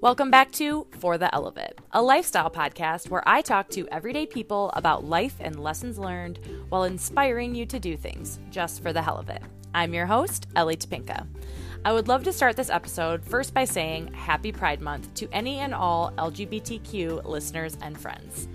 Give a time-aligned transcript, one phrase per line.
[0.00, 3.88] Welcome back to For the Hell of It, a lifestyle podcast where I talk to
[3.88, 6.38] everyday people about life and lessons learned
[6.68, 9.42] while inspiring you to do things just for the hell of it.
[9.74, 11.26] I'm your host, Ellie Topinka.
[11.84, 15.58] I would love to start this episode first by saying Happy Pride Month to any
[15.58, 18.46] and all LGBTQ listeners and friends.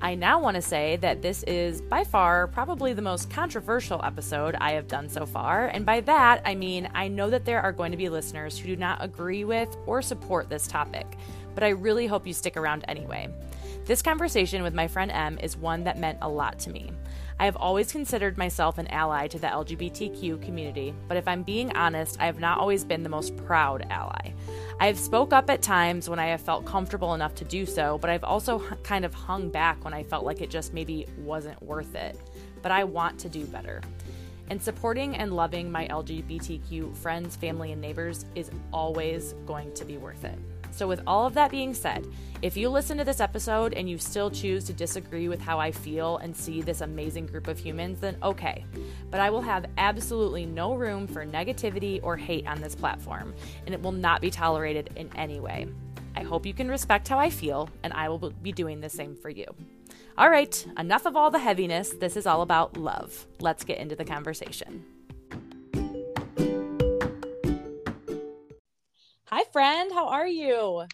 [0.00, 4.54] I now want to say that this is by far probably the most controversial episode
[4.60, 5.66] I have done so far.
[5.66, 8.68] And by that, I mean I know that there are going to be listeners who
[8.68, 11.06] do not agree with or support this topic,
[11.52, 13.28] but I really hope you stick around anyway.
[13.86, 16.92] This conversation with my friend Em is one that meant a lot to me.
[17.40, 21.74] I have always considered myself an ally to the LGBTQ community, but if I'm being
[21.76, 24.32] honest, I have not always been the most proud ally.
[24.80, 27.96] I have spoke up at times when I have felt comfortable enough to do so,
[27.98, 31.62] but I've also kind of hung back when I felt like it just maybe wasn't
[31.62, 32.18] worth it.
[32.60, 33.82] But I want to do better.
[34.50, 39.96] And supporting and loving my LGBTQ friends, family, and neighbors is always going to be
[39.96, 40.38] worth it.
[40.70, 42.06] So, with all of that being said,
[42.40, 45.72] if you listen to this episode and you still choose to disagree with how I
[45.72, 48.64] feel and see this amazing group of humans, then okay.
[49.10, 53.34] But I will have absolutely no room for negativity or hate on this platform,
[53.66, 55.66] and it will not be tolerated in any way.
[56.14, 59.16] I hope you can respect how I feel, and I will be doing the same
[59.16, 59.46] for you.
[60.16, 61.90] All right, enough of all the heaviness.
[61.90, 63.26] This is all about love.
[63.40, 64.84] Let's get into the conversation.
[69.30, 69.92] Hi, friend.
[69.92, 70.84] How are you?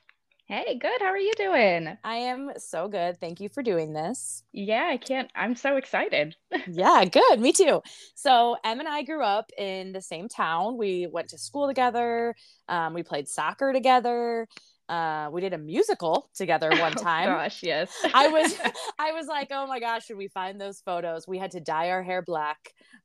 [0.46, 1.00] Hey, good.
[1.00, 1.96] How are you doing?
[2.04, 3.18] I am so good.
[3.18, 4.42] Thank you for doing this.
[4.52, 5.30] Yeah, I can't.
[5.34, 6.36] I'm so excited.
[6.66, 7.40] yeah, good.
[7.40, 7.82] Me too.
[8.14, 10.76] So, Em and I grew up in the same town.
[10.76, 12.34] We went to school together.
[12.68, 14.46] Um, we played soccer together.
[14.88, 17.28] Uh, we did a musical together one time.
[17.28, 17.90] Oh, gosh, yes.
[18.14, 18.56] I was,
[18.98, 21.26] I was like, oh my gosh, should we find those photos?
[21.26, 22.58] We had to dye our hair black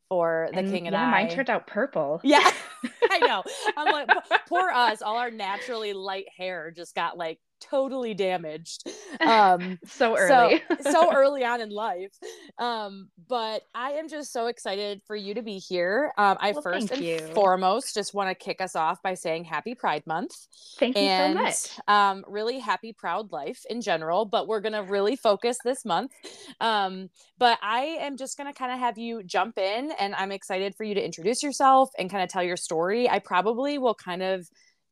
[0.09, 1.11] for the and, king and yeah, I.
[1.11, 2.19] Mine turned out purple.
[2.23, 2.51] Yeah,
[3.09, 3.43] I know.
[3.77, 4.09] I'm like,
[4.47, 5.01] poor us.
[5.01, 8.83] All our naturally light hair just got like totally damaged.
[9.21, 10.61] Um so early.
[10.81, 12.13] so, so early on in life.
[12.57, 16.13] Um but i am just so excited for you to be here.
[16.17, 17.19] Um i well, first and you.
[17.33, 20.31] foremost just want to kick us off by saying happy pride month.
[20.77, 21.55] Thank you so much.
[21.87, 26.11] um really happy proud life in general but we're gonna really focus this month.
[26.61, 30.75] Um but i am just gonna kind of have you jump in and i'm excited
[30.75, 33.09] for you to introduce yourself and kind of tell your story.
[33.09, 34.47] I probably will kind of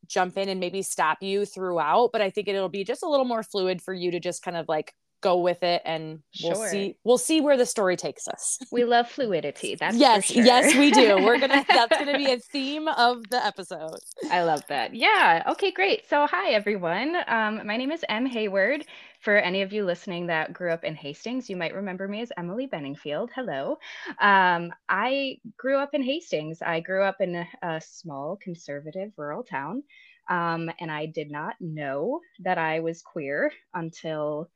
[0.07, 3.25] jump in and maybe stop you throughout but i think it'll be just a little
[3.25, 6.69] more fluid for you to just kind of like go with it and we'll sure.
[6.69, 10.43] see we'll see where the story takes us we love fluidity that's yes sure.
[10.43, 13.97] yes we do we're gonna that's gonna be a theme of the episode
[14.31, 18.85] i love that yeah okay great so hi everyone um, my name is Em Hayward
[19.21, 22.31] for any of you listening that grew up in Hastings, you might remember me as
[22.37, 23.29] Emily Benningfield.
[23.35, 23.77] Hello.
[24.21, 26.61] Um, I grew up in Hastings.
[26.61, 29.83] I grew up in a, a small conservative rural town.
[30.29, 34.49] Um, and I did not know that I was queer until,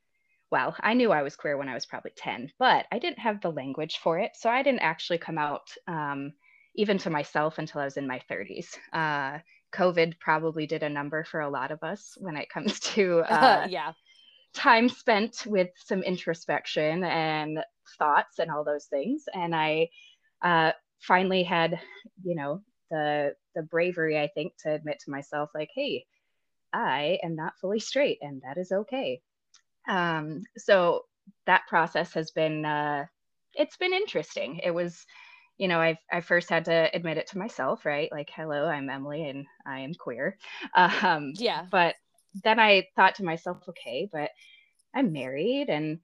[0.51, 3.41] well, I knew I was queer when I was probably 10, but I didn't have
[3.41, 4.31] the language for it.
[4.35, 6.34] So I didn't actually come out um,
[6.75, 8.78] even to myself until I was in my 30s.
[8.91, 9.39] Uh,
[9.73, 13.67] COVID probably did a number for a lot of us when it comes to uh,
[13.69, 13.94] yeah
[14.53, 17.59] time spent with some introspection and
[17.97, 19.23] thoughts and all those things.
[19.33, 19.89] And I
[20.41, 21.79] uh, finally had,
[22.23, 26.06] you know, the the bravery, I think, to admit to myself, like, hey,
[26.73, 29.22] I am not fully straight, and that is okay.
[29.88, 31.06] Um, so
[31.46, 33.06] that process has been uh,
[33.56, 34.59] it's been interesting.
[34.64, 35.06] It was,
[35.58, 38.12] you know, I I first had to admit it to myself, right?
[38.12, 40.38] Like, hello, I'm Emily, and I am queer.
[40.75, 41.66] Um, yeah.
[41.72, 41.96] But
[42.44, 44.31] then I thought to myself, okay, but
[44.96, 46.00] I'm married and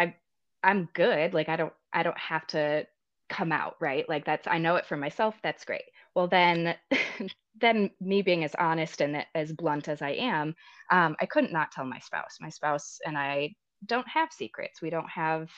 [0.00, 0.14] I
[0.62, 1.34] I'm good.
[1.34, 2.86] Like I don't I don't have to
[3.28, 4.08] come out, right?
[4.08, 5.84] Like that's I know it for myself, that's great.
[6.14, 6.74] Well then
[7.60, 10.54] then me being as honest and as blunt as I am,
[10.90, 12.38] um, I couldn't not tell my spouse.
[12.40, 13.54] My spouse and I
[13.86, 14.82] don't have secrets.
[14.82, 15.50] We don't have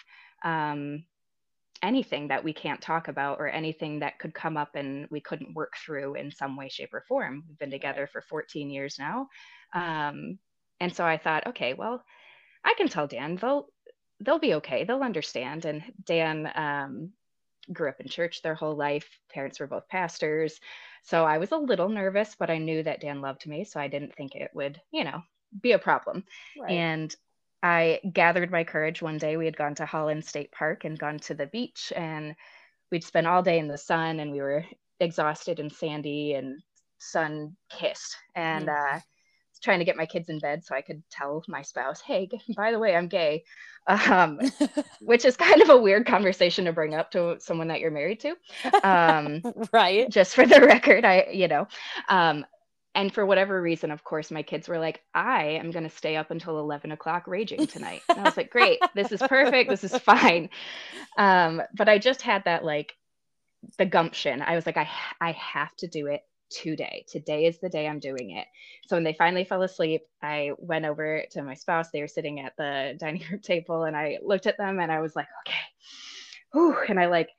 [0.44, 1.04] um,
[1.82, 5.54] anything that we can't talk about or anything that could come up and we couldn't
[5.54, 7.44] work through in some way, shape, or form.
[7.48, 9.28] We've been together for 14 years now.
[9.74, 10.38] Um,
[10.80, 12.02] and so I thought, okay, well,
[12.64, 13.68] I can tell Dan, they'll
[14.20, 14.84] they'll be okay.
[14.84, 15.64] They'll understand.
[15.64, 17.12] And Dan um,
[17.72, 19.08] grew up in church their whole life.
[19.32, 20.60] Parents were both pastors.
[21.02, 23.64] So I was a little nervous, but I knew that Dan loved me.
[23.64, 25.22] So I didn't think it would, you know,
[25.60, 26.24] be a problem.
[26.60, 26.72] Right.
[26.72, 27.14] And
[27.62, 29.36] I gathered my courage one day.
[29.36, 32.34] We had gone to Holland State Park and gone to the beach, and
[32.90, 34.64] we'd spent all day in the sun, and we were
[35.00, 36.62] exhausted and sandy and
[36.98, 38.16] sun kissed.
[38.34, 38.96] And mm.
[38.96, 39.00] uh,
[39.66, 42.70] trying to get my kids in bed so I could tell my spouse, hey, by
[42.70, 43.42] the way, I'm gay,
[43.88, 44.38] um,
[45.00, 48.20] which is kind of a weird conversation to bring up to someone that you're married
[48.20, 48.36] to.
[48.84, 49.42] Um,
[49.72, 50.08] right.
[50.08, 51.66] Just for the record, I, you know,
[52.08, 52.46] um,
[52.94, 56.14] and for whatever reason, of course, my kids were like, I am going to stay
[56.14, 58.02] up until 11 o'clock raging tonight.
[58.08, 59.68] And I was like, great, this is perfect.
[59.68, 60.48] This is fine.
[61.18, 62.94] Um, but I just had that like
[63.78, 64.42] the gumption.
[64.42, 64.88] I was like, I,
[65.20, 67.04] I have to do it today.
[67.08, 68.46] Today is the day I'm doing it.
[68.86, 71.90] So when they finally fell asleep, I went over to my spouse.
[71.90, 75.00] They were sitting at the dining room table and I looked at them and I
[75.00, 75.58] was like, okay.
[76.52, 76.76] Whew.
[76.88, 77.30] And I like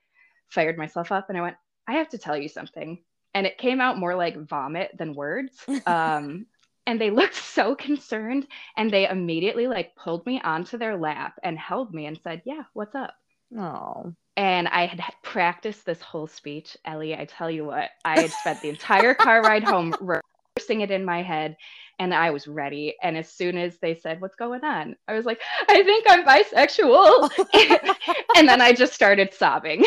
[0.50, 1.56] fired myself up and I went,
[1.88, 3.00] I have to tell you something
[3.34, 5.66] and it came out more like vomit than words.
[5.86, 6.48] Um,
[6.86, 11.60] and they looked so concerned and they immediately like pulled me onto their lap and
[11.60, 13.14] held me and said, Yeah, what's up?
[13.58, 14.14] Oh.
[14.38, 16.78] And I had practiced this whole speech.
[16.86, 20.92] Ellie, I tell you what, I had spent the entire car ride home rehearsing it
[20.92, 21.58] in my head
[22.00, 22.96] and I was ready.
[23.02, 24.96] And as soon as they said, What's going on?
[25.08, 27.96] I was like, I think I'm bisexual.
[28.38, 29.86] and then I just started sobbing.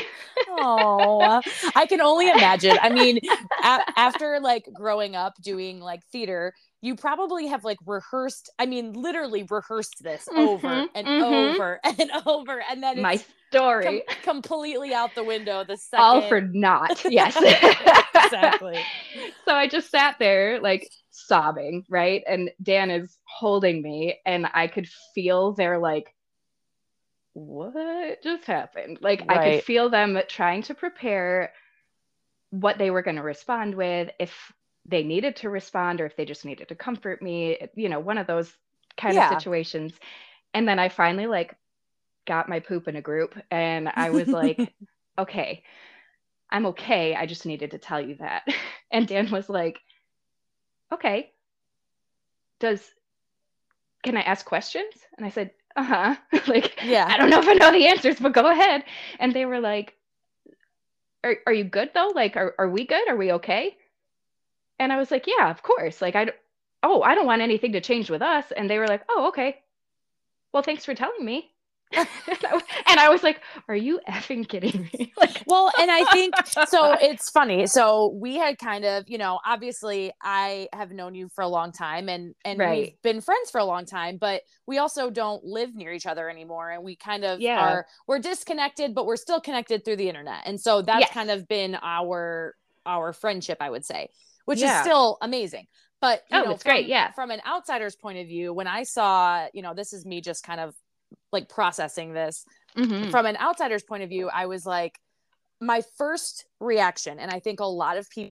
[0.48, 1.40] oh,
[1.74, 2.76] I can only imagine.
[2.82, 3.20] I mean,
[3.64, 8.94] a- after like growing up doing like theater, you probably have like rehearsed, I mean,
[8.94, 11.60] literally rehearsed this over mm-hmm, and mm-hmm.
[11.60, 12.62] over and over.
[12.70, 16.04] And then my story com- completely out the window the second.
[16.04, 17.04] All for naught.
[17.10, 17.36] Yes.
[18.14, 18.78] exactly.
[19.44, 22.22] So I just sat there like sobbing, right?
[22.28, 26.14] And Dan is holding me, and I could feel their like,
[27.32, 28.98] what just happened?
[29.00, 29.38] Like, right.
[29.38, 31.52] I could feel them trying to prepare
[32.50, 34.52] what they were going to respond with, if
[34.86, 38.18] they needed to respond, or if they just needed to comfort me, you know, one
[38.18, 38.52] of those
[38.96, 39.30] kind yeah.
[39.30, 39.92] of situations.
[40.54, 41.54] And then I finally like
[42.26, 44.58] got my poop in a group, and I was like,
[45.18, 45.62] okay.
[46.50, 47.14] I'm okay.
[47.14, 48.46] I just needed to tell you that.
[48.92, 49.78] And Dan was like,
[50.92, 51.30] okay,
[52.58, 52.84] does,
[54.02, 54.92] can I ask questions?
[55.16, 56.16] And I said, uh huh.
[56.48, 58.82] like, yeah, I don't know if I know the answers, but go ahead.
[59.20, 59.94] And they were like,
[61.22, 62.10] are, are you good though?
[62.14, 63.08] Like, are, are we good?
[63.08, 63.76] Are we okay?
[64.80, 66.00] And I was like, yeah, of course.
[66.00, 66.30] Like, I,
[66.82, 68.50] oh, I don't want anything to change with us.
[68.56, 69.58] And they were like, oh, okay.
[70.52, 71.52] Well, thanks for telling me.
[71.96, 72.06] and
[73.00, 76.34] I was like, "Are you effing kidding me?" like, well, and I think
[76.68, 76.92] so.
[77.00, 77.66] It's funny.
[77.66, 81.72] So we had kind of, you know, obviously, I have known you for a long
[81.72, 82.78] time, and and right.
[82.78, 86.30] we've been friends for a long time, but we also don't live near each other
[86.30, 87.58] anymore, and we kind of yeah.
[87.58, 91.10] are we're disconnected, but we're still connected through the internet, and so that's yes.
[91.10, 92.54] kind of been our
[92.86, 94.10] our friendship, I would say,
[94.50, 94.80] which yeah.
[94.80, 95.66] is still amazing.
[96.00, 96.86] But you oh, know, it's from, great.
[96.86, 97.12] Yeah.
[97.12, 100.42] From an outsider's point of view, when I saw, you know, this is me just
[100.42, 100.74] kind of
[101.32, 102.44] like processing this
[102.76, 103.10] mm-hmm.
[103.10, 104.98] from an outsider's point of view i was like
[105.60, 108.30] my first reaction and i think a lot of people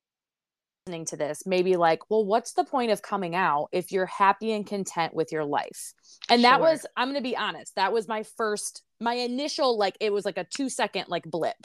[0.85, 4.51] listening to this maybe like well what's the point of coming out if you're happy
[4.53, 5.93] and content with your life
[6.29, 6.49] and sure.
[6.49, 10.11] that was i'm going to be honest that was my first my initial like it
[10.11, 11.55] was like a 2 second like blip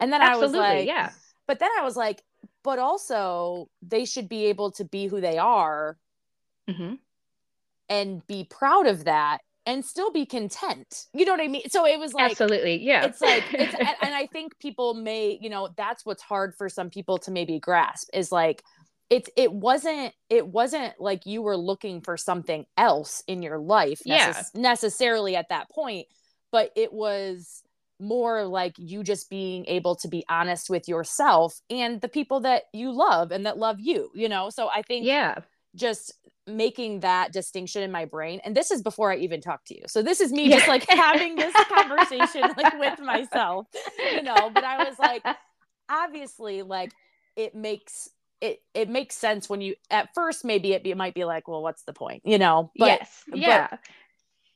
[0.00, 1.10] and then Absolutely, i was like yeah
[1.46, 2.22] but then i was like
[2.62, 5.98] but also they should be able to be who they are
[6.68, 6.94] mm-hmm.
[7.88, 11.06] and be proud of that and still be content.
[11.12, 11.68] You know what I mean?
[11.68, 13.06] So it was like absolutely, yeah.
[13.06, 16.90] It's like, it's, and, I think people may, you know, that's what's hard for some
[16.90, 18.62] people to maybe grasp is like,
[19.10, 24.00] it's it wasn't it wasn't like you were looking for something else in your life
[24.00, 24.60] necess- yeah.
[24.60, 26.06] necessarily at that point,
[26.50, 27.62] but it was
[28.04, 32.64] more like you just being able to be honest with yourself and the people that
[32.72, 34.50] you love and that love you, you know.
[34.50, 35.38] So I think yeah,
[35.74, 36.12] just
[36.46, 39.82] making that distinction in my brain and this is before i even talk to you.
[39.86, 40.56] So this is me yeah.
[40.56, 43.66] just like having this conversation like with myself
[43.98, 44.50] you know?
[44.52, 45.24] But i was like
[45.88, 46.92] obviously like
[47.36, 51.14] it makes it it makes sense when you at first maybe it, be, it might
[51.14, 52.22] be like well what's the point?
[52.26, 52.70] You know?
[52.76, 53.22] But, yes.
[53.32, 53.68] yeah.
[53.70, 53.80] but,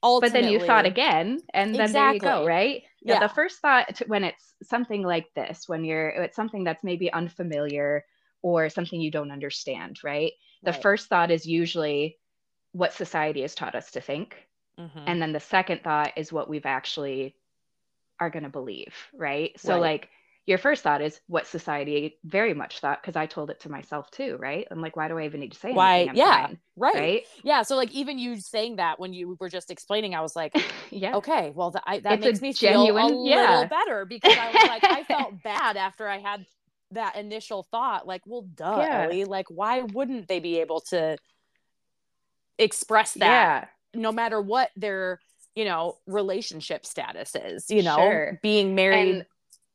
[0.03, 2.19] but then you thought again and then exactly.
[2.21, 3.19] there you go right yeah.
[3.19, 8.05] the first thought when it's something like this when you're it's something that's maybe unfamiliar
[8.43, 10.83] or something you don't understand right the right.
[10.83, 12.17] first thought is usually
[12.73, 14.37] what society has taught us to think
[14.79, 15.05] mm-hmm.
[15.07, 17.35] and then the second thought is what we've actually
[18.21, 19.81] are going to believe right so right.
[19.81, 20.09] like
[20.49, 24.11] your first thought is what society very much thought because I told it to myself
[24.11, 24.67] too, right?
[24.71, 25.99] I'm like, why do I even need to say why?
[25.99, 26.17] anything?
[26.17, 26.95] Yeah, fine, right.
[26.95, 27.27] right.
[27.45, 27.61] Yeah.
[27.61, 30.57] So like even you saying that when you were just explaining, I was like,
[30.91, 33.51] yeah, okay, well the, I, that it's makes me genuine, feel a yeah.
[33.51, 36.47] little better because I was like, I felt bad after I had
[36.93, 39.03] that initial thought like well duh yeah.
[39.03, 41.19] Ellie, like why wouldn't they be able to
[42.59, 44.01] express that yeah.
[44.01, 45.21] no matter what their
[45.55, 48.41] you know relationship status is you know sure.
[48.43, 49.27] being married and,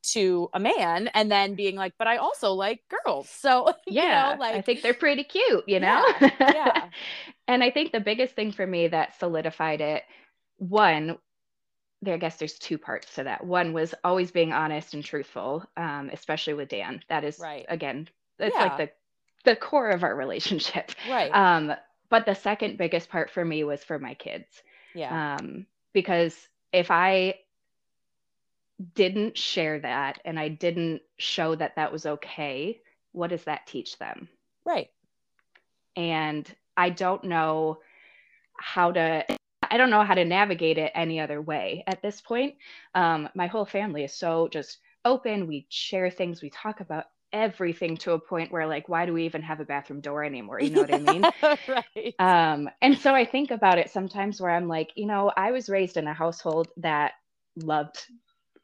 [0.03, 4.35] to a man and then being like but i also like girls so yeah you
[4.35, 6.89] know, like i think they're pretty cute you know yeah, yeah.
[7.47, 10.03] and i think the biggest thing for me that solidified it
[10.57, 11.17] one
[12.05, 13.45] I guess there's two parts to that.
[13.45, 17.01] One was always being honest and truthful, um, especially with Dan.
[17.07, 17.65] That is, right.
[17.69, 18.61] again, it's yeah.
[18.61, 18.89] like the
[19.45, 20.91] the core of our relationship.
[21.09, 21.29] Right.
[21.33, 21.73] Um,
[22.09, 24.47] but the second biggest part for me was for my kids.
[24.93, 25.35] yeah.
[25.35, 26.35] Um, because
[26.71, 27.35] if I
[28.95, 33.97] didn't share that and I didn't show that that was okay, what does that teach
[33.97, 34.29] them?
[34.65, 34.89] right.
[35.95, 37.79] And I don't know
[38.57, 39.25] how to.
[39.71, 42.55] I don't know how to navigate it any other way at this point.
[42.93, 45.47] Um, my whole family is so just open.
[45.47, 46.41] We share things.
[46.41, 49.65] We talk about everything to a point where, like, why do we even have a
[49.65, 50.59] bathroom door anymore?
[50.59, 51.27] You know what I mean?
[51.67, 52.15] right.
[52.19, 55.69] Um, and so I think about it sometimes where I'm like, you know, I was
[55.69, 57.13] raised in a household that
[57.55, 58.05] loved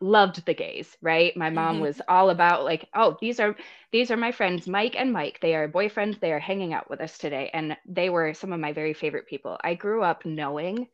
[0.01, 1.35] loved the gays, right?
[1.35, 1.81] My mom Mhm.
[1.81, 3.55] was all about like, oh, these are
[3.91, 5.39] these are my friends Mike and Mike.
[5.41, 6.19] They are boyfriends.
[6.19, 9.27] They are hanging out with us today and they were some of my very favorite
[9.27, 9.57] people.
[9.63, 10.87] I grew up knowing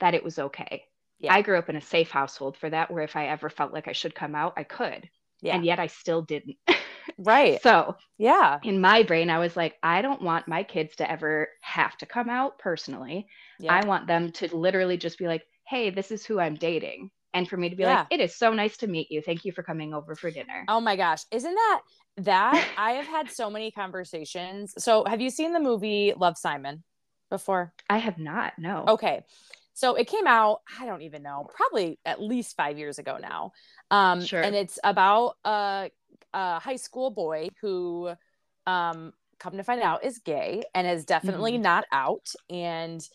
[0.00, 0.84] that it was okay.
[1.18, 1.34] Yeah.
[1.34, 3.88] I grew up in a safe household for that where if I ever felt like
[3.88, 5.08] I should come out, I could.
[5.40, 5.54] Yeah.
[5.56, 6.56] And yet I still didn't.
[7.18, 7.60] right.
[7.62, 8.58] so, Yeah.
[8.62, 12.06] in my brain, I was like, I don't want my kids to ever have to
[12.06, 13.28] come out personally.
[13.58, 13.72] Yeah.
[13.74, 17.10] I want them to literally just be like, hey, this is who I'm dating.
[17.34, 17.98] And for me to be Yeah.
[18.00, 19.20] like, it is so nice to meet you.
[19.22, 20.64] Thank you for coming over for dinner.
[20.68, 21.24] Oh my gosh.
[21.30, 21.80] Isn't that
[22.18, 24.74] that I have had so many conversations.
[24.78, 26.82] So have you seen the movie Love Simon
[27.30, 27.72] before?
[27.88, 28.84] I have not, no.
[28.88, 29.22] Okay.
[29.74, 33.52] So it came out, I don't even know, probably at least five years ago now.
[33.92, 34.42] Um, Sure.
[34.42, 35.90] And it's about a,
[36.34, 38.10] a high school boy who,
[38.66, 41.60] um, come to find out, is gay and is definitely Mhm.
[41.62, 42.26] not out.
[42.50, 43.08] And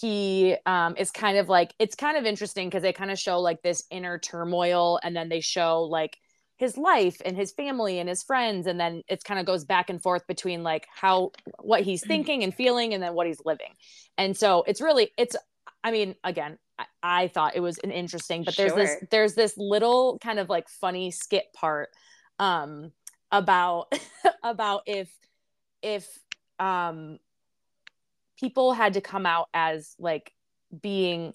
[0.00, 3.40] he um, is kind of like, it's kind of interesting because they kind of show
[3.40, 6.16] like this inner turmoil and then they show like,
[6.56, 9.90] his life and his family and his friends and then it kind of goes back
[9.90, 13.72] and forth between like how what he's thinking and feeling and then what he's living.
[14.16, 15.34] And so it's really it's
[15.82, 19.54] i mean again i, I thought it was an interesting but there's this there's this
[19.56, 21.90] little kind of like funny skit part
[22.38, 22.92] um
[23.30, 23.92] about
[24.44, 25.10] about if
[25.82, 26.06] if
[26.58, 27.18] um
[28.42, 30.32] people had to come out as like
[30.82, 31.32] being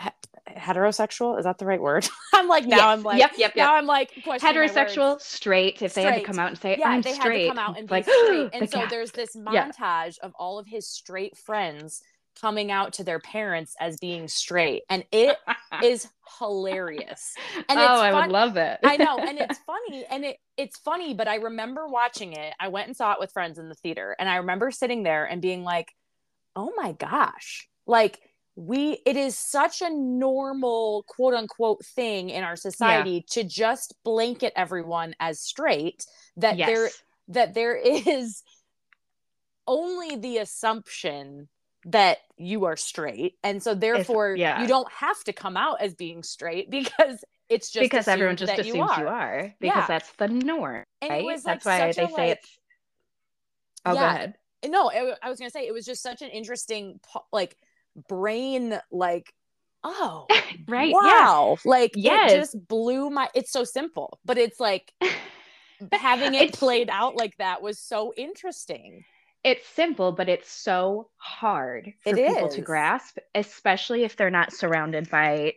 [0.00, 0.10] he-
[0.58, 2.84] heterosexual is that the right word i'm like now Yes.
[2.98, 3.64] i'm like yep, yep, yep.
[3.66, 5.80] now I'm like Heterosexual, straight.
[5.82, 7.70] If they had to come out and say, Yeah, I'm they straight, had to come
[7.70, 8.50] out and like, straight.
[8.50, 8.90] the And so gap.
[8.90, 9.70] there's this Yeah.
[9.70, 12.02] montage of all of his straight friends
[12.40, 15.36] coming out to their parents as being straight, and it
[15.84, 16.08] is
[16.40, 17.34] hilarious.
[17.68, 18.78] And oh, I would love it.
[18.84, 22.52] I know, and it's funny, and it it's funny, but I remember watching it.
[22.60, 25.24] I went and saw it with friends in the theater, and I remember sitting there
[25.24, 25.92] and being like,
[26.56, 28.20] "Oh my gosh!" Like
[28.56, 34.52] we, it is such a normal quote unquote thing in our society to just blanket
[34.54, 36.06] everyone as straight
[36.36, 36.68] that yes.
[36.68, 36.88] there
[37.28, 38.42] that there is
[39.66, 41.48] only the assumption
[41.86, 44.62] that you are straight and so therefore yeah.
[44.62, 48.52] you don't have to come out as being straight because it's just because everyone just
[48.52, 49.86] assumes you are, because Yeah.
[49.86, 51.26] that's the norm, right?
[51.44, 52.58] that's like why they a, say like- it's.
[53.86, 54.34] Oh, go ahead.
[54.66, 56.98] No it, i was gonna say it was just such an interesting
[57.32, 57.56] like
[58.08, 59.32] brain like
[59.84, 60.26] oh
[60.68, 60.92] Right.
[60.92, 62.32] wow like Yes.
[62.32, 64.92] it just blew my it's so simple but it's like
[65.92, 69.04] having it It's- played out like that was so interesting
[69.46, 74.54] it's simple, but it's so hard for It people to grasp, especially if they're not
[74.54, 75.52] surrounded by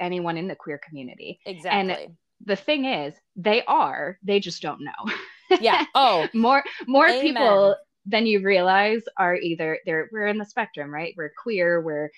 [0.00, 1.38] anyone in the queer community.
[1.46, 5.58] exactly and The thing is, they are, they just don't know.
[5.60, 7.20] yeah oh more more Amen.
[7.22, 7.76] people
[8.10, 11.14] than you realize are either they're we're in the spectrum, right?
[11.16, 12.10] We're queer, we're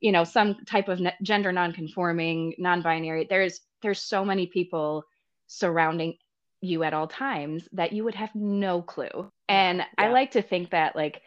[0.00, 3.26] you know, some type of gender non-conforming, non-binary.
[3.28, 5.04] There's there's so many people
[5.46, 6.16] surrounding
[6.62, 9.30] you at all times that you would have no clue.
[9.48, 11.22] And I like to think that like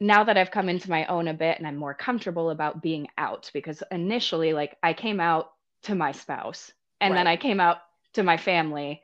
[0.00, 3.08] now that I've come into my own a bit and I'm more comfortable about being
[3.18, 5.50] out because initially like I came out
[5.84, 7.78] to my spouse and then I came out
[8.14, 9.02] to my family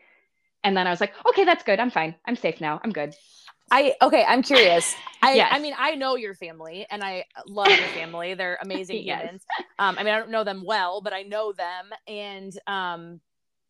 [0.62, 1.78] and then I was like, okay, that's good.
[1.78, 2.14] I'm fine.
[2.24, 2.80] I'm safe now.
[2.82, 3.14] I'm good.
[3.70, 4.96] I okay, I'm curious.
[5.22, 5.50] I Yes.
[5.50, 8.34] I mean, I know your family and I love your family.
[8.34, 9.30] They're amazing Yes.
[9.30, 9.44] humans.
[9.78, 11.90] Um, I mean, I don't know them well, but I know them.
[12.06, 13.20] And um,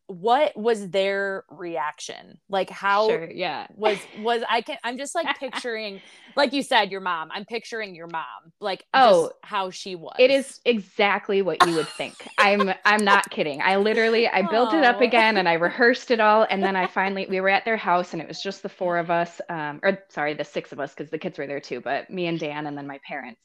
[0.07, 2.39] what was their reaction?
[2.49, 3.67] Like, how Sure, yeah.
[3.75, 6.01] was was I can I'm just like picturing,
[6.35, 7.29] like you said, your mom.
[7.31, 10.15] I'm picturing your mom, like Oh, just how she was.
[10.19, 12.27] It is exactly what you would think.
[12.37, 13.61] I'm I'm not kidding.
[13.61, 16.87] I literally I built it up again and I rehearsed it all and then I
[16.87, 19.79] finally we were at their house and it was just the four of us um
[19.83, 22.39] or sorry, the six of us because the kids were there too, but me and
[22.39, 23.41] Dan and then my parents.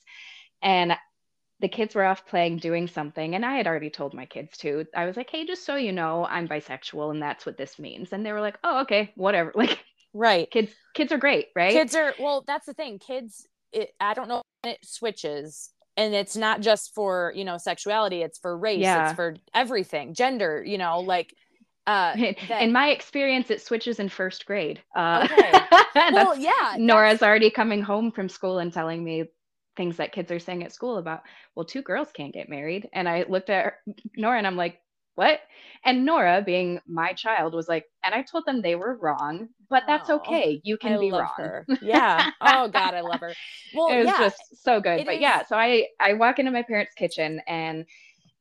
[0.63, 0.95] And
[1.61, 4.87] the kids were off playing doing something and I had already told my kids too.
[4.95, 8.13] I was like, "Hey, just so you know, I'm bisexual and that's what this means."
[8.13, 9.79] And they were like, "Oh, okay, whatever." Like
[10.15, 10.51] right.
[10.51, 11.73] kids kids are great, right?
[11.73, 12.43] Kids are well.
[12.47, 12.99] That's the thing.
[12.99, 13.47] Kids.
[13.73, 18.23] It, I don't know when it switches, and it's not just for you know sexuality.
[18.23, 18.81] It's for race.
[18.81, 19.05] Yeah.
[19.07, 20.65] It's for everything, gender.
[20.65, 21.35] You know, like
[21.87, 22.17] Uh,
[22.49, 22.63] that...
[22.63, 24.83] In my experience, it switches in first grade.
[24.95, 25.53] Uh, okay.
[26.13, 26.77] well, yeah.
[26.79, 29.25] Nora's already coming home from school and telling me
[29.81, 31.23] things that kids are saying at school about,
[31.55, 32.87] well, two girls can't get married.
[32.93, 33.77] And I looked at
[34.15, 34.79] Nora and I'm like,
[35.15, 35.41] what?
[35.87, 39.85] And Nora, being my child, was like, and I told them they were wrong, but
[39.87, 40.61] that's oh, okay.
[40.65, 41.31] You can I be wrong.
[41.35, 41.67] Her.
[41.81, 42.31] Yeah.
[42.43, 43.33] Oh God, I love her.
[43.75, 45.07] Well, it was yeah, just so good.
[45.07, 45.21] But is...
[45.21, 47.87] yeah, so I I walk into my parents' kitchen, and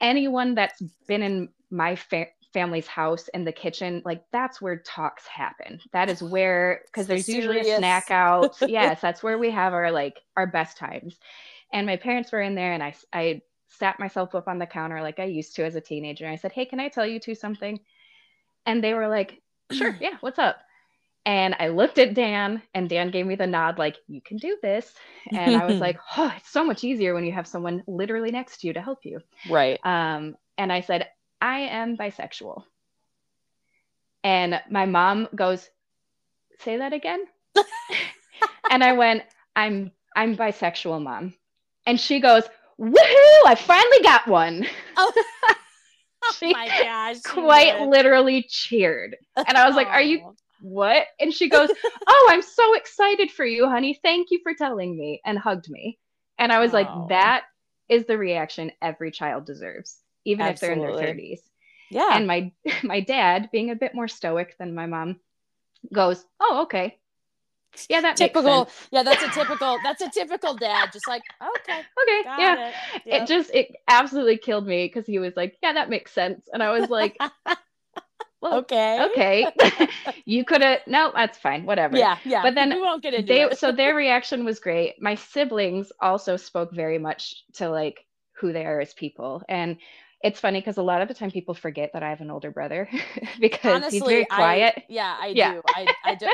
[0.01, 5.27] anyone that's been in my fa- family's house in the kitchen, like that's where talks
[5.27, 5.79] happen.
[5.91, 8.57] That is where because there's usually a snack out.
[8.67, 11.19] yes, that's where we have our like our best times.
[11.71, 15.01] And my parents were in there, and I I sat myself up on the counter
[15.01, 16.25] like I used to as a teenager.
[16.25, 17.79] and I said, Hey, can I tell you two something?
[18.65, 19.41] And they were like,
[19.71, 20.57] Sure, yeah, what's up?
[21.25, 24.57] And I looked at Dan, and Dan gave me the nod, like, You can do
[24.61, 24.93] this.
[25.31, 28.61] And I was like, Oh, it's so much easier when you have someone literally next
[28.61, 29.19] to you to help you.
[29.49, 29.79] Right.
[29.85, 31.07] Um, and I said,
[31.41, 32.63] I am bisexual.
[34.23, 35.69] And my mom goes,
[36.59, 37.23] Say that again.
[38.69, 39.23] and I went,
[39.55, 41.33] I'm I'm bisexual, mom.
[41.85, 42.43] And she goes,
[42.79, 44.65] woohoo, I finally got one.
[44.97, 45.13] Oh,
[46.23, 47.21] oh my gosh.
[47.21, 49.15] Quite literally cheered.
[49.35, 51.07] And I was like, Are you what?
[51.19, 51.69] And she goes,
[52.07, 53.99] Oh, I'm so excited for you, honey.
[54.03, 55.97] Thank you for telling me and hugged me.
[56.37, 56.75] And I was oh.
[56.75, 57.43] like, That
[57.87, 60.83] is the reaction every child deserves, even Absolutely.
[60.83, 61.39] if they're in their 30s.
[61.89, 62.09] Yeah.
[62.11, 62.51] And my
[62.83, 65.19] my dad, being a bit more stoic than my mom,
[65.91, 66.99] goes, Oh, okay.
[67.87, 68.67] Yeah, that typical.
[68.91, 69.77] Yeah, that's a typical.
[69.83, 70.89] That's a typical dad.
[70.91, 72.67] Just like okay, okay, yeah.
[72.67, 73.01] It.
[73.05, 73.21] Yep.
[73.21, 76.63] it just it absolutely killed me because he was like, yeah, that makes sense, and
[76.63, 77.17] I was like.
[78.41, 79.05] Well, okay.
[79.11, 79.47] Okay.
[80.23, 81.65] you could have no, that's fine.
[81.65, 81.97] Whatever.
[81.97, 82.41] Yeah, yeah.
[82.41, 83.59] But then we won't get into they, it.
[83.59, 85.01] so their reaction was great.
[85.01, 88.05] My siblings also spoke very much to like
[88.39, 89.43] who they are as people.
[89.49, 89.75] And
[90.21, 92.51] it's funny because a lot of the time people forget that I have an older
[92.51, 92.89] brother
[93.39, 94.73] because Honestly, he's very quiet.
[94.77, 95.53] I, yeah, I yeah.
[95.53, 95.61] do.
[95.67, 96.27] I, I, do,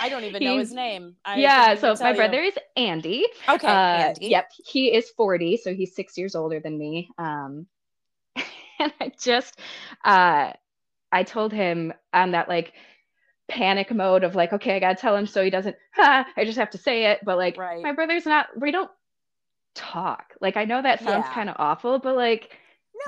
[0.00, 1.16] I don't even know his name.
[1.24, 2.16] I yeah, so my you.
[2.16, 3.26] brother is Andy.
[3.48, 4.28] Okay, uh, Andy.
[4.28, 7.10] Yep, he is 40, so he's six years older than me.
[7.18, 7.66] Um,
[8.36, 9.58] and I just,
[10.04, 10.52] uh,
[11.10, 12.74] I told him on that like
[13.48, 15.74] panic mode of like, okay, I gotta tell him so he doesn't.
[15.96, 17.82] I just have to say it, but like, right.
[17.82, 18.46] my brother's not.
[18.56, 18.90] We don't
[19.74, 20.34] talk.
[20.40, 21.34] Like, I know that sounds yeah.
[21.34, 22.56] kind of awful, but like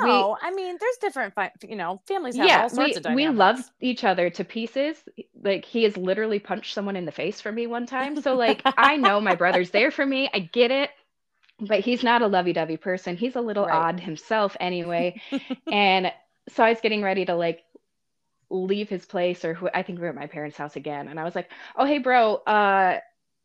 [0.01, 1.35] no, we, I mean, there's different,
[1.69, 3.31] you know, families have yeah, all sorts we, of dynamics.
[3.31, 4.97] We love each other to pieces.
[5.43, 8.21] Like he has literally punched someone in the face for me one time.
[8.21, 10.31] So like I know my brother's there for me.
[10.33, 10.91] I get it.
[11.61, 13.17] But he's not a lovey-dovey person.
[13.17, 13.75] He's a little right.
[13.75, 15.21] odd himself anyway.
[15.71, 16.13] and
[16.49, 17.63] so I was getting ready to like
[18.51, 21.09] leave his place or who I think we are at my parents' house again.
[21.09, 22.99] And I was like, oh hey bro, uh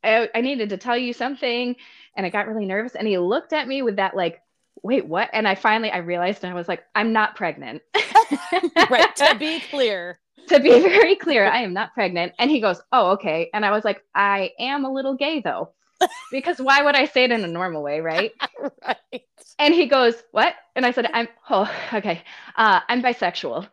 [0.04, 1.76] I, I needed to tell you something.
[2.16, 2.96] And I got really nervous.
[2.96, 4.42] And he looked at me with that like
[4.84, 5.30] wait, what?
[5.34, 7.82] And I finally I realized and I was like, I'm not pregnant.
[8.90, 9.16] right.
[9.16, 10.20] To be clear.
[10.48, 12.34] to be very clear, I am not pregnant.
[12.40, 13.50] And he goes, Oh, okay.
[13.54, 15.74] And I was like, I am a little gay though.
[16.32, 18.32] because why would I say it in a normal way, right?
[18.88, 19.22] right.
[19.60, 20.54] And he goes, What?
[20.76, 22.22] And I said, I'm oh, okay.
[22.56, 23.68] Uh, I'm bisexual.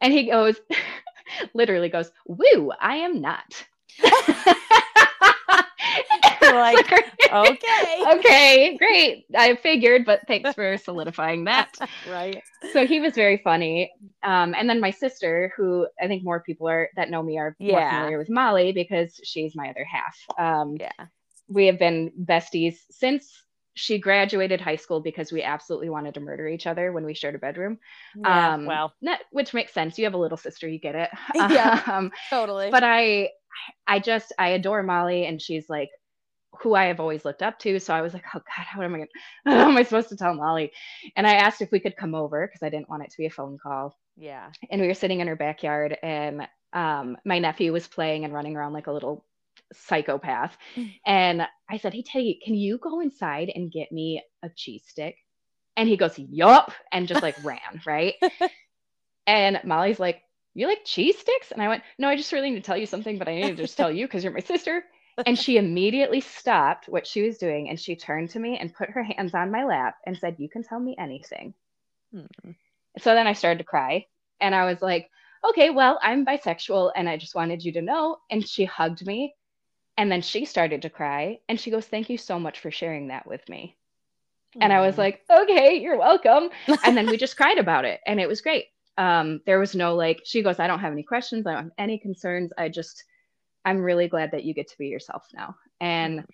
[0.00, 0.56] And he goes,
[1.54, 3.64] literally goes, Woo, I am not.
[6.74, 6.92] like,
[7.32, 8.04] okay.
[8.18, 9.26] okay, great.
[9.36, 11.76] I figured, but thanks for solidifying that.
[12.10, 12.42] right.
[12.72, 13.92] So he was very funny.
[14.22, 17.56] Um, and then my sister, who I think more people are that know me are
[17.58, 17.72] yeah.
[17.72, 20.16] more familiar with Molly because she's my other half.
[20.38, 21.06] Um, yeah.
[21.48, 23.42] We have been besties since
[23.78, 27.36] she graduated high school because we absolutely wanted to murder each other when we shared
[27.36, 27.78] a bedroom.
[28.16, 29.96] Yeah, um, well, not, which makes sense.
[29.98, 31.10] You have a little sister, you get it.
[31.34, 32.70] Yeah, um, totally.
[32.70, 33.30] But I,
[33.86, 35.90] I just I adore Molly, and she's like
[36.60, 37.78] who I have always looked up to.
[37.78, 39.08] So I was like, oh God, how am I going
[39.46, 40.72] how am I supposed to tell Molly?
[41.16, 43.26] And I asked if we could come over because I didn't want it to be
[43.26, 43.96] a phone call.
[44.16, 44.50] Yeah.
[44.70, 48.56] And we were sitting in her backyard and um, my nephew was playing and running
[48.56, 49.24] around like a little
[49.72, 50.56] psychopath.
[51.06, 55.16] and I said, hey, Teddy, can you go inside and get me a cheese stick?
[55.76, 56.72] And he goes, yup.
[56.92, 58.14] And just like ran, right?
[59.26, 60.22] and Molly's like,
[60.54, 61.52] you like cheese sticks?
[61.52, 63.56] And I went, no, I just really need to tell you something, but I need
[63.56, 64.82] to just tell you because you're my sister
[65.26, 68.90] and she immediately stopped what she was doing and she turned to me and put
[68.90, 71.54] her hands on my lap and said, You can tell me anything.
[72.12, 72.52] Hmm.
[72.98, 74.06] So then I started to cry
[74.40, 75.10] and I was like,
[75.48, 78.18] Okay, well, I'm bisexual and I just wanted you to know.
[78.30, 79.34] And she hugged me
[79.96, 83.08] and then she started to cry and she goes, Thank you so much for sharing
[83.08, 83.76] that with me.
[84.60, 86.48] And I was like, Okay, you're welcome.
[86.84, 88.66] and then we just cried about it and it was great.
[88.96, 91.46] Um, there was no like, she goes, I don't have any questions.
[91.46, 92.50] I don't have any concerns.
[92.58, 93.04] I just,
[93.68, 95.54] I'm really glad that you get to be yourself now.
[95.78, 96.24] And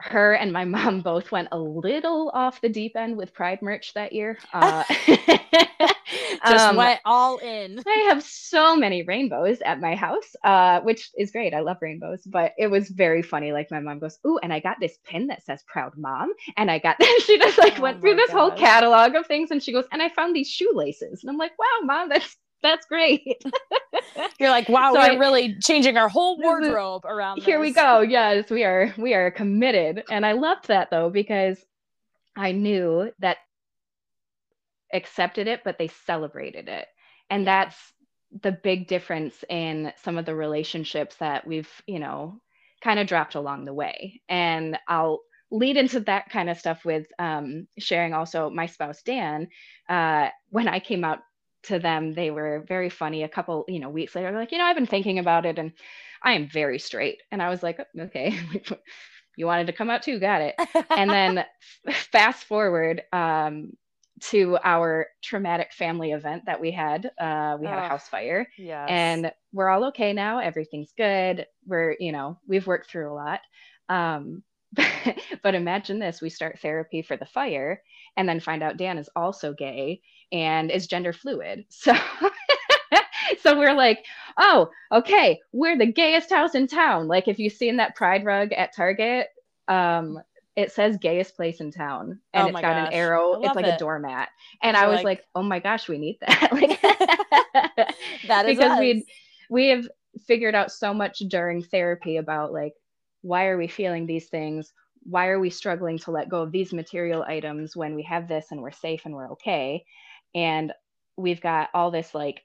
[0.00, 3.92] her and my mom both went a little off the deep end with Pride merch
[3.94, 4.38] that year.
[4.52, 4.84] Uh,
[6.46, 7.82] Just um, went all in.
[7.86, 11.54] I have so many rainbows at my house, uh, which is great.
[11.54, 13.52] I love rainbows, but it was very funny.
[13.52, 16.70] Like my mom goes, "Ooh, and I got this pin that says "Proud Mom," and
[16.70, 17.24] I got this.
[17.24, 18.36] she just like oh went through this gosh.
[18.36, 21.58] whole catalog of things, and she goes, "And I found these shoelaces," and I'm like,
[21.58, 23.22] "Wow, mom, that's that's great.
[24.40, 27.42] You're like, wow, so we're I, really changing our whole wardrobe around.
[27.42, 28.00] Here we go.
[28.00, 28.92] Yes, we are.
[28.98, 31.64] We are committed, and I loved that though because
[32.36, 33.36] I knew that
[34.92, 36.86] accepted it, but they celebrated it,
[37.30, 37.76] and that's
[38.42, 42.40] the big difference in some of the relationships that we've, you know,
[42.82, 44.20] kind of dropped along the way.
[44.28, 49.48] And I'll lead into that kind of stuff with um, sharing also my spouse Dan.
[49.88, 51.20] Uh, when I came out
[51.64, 53.22] to them they were very funny.
[53.22, 55.72] A couple you know weeks later like you know i've been thinking about it and
[56.22, 57.22] i am very straight.
[57.30, 58.38] And i was like oh, okay.
[59.36, 60.54] You wanted to come out too got it.
[60.90, 61.44] And then
[62.12, 63.72] fast forward um,
[64.20, 68.46] to our traumatic family event that we had uh, we had oh, a house fire
[68.56, 68.86] yes.
[68.88, 73.40] and we're all okay now everything's good we're you know we've worked through a lot
[73.88, 74.42] um,
[75.42, 77.82] but imagine this we start therapy for the fire
[78.16, 80.00] and then find out dan is also gay
[80.32, 81.64] and is gender fluid.
[81.74, 81.94] So
[83.40, 84.04] so we're like,
[84.38, 87.08] oh, okay, we're the gayest house in town.
[87.08, 89.28] Like if you've seen that pride rug at Target,
[89.68, 90.20] um,
[90.56, 92.88] it says gayest place in town and oh it's got gosh.
[92.88, 93.40] an arrow.
[93.42, 93.74] It's like it.
[93.74, 94.28] a doormat.
[94.62, 96.52] And I was like, like, oh my gosh, we need that.
[96.52, 96.80] like
[98.28, 99.04] that is because we
[99.50, 99.88] we have
[100.26, 102.74] figured out so much during therapy about like
[103.22, 104.72] why are we feeling these things?
[105.02, 108.46] Why are we struggling to let go of these material items when we have this
[108.50, 109.84] and we're safe and we're okay?
[110.34, 110.72] And
[111.16, 112.42] we've got all this like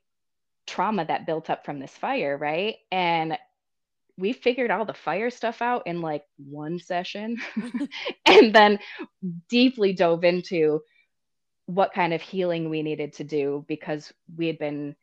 [0.68, 2.76] trauma that built up from this fire right?
[2.92, 3.38] And
[4.20, 7.38] we figured all the fire stuff out in like one session
[8.26, 8.80] and then
[9.50, 10.82] deeply dove into
[11.66, 14.96] what kind of healing we needed to do because we had been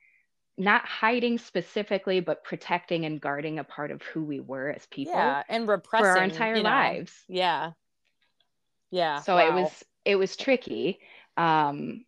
[0.59, 5.15] not hiding specifically but protecting and guarding a part of who we were as people
[5.15, 7.13] yeah and repressing for our entire lives.
[7.29, 7.73] Yeah.
[8.91, 9.49] Yeah so wow.
[9.49, 10.99] it was it was tricky
[11.37, 12.05] um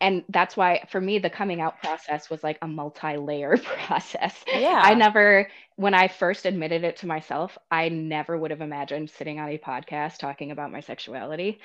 [0.00, 4.44] and that's why for me the coming out process was like a multi-layer process.
[4.46, 4.80] Yeah.
[4.82, 5.48] I never
[5.80, 9.56] when i first admitted it to myself i never would have imagined sitting on a
[9.56, 11.58] podcast talking about my sexuality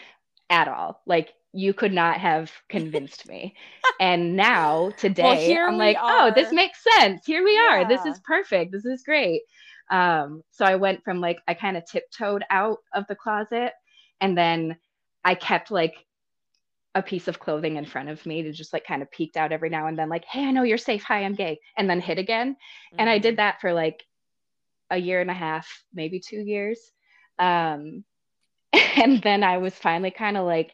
[0.50, 1.02] at all.
[1.06, 3.56] Like you could not have convinced me.
[4.00, 6.28] And now today well, i'm like are.
[6.28, 7.26] oh this makes sense.
[7.26, 7.88] Here we are.
[7.88, 8.72] This is perfect.
[8.72, 9.42] This is great.
[9.90, 13.74] Um so i went from like i kind of tiptoed out of the closet
[14.22, 14.78] and then
[15.24, 16.06] i kept like
[16.96, 19.52] a piece of clothing in front of me to just like kind of peeked out
[19.52, 21.04] every now and then, like, hey, I know you're safe.
[21.04, 21.60] Hi, I'm gay.
[21.78, 22.54] And then hit again.
[22.54, 22.96] Mm-hmm.
[23.00, 23.38] And I did mm-hmm.
[23.38, 24.02] that for like
[24.90, 26.80] a year and a half, maybe two years.
[27.38, 28.06] Um,
[28.74, 30.74] and then I was finally kind of like,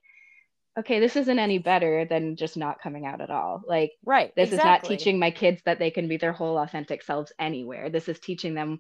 [0.77, 3.61] okay, this isn't any better than just not coming out at all.
[3.67, 4.31] Like, right.
[4.35, 4.55] This exactly.
[4.55, 7.89] is not teaching my kids that they can be their whole authentic selves anywhere.
[7.89, 8.79] This is teaching them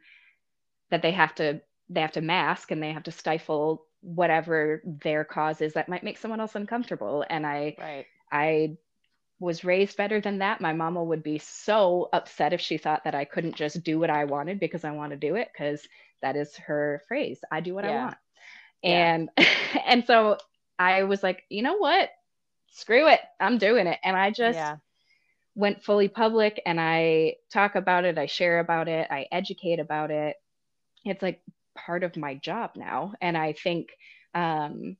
[0.91, 5.23] that they have to they have to mask and they have to stifle whatever their
[5.23, 8.05] cause is that might make someone else uncomfortable and i right.
[8.31, 8.75] i
[9.39, 13.15] was raised better than that my mama would be so upset if she thought that
[13.15, 15.87] i couldn't just do what i wanted because i want to do it because
[16.21, 17.91] that is her phrase i do what yeah.
[17.91, 18.17] i want
[18.81, 19.13] yeah.
[19.13, 19.29] and
[19.85, 20.37] and so
[20.79, 22.09] i was like you know what
[22.71, 24.77] screw it i'm doing it and i just yeah.
[25.53, 30.09] went fully public and i talk about it i share about it i educate about
[30.09, 30.37] it
[31.05, 31.41] it's like
[31.75, 33.13] part of my job now.
[33.21, 33.89] And I think
[34.33, 34.97] um,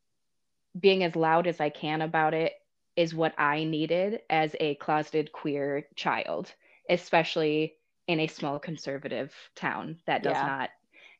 [0.80, 2.54] being as loud as I can about it
[2.96, 6.52] is what I needed as a closeted queer child,
[6.90, 7.76] especially
[8.08, 10.46] in a small conservative town that does yeah.
[10.46, 10.70] not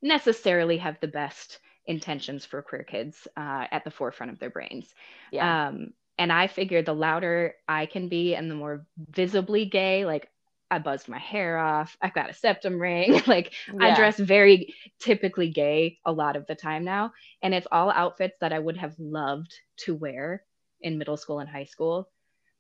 [0.02, 4.94] necessarily have the best intentions for queer kids uh, at the forefront of their brains.
[5.32, 5.68] Yeah.
[5.68, 10.30] Um, and I figured the louder I can be and the more visibly gay, like
[10.71, 11.97] I buzzed my hair off.
[12.01, 13.21] I've got a septum ring.
[13.27, 13.88] like yeah.
[13.88, 17.12] I dress very typically gay a lot of the time now.
[17.43, 20.43] And it's all outfits that I would have loved to wear
[20.79, 22.10] in middle school and high school,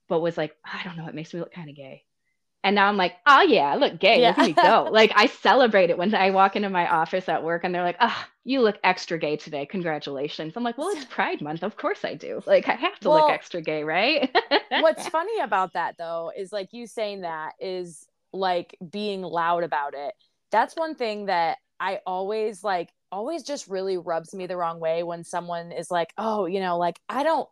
[0.09, 2.03] but was like, I don't know, it makes me look kind of gay.
[2.63, 4.21] And now I'm like, oh yeah, I look gay.
[4.21, 4.29] Yeah.
[4.29, 4.89] Look at me go.
[4.91, 7.97] like I celebrate it when I walk into my office at work and they're like,
[7.99, 9.65] oh, you look extra gay today.
[9.65, 10.53] Congratulations.
[10.55, 11.63] I'm like, well, it's Pride Month.
[11.63, 12.41] Of course I do.
[12.45, 14.35] Like I have to well, look extra gay, right?
[14.69, 19.93] what's funny about that though is like you saying that is like being loud about
[19.95, 20.13] it.
[20.51, 25.01] That's one thing that I always like always just really rubs me the wrong way
[25.03, 27.49] when someone is like, "Oh, you know, like I don't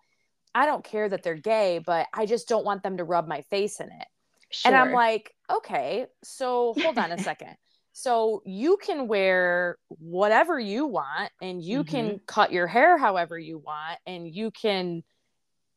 [0.54, 3.42] I don't care that they're gay, but I just don't want them to rub my
[3.50, 4.08] face in it."
[4.50, 4.74] Sure.
[4.74, 7.56] And I'm like, okay, so hold on a second.
[7.94, 11.84] So you can wear whatever you want and you Mm-hmm.
[11.84, 15.04] can cut your hair however you want and you can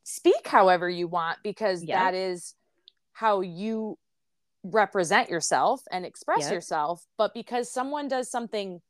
[0.05, 1.93] speak however you want because Yep.
[1.93, 2.55] that is
[3.13, 3.99] how you
[4.65, 6.51] represent yourself and express Yep.
[6.51, 7.05] yourself.
[7.19, 8.81] But because someone does something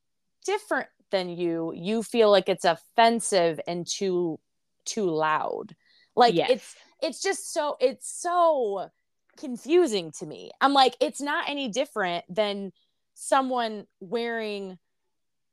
[0.44, 4.38] different than you, you feel like it's offensive and too
[4.84, 5.74] too loud.
[6.16, 6.50] Like yes.
[6.50, 8.88] it's it's just so it's so
[9.38, 10.50] confusing to me.
[10.60, 12.72] I'm like, it's not any different than
[13.14, 14.78] someone wearing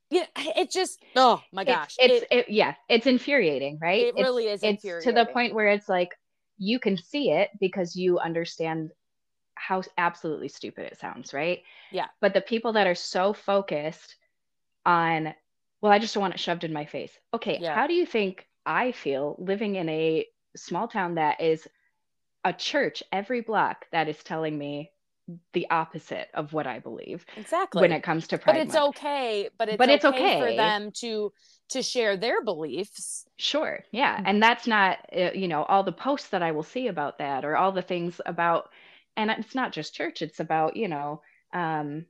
[0.10, 1.96] yeah, it just oh my gosh.
[2.00, 4.02] It's, it, it's it, yeah, it's infuriating, right?
[4.06, 6.16] it It's- really is it's to the point where it's like
[6.58, 8.92] you can see it because you understand
[9.56, 11.62] how absolutely stupid it sounds, right?
[11.92, 12.08] Yeah.
[12.22, 14.16] But the people that are so focused
[14.86, 15.34] on,
[15.82, 17.12] well, I just don't want it shoved in my face.
[17.34, 17.76] Okay, Yeah.
[17.76, 21.68] how do you think I feel living in a small town that is
[22.44, 24.92] a church every block that is telling me
[25.54, 27.82] the opposite of what I believe Exactly.
[27.82, 28.98] when it comes to but it's Month?
[28.98, 29.50] okay.
[29.58, 31.32] But it's But it's okay, for them to
[31.70, 33.26] to share their beliefs.
[33.38, 33.80] Sure.
[33.92, 34.18] Yeah.
[34.18, 34.24] Mm.
[34.26, 37.46] And that's not, uh, you know, all the posts that I will see about that
[37.46, 38.70] or all the things about,
[39.16, 41.22] and it's not just church, it's about, you know,
[41.54, 42.06] um,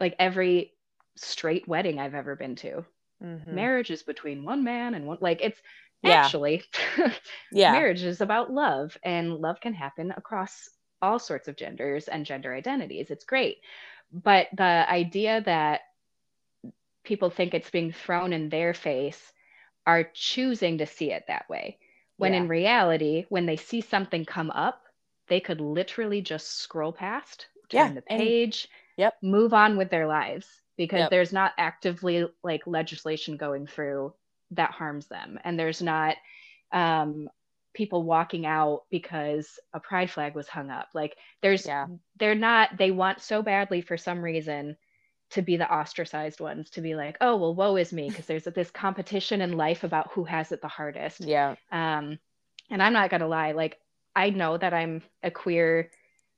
[0.00, 0.72] like every
[1.16, 2.84] straight wedding I've ever been to.
[3.46, 5.85] Marriage is between one man and one, like it's Mm-hmm.
[6.02, 6.24] Yeah.
[6.24, 6.62] actually,
[7.52, 7.72] Yeah.
[7.72, 10.68] marriage is about love and love can happen across
[11.02, 13.10] all sorts of genders and gender identities.
[13.10, 13.58] It's great.
[14.12, 15.80] But the idea that
[17.04, 19.32] people think it's being thrown in their face
[19.86, 21.78] are choosing to see it that way.
[22.16, 22.40] When Yeah.
[22.40, 24.82] in reality, when they see something come up,
[25.28, 29.22] they could literally just scroll past, turn Yeah, the and- page, Yep.
[29.22, 31.10] move on with their lives because Yep.
[31.10, 34.14] there's not actively like legislation going through
[34.52, 35.38] that harms them.
[35.44, 36.16] And there's not
[36.72, 37.28] um,
[37.74, 40.88] people walking out because a pride flag was hung up.
[40.94, 41.86] Like there's Yeah.
[42.18, 44.76] they're not they want so badly for some reason
[45.30, 48.44] to be the ostracized ones to be like oh well woe is me because there's
[48.44, 51.56] this competition in life about who has it the hardest Yeah.
[51.72, 52.18] um
[52.70, 53.76] and i'm not gonna lie like
[54.14, 55.90] i know that i'm a queer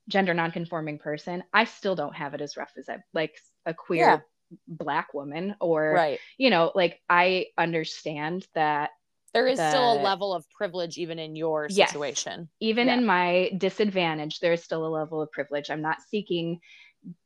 [0.07, 4.05] gender nonconforming person i still don't have it as rough as i like a queer
[4.05, 4.19] Yeah.
[4.67, 6.19] Black woman or Right.
[6.37, 8.91] you know like i understand that
[9.33, 11.91] There is still a level of privilege even in your Yes.
[11.91, 12.49] situation.
[12.59, 12.95] even Yeah.
[12.95, 15.69] in my disadvantage, there's still a level of privilege.
[15.69, 16.59] I'm not seeking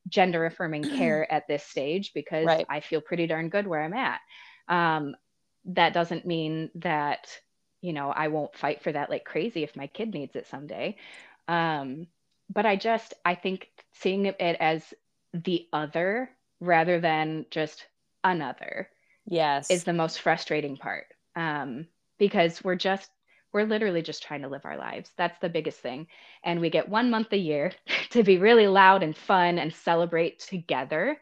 [0.08, 2.66] gender affirming care at this stage because Right.
[2.70, 4.20] I feel pretty darn good where I'm at.
[4.68, 5.16] Um,
[5.66, 7.28] that doesn't mean that,
[7.82, 10.98] you know, I won't fight for that like crazy if my kid needs it someday.
[11.48, 12.08] Um,
[12.54, 14.94] but I just, I think seeing it as
[15.34, 16.30] the other
[16.64, 17.88] rather than just
[18.24, 18.90] another
[19.26, 19.70] Yes.
[19.70, 21.06] is the most frustrating part.
[21.36, 21.88] Um,
[22.20, 23.12] because we're just
[23.54, 25.12] we're literally just trying to live our lives.
[25.18, 26.08] That's the biggest thing.
[26.44, 27.72] And we get one month a year
[28.12, 31.20] to be really loud and fun and celebrate together.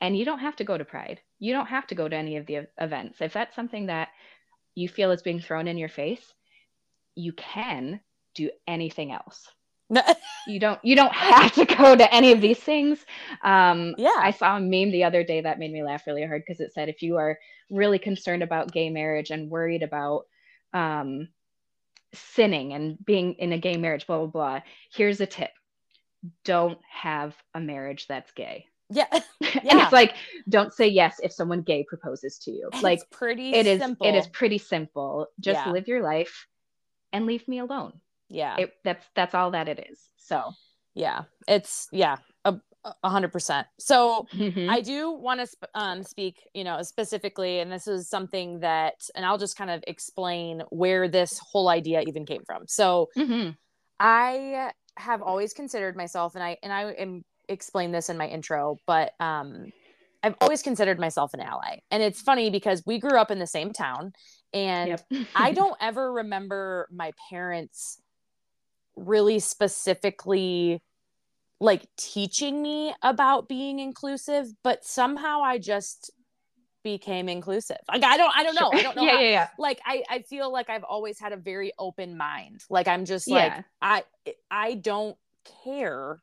[0.00, 1.20] And you don't have to go to pride.
[1.38, 3.20] You don't have to go to any of the events.
[3.20, 4.08] If that's something that
[4.74, 6.34] you feel is being thrown in your face
[7.14, 8.00] you can
[8.34, 9.48] do anything else
[10.46, 12.98] you don't you don't have to go to any of these things
[13.42, 14.16] um Yeah.
[14.18, 16.72] i saw a meme the other day that made me laugh really hard because it
[16.74, 17.38] said if you are
[17.70, 20.26] really concerned about gay marriage and worried about
[20.74, 21.28] um
[22.14, 24.60] sinning and being in a gay marriage blah blah blah
[24.92, 25.50] here's a tip
[26.44, 29.06] don't have a marriage that's gay yeah.
[29.12, 29.84] and Yeah.
[29.84, 30.14] it's like
[30.48, 34.06] don't say yes if someone gay proposes to you like it's pretty it is simple.
[34.06, 35.72] it is pretty simple just Yeah.
[35.72, 36.46] live your life
[37.12, 37.92] and leave me alone
[38.28, 38.56] yeah.
[38.58, 40.52] it, that's that's all that it is so
[40.98, 41.22] yeah.
[41.46, 42.16] It's yeah.
[43.02, 43.66] A hundred percent.
[43.78, 44.70] So mhm.
[44.70, 48.94] I do want to sp- um, speak, you know, specifically, and this is something that,
[49.14, 52.62] and I'll just kind of explain where this whole idea even came from.
[52.66, 53.56] So Mhm.
[53.98, 58.76] I have always considered myself, and I and I am explain this in my intro,
[58.86, 59.72] but um,
[60.22, 63.46] I've always considered myself an ally, and it's funny because we grew up in the
[63.46, 64.12] same town,
[64.54, 65.06] and Yep.
[65.34, 68.00] I don't ever remember my parents
[69.06, 70.82] really specifically
[71.60, 76.10] like teaching me about being inclusive, but somehow I just
[76.84, 77.78] became inclusive.
[77.90, 78.70] Like I don't I don't know.
[78.72, 79.02] I don't know.
[79.06, 79.48] yeah, how- yeah, yeah.
[79.58, 82.64] Like I I feel like I've always had a very open mind.
[82.70, 83.34] Like I'm just Yeah.
[83.56, 84.02] like I
[84.50, 85.16] I don't
[85.64, 86.20] care.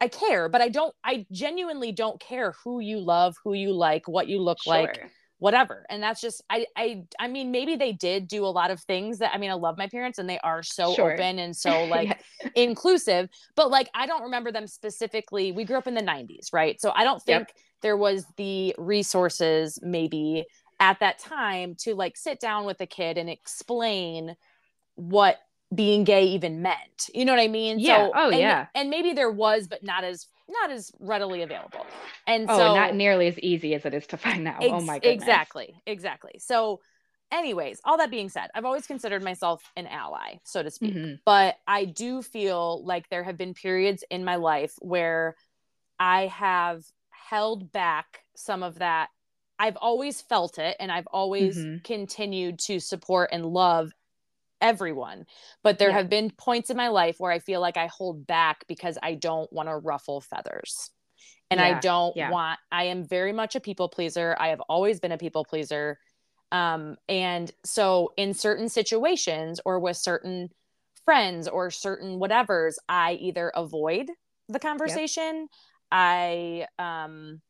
[0.00, 4.06] I care, but I don't I genuinely don't care who you love, who you like,
[4.06, 5.10] what you look like, Sure.
[5.38, 8.80] Whatever and that's just i i i mean maybe they did do a lot of
[8.80, 11.12] things that i mean i love my parents and they are so Sure.
[11.12, 12.08] open and so like
[12.42, 12.52] Yes.
[12.54, 16.80] inclusive but like i don't remember them specifically we grew up in the 90s right
[16.80, 17.48] so i don't Yep.
[17.48, 20.44] think there was the resources maybe
[20.80, 24.36] at that time to like sit down with a kid and explain
[24.94, 25.36] what
[25.74, 28.06] being gay even meant you know what i mean Yeah.
[28.06, 28.66] so Oh, and- yeah.
[28.74, 31.86] and maybe there was but not as not as readily available.
[32.26, 34.58] And oh, so not nearly as easy as it is to find now.
[34.60, 35.14] oh my goodness.
[35.22, 35.74] Exactly.
[35.86, 36.32] Exactly.
[36.38, 36.80] So
[37.32, 40.94] anyways, all that being said, I've always considered myself an ally, so to speak.
[40.94, 41.18] Mhm.
[41.24, 45.36] But I do feel like there have been periods in my life where
[45.98, 49.08] I have held back some of that.
[49.58, 51.82] I've always felt it and I've always Mhm.
[51.82, 53.92] continued to support and love
[54.60, 55.26] everyone.
[55.62, 55.98] But there Yeah.
[55.98, 59.14] have been points in my life where I feel like I hold back because I
[59.14, 60.90] don't want to ruffle feathers.
[61.50, 62.30] And I don't yeah.
[62.30, 64.36] want, I am very much a people pleaser.
[64.38, 65.98] I have always been a people pleaser.
[66.50, 70.48] Um, and so in certain situations or with certain
[71.04, 74.10] friends or certain whatevers, I either avoid
[74.48, 75.48] the conversation,
[75.90, 77.40] I um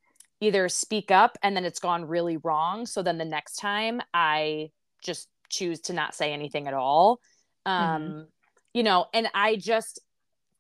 [0.40, 2.87] either speak up and then it's gone really wrong.
[2.87, 4.71] So then the next time I
[5.03, 7.20] just choose to not say anything at all.
[7.64, 8.20] Um, Mm-hmm.
[8.74, 10.00] you know, and I just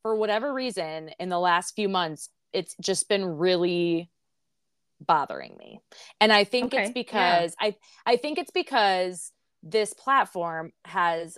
[0.02, 4.10] for whatever reason in the last few months, it's just been really
[5.00, 5.80] bothering me.
[6.20, 6.92] And I think Okay, it's yeah.
[6.94, 7.74] because I
[8.06, 11.36] I think it's because this platform has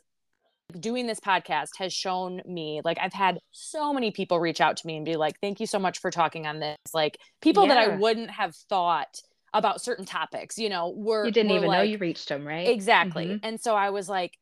[0.78, 4.86] doing this podcast has shown me like I've had so many people reach out to
[4.86, 7.78] me and be like thank you so much for talking on this like people that
[7.78, 9.22] I wouldn't have thought
[9.54, 12.66] about certain topics you know were You didn't were even know you reached them, right?
[12.66, 13.38] Exactly.
[13.38, 13.40] Mhm.
[13.42, 14.38] And so I was like,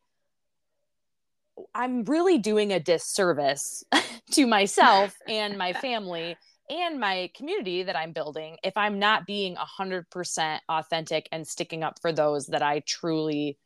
[1.75, 3.83] I'm really doing a disservice
[4.33, 6.39] to myself and my family
[6.69, 11.99] and my community that I'm building if I'm not being 100% authentic and sticking up
[12.01, 13.59] for those that I truly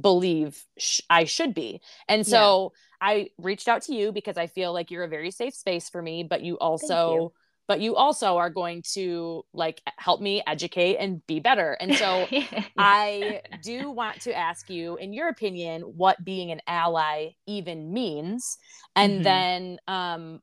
[0.00, 1.80] believe sh- I should be.
[2.08, 5.54] And so I reached out to you because I feel like you're a very safe
[5.54, 7.32] space for me, but you also you.
[7.70, 11.78] But you also are going to like help me educate and be better.
[11.80, 12.32] And so
[12.78, 18.58] I do want to ask you, in your opinion, what being an ally even means.
[18.96, 19.24] And Mhm.
[19.24, 20.40] then um,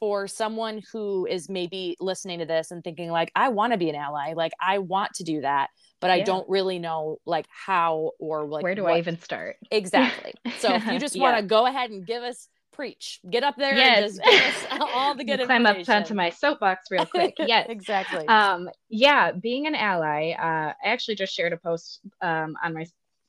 [0.00, 3.88] for someone who is maybe listening to this and thinking, like, I want to be
[3.88, 5.70] an ally, like, I want to do that,
[6.00, 9.56] but I don't really know, like, how or like, Where do what- I even start?
[9.70, 10.34] Exactly.
[10.54, 13.74] So if you just want to go ahead and give us preach, get up there
[13.76, 14.18] Yes.
[14.18, 17.34] and just all the good climb up onto my soapbox real quick.
[17.38, 17.66] Yes.
[17.70, 18.26] exactly.
[18.28, 22.86] um yeah being an ally uh i actually just shared a post um on my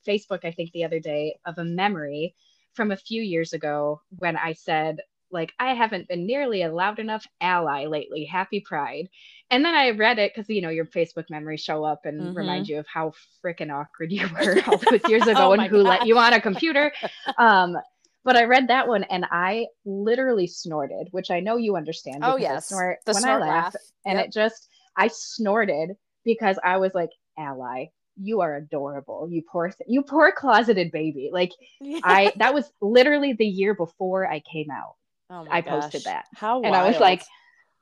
[0.07, 2.35] facebook i think the other day of a memory
[2.73, 4.97] from a few years ago when i said
[5.31, 9.09] like i haven't been nearly a loud enough ally lately happy pride
[9.51, 12.35] and then i read it because you know your facebook memories show up and Mhm.
[12.35, 13.11] remind you of how
[13.43, 16.41] freaking awkward you were all those years ago Oh and who let you on a
[16.41, 16.91] computer
[17.37, 17.75] um
[18.23, 22.23] but I read that one and I literally snorted, which I know you understand.
[22.23, 23.75] oh I yes, snort the when snort I laugh, laugh.
[24.05, 24.19] and Yep.
[24.19, 25.91] it just I snorted
[26.25, 27.85] because I was like, "Ally,
[28.17, 29.27] you are adorable.
[29.31, 31.51] You poor, th- you poor closeted baby." Like
[32.03, 34.95] I, that was literally the year before I came out,
[35.29, 36.05] Oh my I posted gosh.
[36.05, 36.25] that.
[36.33, 37.23] How and I was like,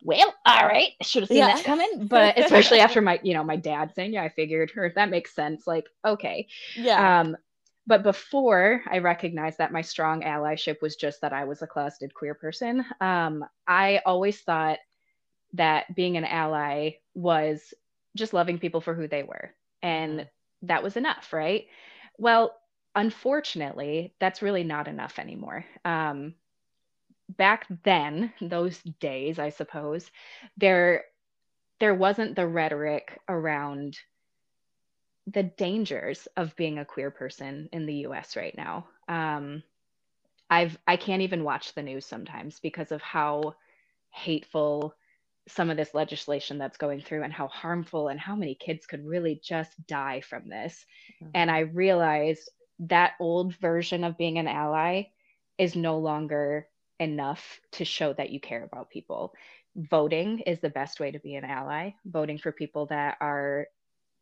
[0.04, 1.48] "Well, all right, should have seen Yeah.
[1.48, 4.92] that coming." But especially after my, you know, my dad saying, "Yeah, I figured her
[4.96, 7.36] that makes sense." Like, okay, yeah, um,
[7.88, 12.14] but before I recognized that my strong allyship was just that I was a closeted
[12.14, 14.80] queer person, um, I always thought
[15.54, 17.74] that being an ally was
[18.16, 19.56] just loving people for who they were.
[19.82, 20.30] And Mhm.
[20.64, 21.68] that was enough, right?
[22.18, 22.60] Well,
[22.96, 25.66] unfortunately, that's really not enough anymore.
[25.86, 26.36] Um,
[27.30, 30.10] back then, those days, I suppose,
[30.58, 31.06] there
[31.80, 33.98] there wasn't the rhetoric around
[35.28, 38.88] the dangers of being a queer person in the US right now.
[39.08, 39.64] Um,
[40.50, 43.56] I've I can't even watch the news sometimes because of how
[44.12, 44.96] hateful
[45.48, 49.06] some of this legislation that's going through and how harmful and how many kids could
[49.06, 50.86] really just die from this.
[51.34, 55.04] And I realized that old version of being an ally
[55.58, 56.68] is no longer
[57.00, 59.34] enough to show that you care about people.
[59.76, 63.68] Voting is the best way to be an ally, voting for people that are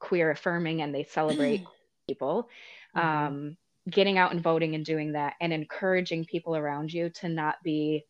[0.04, 1.62] queer affirming and they celebrate
[2.08, 2.50] people.
[2.94, 3.36] Mhm.
[3.36, 3.58] Um,
[3.90, 8.06] getting out and voting and doing that and encouraging people around you to not be,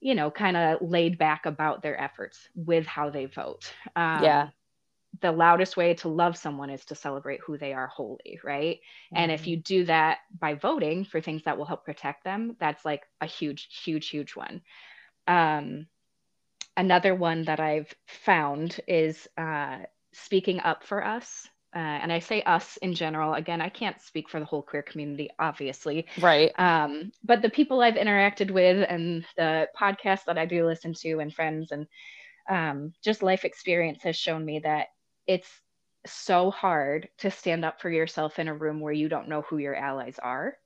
[0.00, 3.72] you know, kind of laid back about their efforts with how they vote.
[3.96, 4.52] Um, Yeah.
[5.22, 8.78] The loudest way to love someone is to celebrate who they are wholly, right?
[9.14, 9.48] And if Mhm.
[9.48, 13.26] you do that by voting for things that will help protect them, that's like a
[13.26, 14.62] huge, huge, huge one.
[15.28, 15.86] Um,
[16.76, 19.78] another one that I've found is uh,
[20.14, 21.48] speaking up for us.
[21.74, 23.34] Uh, and I say us in general.
[23.34, 26.06] Again, I can't speak for the whole queer community, obviously.
[26.20, 26.52] right.
[26.56, 31.18] Um, but the people I've interacted with and the podcasts that I do listen to
[31.18, 31.88] and friends and
[32.48, 34.88] um, just life experience has shown me that
[35.26, 35.48] it's
[36.06, 39.58] so hard to stand up for yourself in a room where you don't know who
[39.58, 40.56] your allies are.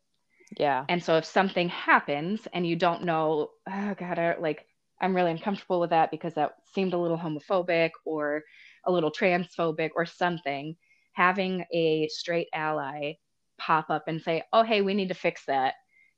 [0.57, 0.84] Yeah.
[0.88, 4.66] And so if something happens and you don't know, oh God, I, like
[5.01, 8.42] I'm really uncomfortable with that because that seemed a little homophobic or
[8.89, 10.74] a little transphobic or something.
[11.12, 13.14] Having a straight ally
[13.59, 15.74] pop up and say, oh, hey, we need to fix that.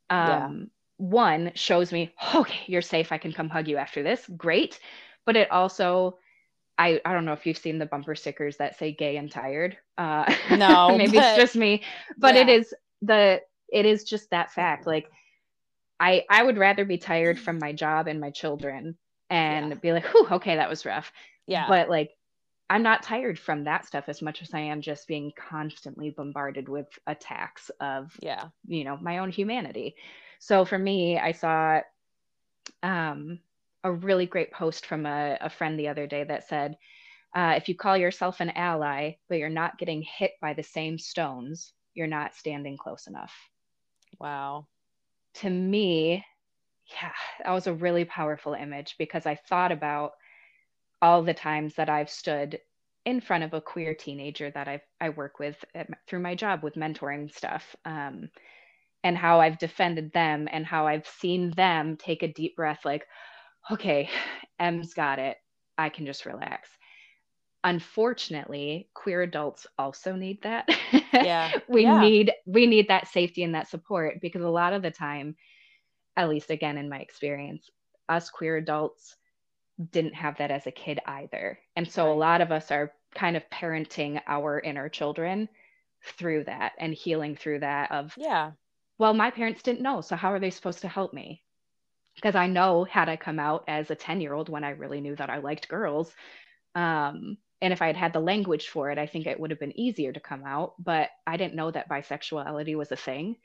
[0.08, 0.48] Um, yeah.
[0.98, 3.12] One shows me, okay, you're safe.
[3.12, 4.24] I can come hug you after this.
[4.36, 4.78] Great.
[5.26, 6.18] But it also,
[6.78, 9.76] I, I don't know if you've seen the bumper stickers that say gay and tired.
[9.98, 11.82] Uh, no, maybe but, it's just me,
[12.18, 12.42] but yeah.
[12.42, 13.40] it is the,
[13.72, 14.86] it is just that fact.
[14.86, 15.10] Like,
[15.98, 18.96] I, I would rather be tired from my job and my children
[19.28, 19.74] and yeah.
[19.74, 21.12] be like, Whew, okay, that was rough.
[21.46, 21.66] Yeah.
[21.68, 22.10] But like
[22.70, 26.68] I'm not tired from that stuff as much as I am just being constantly bombarded
[26.68, 29.96] with attacks of, yeah, you know, my own humanity.
[30.38, 31.80] So for me, I saw
[32.84, 33.40] um,
[33.82, 36.78] a really great post from a, a friend the other day that said,
[37.34, 40.96] uh, if you call yourself an ally, but you're not getting hit by the same
[40.96, 43.34] stones, you're not standing close enough.
[44.20, 44.68] Wow.
[45.34, 46.24] To me,
[47.02, 47.12] yeah,
[47.44, 50.12] that was a really powerful image because I thought about
[51.02, 52.60] all the times that I've stood
[53.06, 56.62] in front of a queer teenager that I've, I work with at, through my job
[56.62, 58.28] with mentoring stuff, um,
[59.02, 63.06] and how I've defended them and how I've seen them take a deep breath, like,
[63.70, 64.10] okay,
[64.58, 65.38] Em's got it.
[65.78, 66.68] I can just relax.
[67.64, 70.68] Unfortunately, queer adults also need that.
[71.12, 71.50] Yeah.
[71.68, 72.00] we yeah.
[72.00, 75.34] need we need that safety and that support because a lot of the time,
[76.16, 77.68] at least again in my experience,
[78.08, 79.16] us queer adults
[79.92, 81.58] didn't have that as a kid either.
[81.76, 85.48] And so a lot of us are kind of parenting our inner children
[86.02, 88.52] through that and healing through that of yeah.
[88.98, 91.42] Well my parents didn't know so how are they supposed to help me?
[92.14, 95.00] Because i know had i come out as a 10 year old when i really
[95.00, 96.12] knew that i liked girls
[96.74, 99.60] um, and if i had had the language for it i think it would have
[99.60, 103.36] been easier to come out but i didn't know that bisexuality was a thing.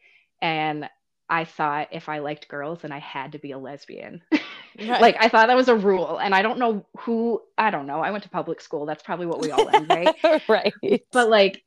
[0.42, 0.90] And
[1.30, 4.22] i thought if i liked girls then i had to be a lesbian
[4.78, 5.02] Right.
[5.02, 7.42] Like I thought that was a rule, and I don't know who.
[7.58, 8.02] I don't know.
[8.02, 8.86] I went to public school.
[8.86, 10.16] That's probably what we all learned, right?
[10.50, 10.74] right.
[11.12, 11.64] But like,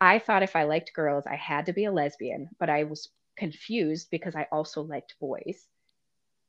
[0.00, 2.48] I thought if I liked girls, I had to be a lesbian.
[2.58, 5.66] But I was confused because I also liked boys,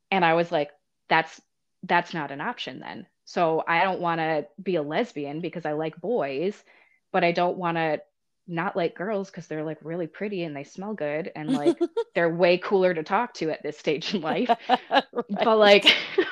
[0.10, 0.72] and I was like,
[1.10, 1.41] that's
[1.84, 3.06] that's not an option then.
[3.26, 6.64] So I don't want to be a lesbian because I like boys,
[7.12, 8.02] but I don't want to
[8.50, 11.78] not like girls because they're like really pretty and they smell good and like
[12.16, 14.50] they're way cooler to talk to at this stage in life.
[14.70, 15.04] right.
[15.30, 15.86] But like,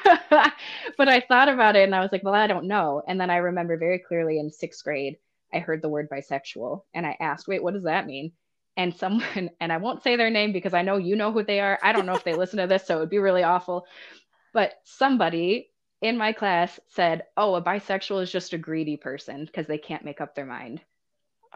[0.30, 3.04] but I thought about it and I was like, well, I don't know.
[3.08, 5.18] And then I remember very clearly in sixth grade,
[5.54, 8.32] I heard the word bisexual and I asked, wait, what does that mean?
[8.76, 11.60] And someone, and I won't say their name because I know you know who they
[11.60, 11.80] are.
[11.82, 13.86] I don't know if they listen to this, so it would be really awful.
[14.54, 19.68] But somebody in my class said, oh, a bisexual is just a greedy person because
[19.68, 20.82] they can't make up their mind.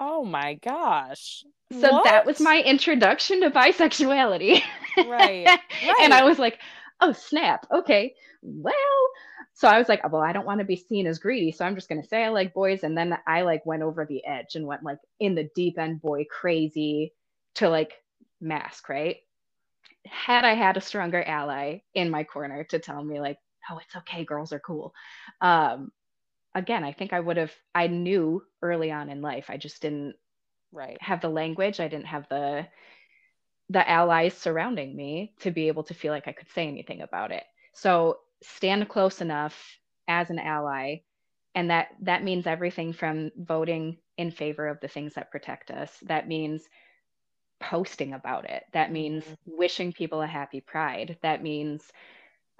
[0.04, 1.46] Oh my gosh.
[1.80, 2.06] So what?
[2.06, 4.60] that was my introduction to bisexuality.
[4.98, 5.46] Right.
[5.46, 5.60] right.
[6.02, 6.60] and I was like,
[7.02, 7.68] oh, snap.
[7.72, 8.16] Okay.
[8.42, 8.74] Well,
[9.54, 11.52] so I was like, well, I don't want to be seen as greedy.
[11.52, 12.84] So I'm just going to say I like boys.
[12.84, 16.02] And then I like went over the edge and went like in the deep end
[16.02, 17.14] boy crazy
[17.56, 17.94] to like
[18.42, 19.18] mask, right?
[20.08, 23.38] Had I had a stronger ally in my corner to tell me, like,
[23.70, 24.96] oh, it's okay, girls are cool.
[25.42, 25.92] Um,
[26.54, 30.16] again, I think I would have, I knew early on in life, I just didn't
[30.72, 31.80] right have the language.
[31.80, 32.68] I didn't have the,
[33.70, 37.32] the allies surrounding me to be able to feel like I could say anything about
[37.32, 37.44] it.
[37.74, 39.78] So stand close enough
[40.08, 40.98] as an ally.
[41.56, 45.92] And that, that means everything from voting in favor of the things that protect us.
[46.04, 46.64] That means
[47.60, 48.64] posting about it.
[48.74, 49.58] That means mm-hmm.
[49.58, 51.18] wishing people a happy pride.
[51.22, 51.84] That means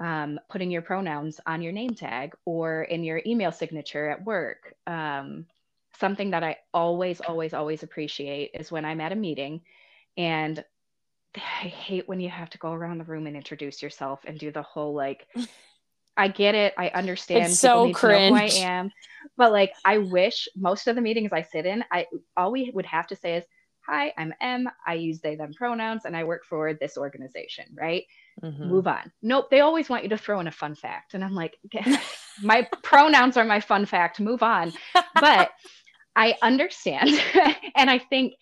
[0.02, 4.74] um, putting your pronouns on your name tag or in your email signature at work.
[4.88, 5.46] Um,
[6.00, 9.62] something that I always, always, always appreciate is when I'm at a meeting
[10.18, 10.64] and
[11.36, 14.52] I hate when you have to go around the room and introduce yourself and do
[14.52, 15.28] the whole like,
[16.18, 16.74] I get it.
[16.78, 17.46] I understand.
[17.46, 18.30] It's so cringe.
[18.30, 18.92] who I am,
[19.38, 22.86] but like, I wish most of the meetings I sit in, I all we would
[22.86, 23.46] have to say is,
[23.88, 24.70] "Hi, I'm Em.
[24.86, 28.06] I use they them pronouns, and I work for this organization." Right?
[28.42, 28.64] Mm-hmm.
[28.64, 29.12] move on.
[29.22, 31.14] Nope, they always want you to throw in a fun fact.
[31.14, 31.58] And I'm like,
[32.42, 34.74] my pronouns are my fun fact, move on.
[35.20, 35.52] But
[36.16, 37.10] I understand.
[37.76, 38.34] and I think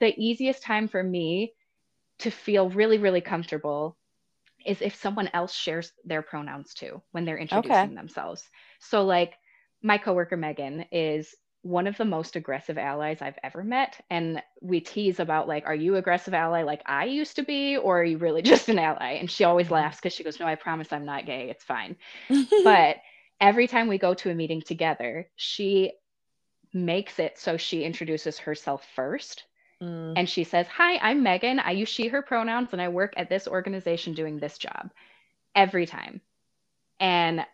[0.00, 1.52] the easiest time for me
[2.20, 3.96] to feel really, really comfortable
[4.64, 7.94] is if someone else shares their pronouns too when they're introducing okay.
[7.94, 8.48] themselves.
[8.78, 9.34] So, like,
[9.82, 14.04] my coworker Megan is one of the most aggressive allies I've ever met.
[14.10, 18.00] And we tease about like, are you aggressive ally like I used to be, or
[18.00, 19.12] are you really just an ally?
[19.12, 19.74] And she always mm-hmm.
[19.74, 21.48] laughs because she goes, No, I promise I'm not gay.
[21.50, 21.96] It's fine.
[22.64, 22.96] but
[23.40, 25.92] every time we go to a meeting together, she
[26.72, 29.44] makes it so she introduces herself first.
[29.80, 30.14] Mm.
[30.16, 31.60] And she says, Hi, I'm Megan.
[31.60, 34.90] I use she, her pronouns, and I work at this organization doing this job
[35.54, 36.20] every time.
[36.98, 37.44] And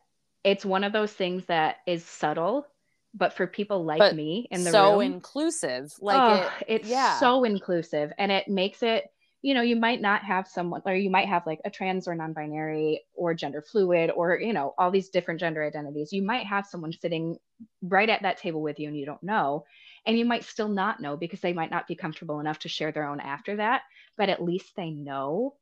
[0.44, 2.66] it's one of those things that is subtle,
[3.14, 5.92] but for people like But me in the room so room, inclusive.
[6.00, 7.18] Like oh, it, it's yeah.
[7.18, 9.06] so inclusive and it makes it
[9.42, 12.14] you know you might not have someone or you might have like a trans or
[12.14, 16.66] non-binary or gender fluid or you know all these different gender identities you might have
[16.66, 17.36] someone sitting
[17.82, 19.64] right at that table with you and you don't know
[20.06, 22.90] and you might still not know because they might not be comfortable enough to share
[22.92, 23.82] their own after that
[24.16, 25.56] but at least they know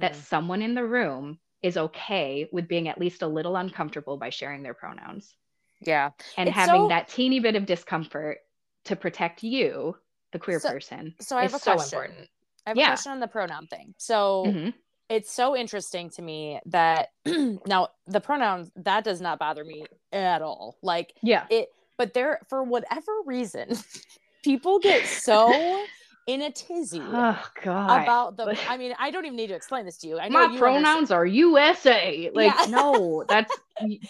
[0.00, 0.16] that Mhm.
[0.16, 4.62] someone in the room is okay with being at least a little uncomfortable by sharing
[4.62, 5.34] their pronouns
[5.80, 6.10] yeah.
[6.36, 8.38] and It's having so- that teeny bit of discomfort
[8.84, 9.96] to protect you
[10.32, 11.98] the queer So- person so I have a so question.
[11.98, 12.28] important
[12.66, 12.84] I have Yeah.
[12.84, 13.94] a question on the pronoun thing.
[13.98, 14.74] So Mhm.
[15.08, 17.10] it's so interesting to me that
[17.66, 20.76] now the pronouns that does not bother me at all.
[20.82, 23.70] Like yeah it, but there for whatever reason,
[24.44, 25.84] people get so
[26.30, 28.56] in a tizzy oh god about the.
[28.68, 30.18] I mean, I don't even need to explain this to you.
[30.18, 32.70] I know my you understand- pronouns are usa like Yeah.
[32.70, 33.58] no that's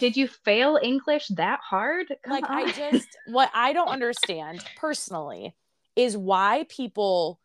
[0.01, 5.55] did you fail english that hard Come like I just what I don't understand personally
[5.97, 7.41] is why people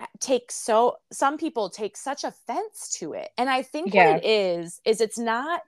[0.00, 3.30] uh, take so some people take such offense to it.
[3.36, 4.14] And I think Yeah.
[4.14, 5.62] what it is is it's not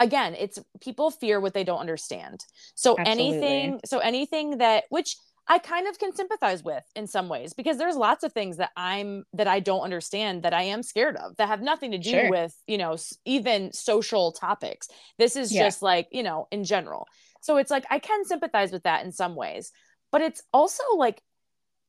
[0.00, 2.44] again, it's people fear what they don't understand.
[2.74, 3.34] So Absolutely.
[3.34, 5.16] anything so anything that which
[5.48, 8.70] I kind of can sympathize with in some ways because there's lots of things that
[8.76, 12.10] I'm that I don't understand that I am scared of that have nothing to do
[12.10, 12.30] Sure.
[12.30, 14.88] with, you know, even social topics.
[15.18, 15.64] This is Yeah.
[15.64, 17.06] just like, you know, in general.
[17.40, 19.72] So it's like I can sympathize with that in some ways,
[20.12, 21.22] but it's also like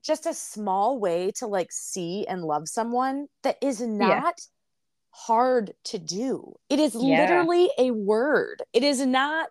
[0.03, 4.36] just a small way to like see and love someone that is not
[5.12, 6.53] hard to do.
[6.70, 7.20] It is Yeah.
[7.22, 8.64] literally a word.
[8.72, 9.49] It is not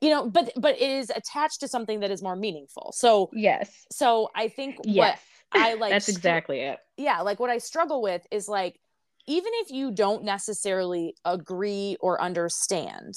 [0.00, 2.92] you know, but but it is attached to something that is more meaningful.
[2.94, 5.20] So yes so I think yes
[5.52, 8.78] what I like that's exactly it yeah, like what I struggle with is like
[9.26, 13.14] even if you don't necessarily agree or understand,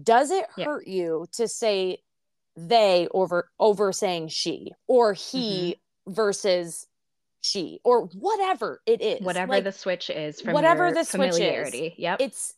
[0.00, 0.64] does it Yeah.
[0.66, 1.98] hurt you to say
[2.56, 6.12] they over over saying she or he Mm-hmm.
[6.12, 6.86] versus
[7.40, 9.20] she or whatever it is.
[9.20, 12.54] whatever Like, the switch is from whatever the switch is, yep it's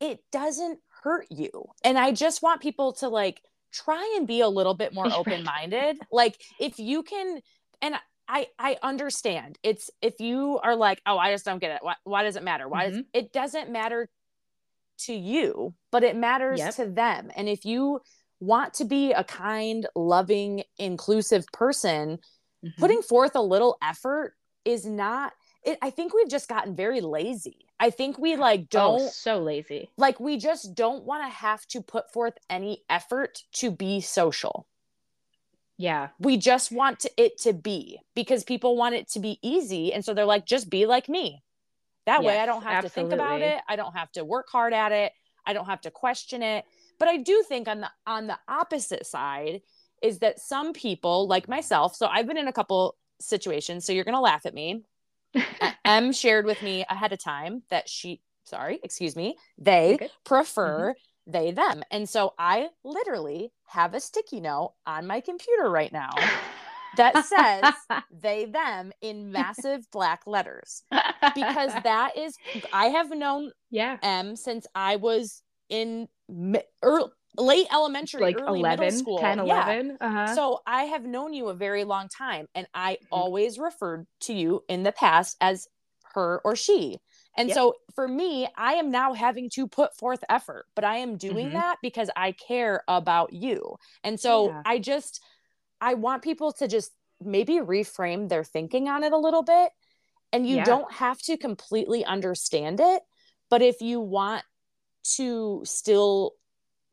[0.00, 1.50] it doesn't hurt you.
[1.84, 3.40] And I just want people to like
[3.72, 5.98] try and be a little bit more open-minded.
[6.10, 7.40] Like if you can
[7.80, 7.94] and
[8.28, 9.56] I I understand.
[9.62, 11.78] It's if you are like, "Oh, I just don't get it.
[11.80, 12.68] Why, why does it matter?
[12.68, 13.04] Why does Mhm.
[13.12, 14.08] it doesn't matter
[15.06, 16.74] to you, but it matters Yep.
[16.74, 17.30] to them.
[17.36, 18.00] And if you
[18.40, 22.18] want to be a kind, loving, inclusive person,
[22.64, 22.76] Mhm.
[22.78, 24.34] putting forth a little effort
[24.64, 25.34] is not
[25.66, 27.66] it, I think we've just gotten very lazy.
[27.78, 29.90] I think we like oh, don't oh so lazy.
[29.98, 34.66] like we just don't want to have to put forth any effort to be social.
[35.76, 36.08] Yeah.
[36.18, 39.92] We just want to, it to be because people want it to be easy.
[39.92, 41.42] And so they're like just be like me.
[42.06, 43.58] That way i don't have to think about it.
[43.68, 45.12] I don't have to work hard at it.
[45.44, 46.64] I don't have to question it.
[46.98, 49.60] But i do think on the on the opposite side
[50.02, 54.04] is that some people like myself so i've been in a couple situations so you're
[54.04, 54.82] going to laugh at me
[55.84, 60.10] Em shared with me ahead of time that she, sorry, excuse me, they good.
[60.24, 61.32] prefer mm-hmm.
[61.32, 61.82] they, them.
[61.90, 66.10] And so I literally have a sticky note on my computer right now
[66.96, 70.82] that says they, them in massive black letters
[71.34, 72.36] because that is,
[72.72, 76.08] I have known yeah Em since I was in
[76.82, 79.16] early, late elementary, like early 11 middle school.
[79.16, 79.74] 10 Yeah.
[79.74, 83.22] 11 uh-huh So I have known you a very long time, and I Mm-hmm.
[83.22, 85.68] always referred to you in the past as
[86.14, 86.98] her or she.
[87.36, 87.52] And Yep.
[87.52, 91.52] so for me, I am now having to put forth effort, but I am doing
[91.52, 91.52] Mhm.
[91.52, 93.76] that because I care about you.
[94.02, 94.64] And so Yeah.
[94.64, 95.20] I just,
[95.80, 99.72] I want people to just maybe reframe their thinking on it a little bit.
[100.32, 100.62] And you Yeah.
[100.62, 103.02] don't have to completely understand it.
[103.50, 104.44] But if you want
[105.16, 106.32] to still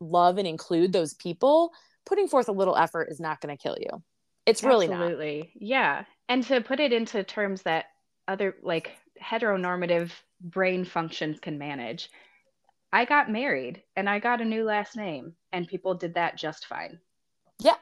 [0.04, 1.72] love and include those people,
[2.06, 4.02] putting forth a little effort is not going to kill you.
[4.46, 5.00] It's really not.
[5.00, 5.52] Absolutely.
[5.54, 6.04] Yeah.
[6.28, 7.86] And to put it into terms that
[8.28, 12.10] other like heteronormative brain functions can manage,
[12.92, 16.66] I got married and I got a new last name, and people did that just
[16.66, 17.00] fine.
[17.62, 17.76] Right?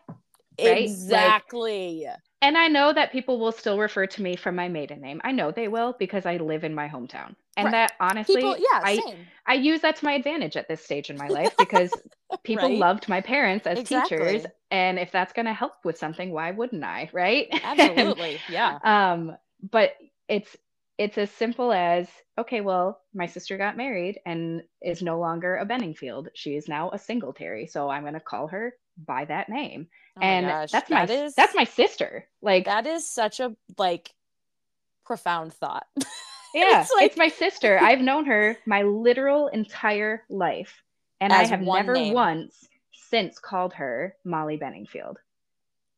[0.59, 2.07] Like- Exactly.
[2.43, 5.21] And I know that people will still refer to me from my maiden name.
[5.25, 7.37] I know they will because I live in my hometown.
[7.57, 7.75] And Right.
[7.75, 9.33] that honestly, People, yeah, I, same.
[9.47, 12.03] I use that to my advantage at this stage in my life because
[12.45, 12.77] people Right?
[12.77, 13.85] loved my parents as Exactly.
[13.85, 14.47] teachers.
[14.71, 17.11] And if that's going to help with something, why wouldn't I?
[17.13, 17.49] Right.
[17.63, 18.45] Absolutely.
[18.49, 18.81] Yeah.
[18.85, 19.37] um,
[19.71, 19.93] but
[20.29, 20.57] it's
[20.99, 25.67] it's as simple as okay, well, my sister got married and is no longer a
[25.67, 26.29] Benningfield.
[26.35, 27.67] She is now a Singletary.
[27.67, 29.89] So I'm going to call her by that name.
[30.17, 32.27] Oh and gosh, that's my that is- that's my sister.
[32.41, 34.13] Like that is such a like
[35.05, 35.87] profound thought.
[36.55, 37.07] Yeah, it's, like...
[37.07, 37.79] it's my sister.
[37.81, 40.83] I've known her my literal entire life.
[41.21, 42.15] And I have never name.
[42.15, 45.17] once since called her Molly Benningfield.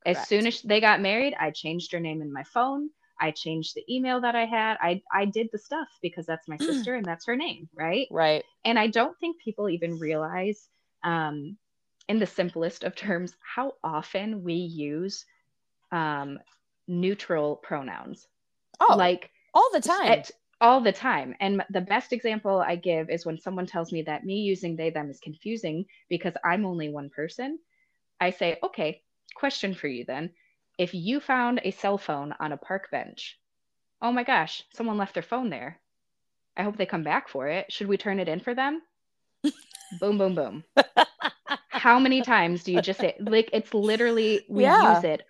[0.04, 0.18] Correct.
[0.18, 2.90] As soon as they got married, I changed her name in my phone.
[3.18, 4.76] I changed the email that I had.
[4.80, 8.06] I I did the stuff because that's my sister and that's her name, right?
[8.10, 8.44] Right.
[8.64, 10.68] And I don't think people even realize
[11.02, 11.56] um
[12.08, 15.24] in the simplest of terms how often we use
[15.92, 16.38] um
[16.86, 18.26] neutral pronouns.
[18.80, 18.96] Oh.
[18.96, 20.12] Like all the time.
[20.12, 20.30] At,
[20.60, 21.34] all the time.
[21.40, 24.90] And the best example I give is when someone tells me that me using they
[24.90, 27.58] them is confusing because I'm only one person.
[28.20, 29.02] I say, "Okay,
[29.34, 30.30] question for you then
[30.78, 33.38] if you found a cell phone on a park bench,
[34.02, 35.80] oh my gosh, someone left their phone there.
[36.56, 37.72] I hope they come back for it.
[37.72, 38.82] Should we turn it in for them?
[40.00, 40.64] boom, boom, boom.
[41.84, 44.94] How many times do you just say, like, it's literally, we yeah.
[44.94, 45.22] use it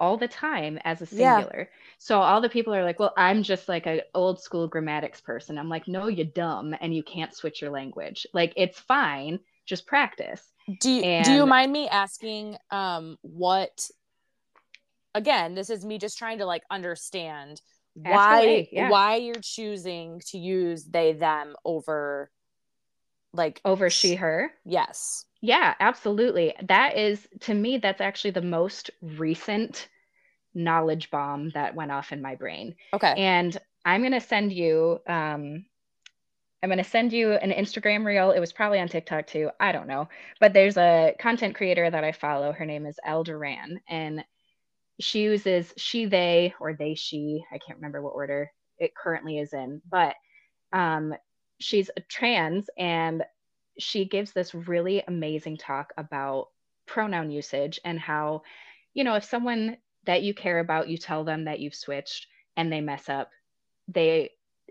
[0.00, 1.68] all the time as a singular.
[1.70, 1.76] Yeah.
[1.98, 5.58] So all the people are like, well, I'm just like an old school grammatics person.
[5.58, 8.26] I'm like, no, you're dumb and you can't switch your language.
[8.34, 10.42] Like, it's fine, just practice.
[10.80, 13.88] Do you, and, do you mind me asking um, what
[15.14, 17.60] again, this is me just trying to like understand
[17.94, 18.88] why yeah.
[18.88, 22.30] why you're choosing to use they them over
[23.32, 24.52] like over she her.
[24.64, 25.24] Yes.
[25.40, 26.54] Yeah, absolutely.
[26.62, 29.88] That is to me that's actually the most recent
[30.54, 32.74] knowledge bomb that went off in my brain.
[32.92, 33.14] Okay.
[33.16, 35.64] And I'm going to send you um
[36.62, 38.30] I'm going to send you an Instagram reel.
[38.30, 39.50] It was probably on TikTok too.
[39.58, 40.08] I don't know.
[40.38, 42.52] But there's a content creator that I follow.
[42.52, 43.80] Her name is El Duran.
[43.88, 44.24] And
[45.00, 49.52] she uses she they or they she i can't remember what order it currently is
[49.52, 50.14] in but
[50.72, 51.14] um,
[51.62, 53.22] she's a trans and
[53.78, 56.48] she gives this really amazing talk about
[56.86, 58.42] pronoun usage and how
[58.94, 62.72] you know if someone that you care about you tell them that you've switched and
[62.72, 63.30] they mess up
[63.88, 64.30] they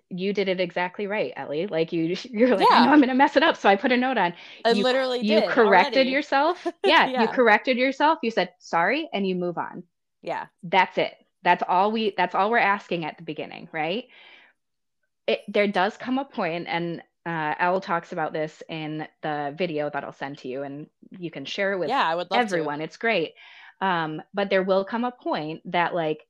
[0.10, 2.78] you did it exactly right ellie like you you're like yeah.
[2.92, 4.34] i'm gonna mess it up so i put a note on
[4.66, 6.10] I you, literally you corrected already.
[6.12, 9.84] yourself yeah, yeah you corrected yourself you said sorry and you move on
[10.22, 10.48] yeah.
[10.64, 11.14] That's it.
[11.44, 14.06] That's all we that's all we're asking at the beginning, right?
[15.32, 20.03] It there does come a point and uh, talks about this in the video that
[20.03, 22.79] I'll send to you, and you can share it with yeah, I would everyone.
[22.79, 22.84] To.
[22.84, 23.34] It's great.
[23.79, 26.27] Um, but there will come a point that, like,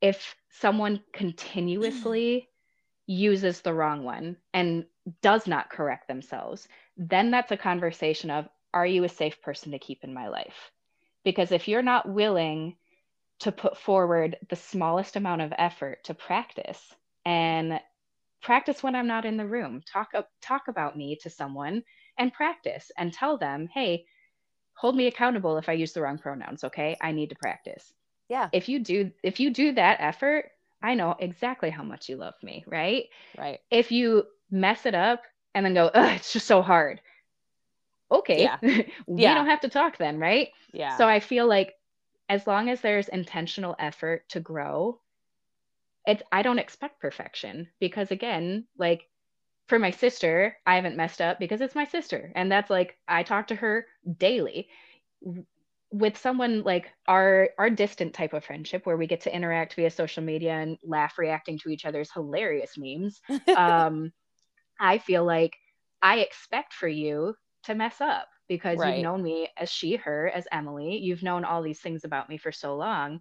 [0.00, 2.48] if someone continuously
[3.06, 4.86] uses the wrong one and
[5.20, 6.66] does not correct themselves,
[6.96, 10.70] then that's a conversation of, are you a safe person to keep in my life?
[11.24, 12.76] Because if you're not willing
[13.40, 16.94] to put forward the smallest amount of effort to practice
[17.24, 17.80] and
[18.44, 19.82] practice when I'm not in the room.
[19.90, 21.82] Talk talk about me to someone
[22.18, 24.04] and practice and tell them, "Hey,
[24.74, 26.96] hold me accountable if I use the wrong pronouns, okay?
[27.00, 27.92] I need to practice."
[28.28, 28.48] Yeah.
[28.52, 30.50] If you do if you do that effort,
[30.82, 33.06] I know exactly how much you love me, right?
[33.36, 33.60] Right.
[33.70, 35.22] If you mess it up
[35.54, 37.00] and then go, "Ugh, it's just so hard."
[38.12, 38.42] Okay.
[38.42, 38.58] Yeah.
[39.06, 39.34] we yeah.
[39.34, 40.50] don't have to talk then, right?
[40.72, 40.96] Yeah.
[40.96, 41.74] So I feel like
[42.28, 45.00] as long as there's intentional effort to grow,
[46.06, 49.08] it's I don't expect perfection because again, like
[49.68, 52.32] for my sister, I haven't messed up because it's my sister.
[52.34, 53.86] And that's like I talk to her
[54.18, 54.68] daily.
[55.90, 59.90] With someone like our our distant type of friendship where we get to interact via
[59.90, 63.20] social media and laugh reacting to each other's hilarious memes.
[63.56, 64.12] um,
[64.80, 65.54] I feel like
[66.02, 68.96] I expect for you to mess up because right.
[68.96, 70.98] you've known me as she, her, as Emily.
[70.98, 73.20] You've known all these things about me for so long.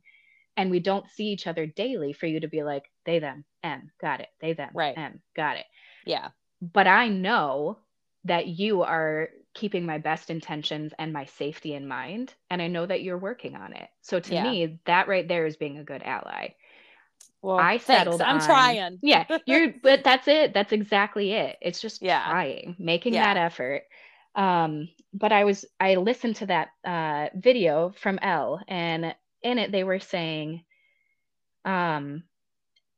[0.56, 3.92] And we don't see each other daily for you to be like, they, them, Em,
[4.00, 4.30] got it.
[4.40, 4.98] They, them, right.
[4.98, 5.66] Em, got it.
[6.06, 6.30] Yeah.
[6.62, 7.80] But I know
[8.26, 12.34] that you are keeping my best intentions and my safety in mind.
[12.50, 13.90] And I know that you're working on it.
[14.02, 14.44] So to yeah.
[14.44, 16.50] me, that right there is being a good ally.
[17.42, 18.22] Well, I settled.
[18.22, 18.46] Thanks.
[18.48, 19.00] I'm on, trying.
[19.02, 19.74] yeah, you're.
[19.84, 20.54] But that's it.
[20.54, 21.58] That's exactly it.
[21.62, 22.30] It's just yeah.
[22.30, 23.34] trying, making yeah.
[23.34, 23.84] that effort.
[24.34, 29.14] Um, but I was I listened to that uh, video from l and
[29.44, 30.64] in it they were saying,
[31.66, 32.24] um,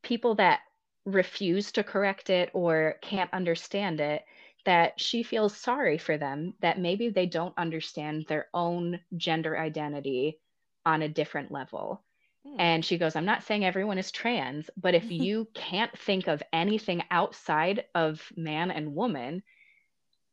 [0.04, 0.62] people that
[1.06, 4.26] refuse to correct it or can't understand it,
[4.66, 10.40] that she feels sorry for them that maybe they don't understand their own gender identity
[10.86, 12.04] on a different level.
[12.46, 12.60] Hmm.
[12.60, 16.44] And she goes, I'm not saying everyone is trans, but if you can't think of
[16.52, 19.44] anything outside of man and woman,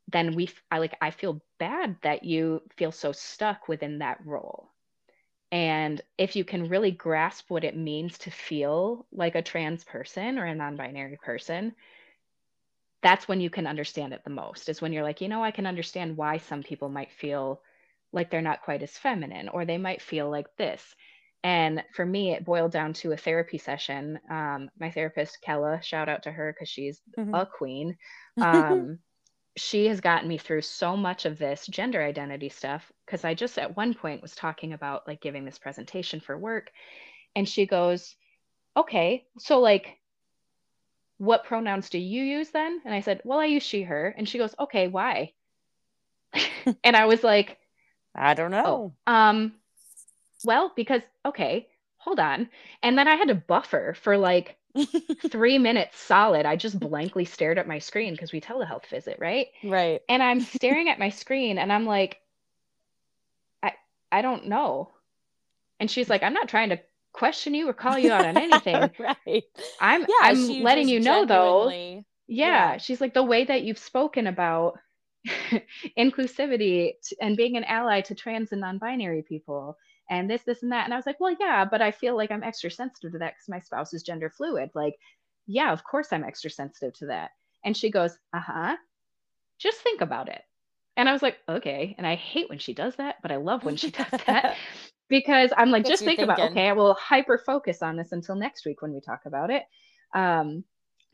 [0.08, 4.71] then we I like I feel bad that you feel so stuck within that role.
[5.52, 10.38] And if you can really grasp what it means to feel like a trans person
[10.38, 11.74] or a non-binary person,
[13.02, 14.70] that's when you can understand it the most.
[14.70, 17.60] Is when you're like, you know, I can understand why some people might feel
[18.14, 20.82] like they're not quite as feminine or they might feel like this.
[21.44, 24.20] And for me, it boiled down to a therapy session.
[24.30, 27.34] Um, my therapist, Kella, shout out to her because she's mm-hmm.
[27.34, 27.96] a queen.
[28.40, 28.98] Um,
[29.56, 33.58] she has gotten me through so much of this gender identity stuff because I just
[33.58, 36.70] at one point was talking about like giving this presentation for work.
[37.36, 38.14] And she goes,
[38.76, 39.98] Okay, so like,
[41.18, 42.80] what pronouns do you use then?
[42.84, 44.14] And I said, Well, I use she, her.
[44.16, 45.32] And she goes, Okay, why?
[46.84, 47.58] and I was like,
[48.14, 48.94] I don't know.
[49.06, 49.52] Oh, um,
[50.44, 52.48] well, because okay, hold on.
[52.82, 54.56] And then I had to buffer for like
[55.28, 56.46] three minutes solid.
[56.46, 59.48] I just blankly stared at my screen because we telehealth visit, right?
[59.62, 60.00] Right.
[60.08, 62.18] And I'm staring at my screen and I'm like,
[63.62, 63.72] I
[64.10, 64.90] I don't know.
[65.80, 66.80] And she's like, I'm not trying to
[67.12, 68.90] question you or call you out on anything.
[68.98, 69.44] right.
[69.80, 71.68] I'm yeah, I'm letting you know though.
[71.68, 74.78] Yeah, yeah, she's like the way that you've spoken about
[75.98, 79.76] inclusivity and being an ally to trans and non-binary people
[80.12, 80.84] and this, this, and that.
[80.84, 83.32] And I was like, well, yeah, but I feel like I'm extra sensitive to that
[83.32, 84.68] because my spouse is gender fluid.
[84.74, 84.94] Like,
[85.46, 87.30] yeah, of course I'm extra sensitive to that.
[87.64, 88.76] And she goes, uh huh.
[89.58, 90.42] Just think about it.
[90.98, 91.94] And I was like, okay.
[91.96, 94.56] And I hate when she does that, but I love when she does that
[95.08, 96.24] because I'm like, just think thinking.
[96.24, 99.50] about, okay, I will hyper focus on this until next week when we talk about
[99.50, 99.62] it.
[100.14, 100.62] Um,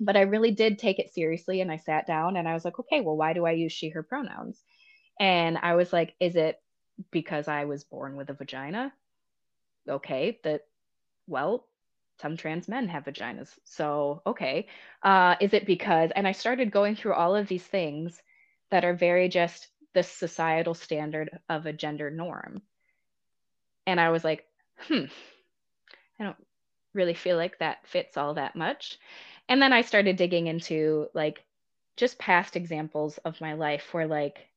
[0.01, 2.81] but I really did take it seriously and I sat down and I was like,
[2.81, 4.61] okay, well, why do I use she, her pronouns?
[5.21, 6.61] And I was like, is it
[7.11, 8.93] because I was born with a vagina.
[9.89, 10.63] Okay, that,
[11.27, 11.67] well,
[12.21, 13.51] some trans men have vaginas.
[13.65, 14.67] So, okay.
[15.03, 18.21] Uh, is it because, and I started going through all of these things
[18.71, 22.63] that are very just the societal standard of a gender norm.
[23.87, 24.45] And I was like,
[24.79, 25.05] hmm,
[26.21, 26.37] I don't
[26.93, 28.99] really feel like that fits all that much.
[29.49, 31.43] And then I started digging into like
[31.97, 34.48] just past examples of my life where like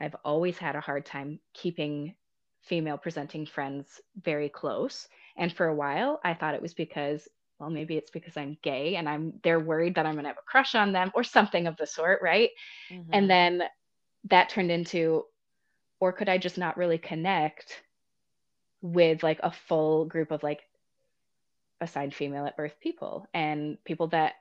[0.00, 2.14] I've always had a hard time keeping
[2.62, 5.08] female presenting friends very close.
[5.36, 7.28] And for a while, I thought it was because,
[7.58, 10.50] well, maybe it's because I'm gay and I'm they're worried that I'm gonna have a
[10.50, 12.50] crush on them or something of the sort, right?
[12.90, 13.10] Mm-hmm.
[13.12, 13.62] And then
[14.24, 15.24] that turned into,
[16.00, 17.82] or could I just not really connect
[18.82, 20.60] with like a full group of like
[21.80, 24.34] assigned female at birth people and people that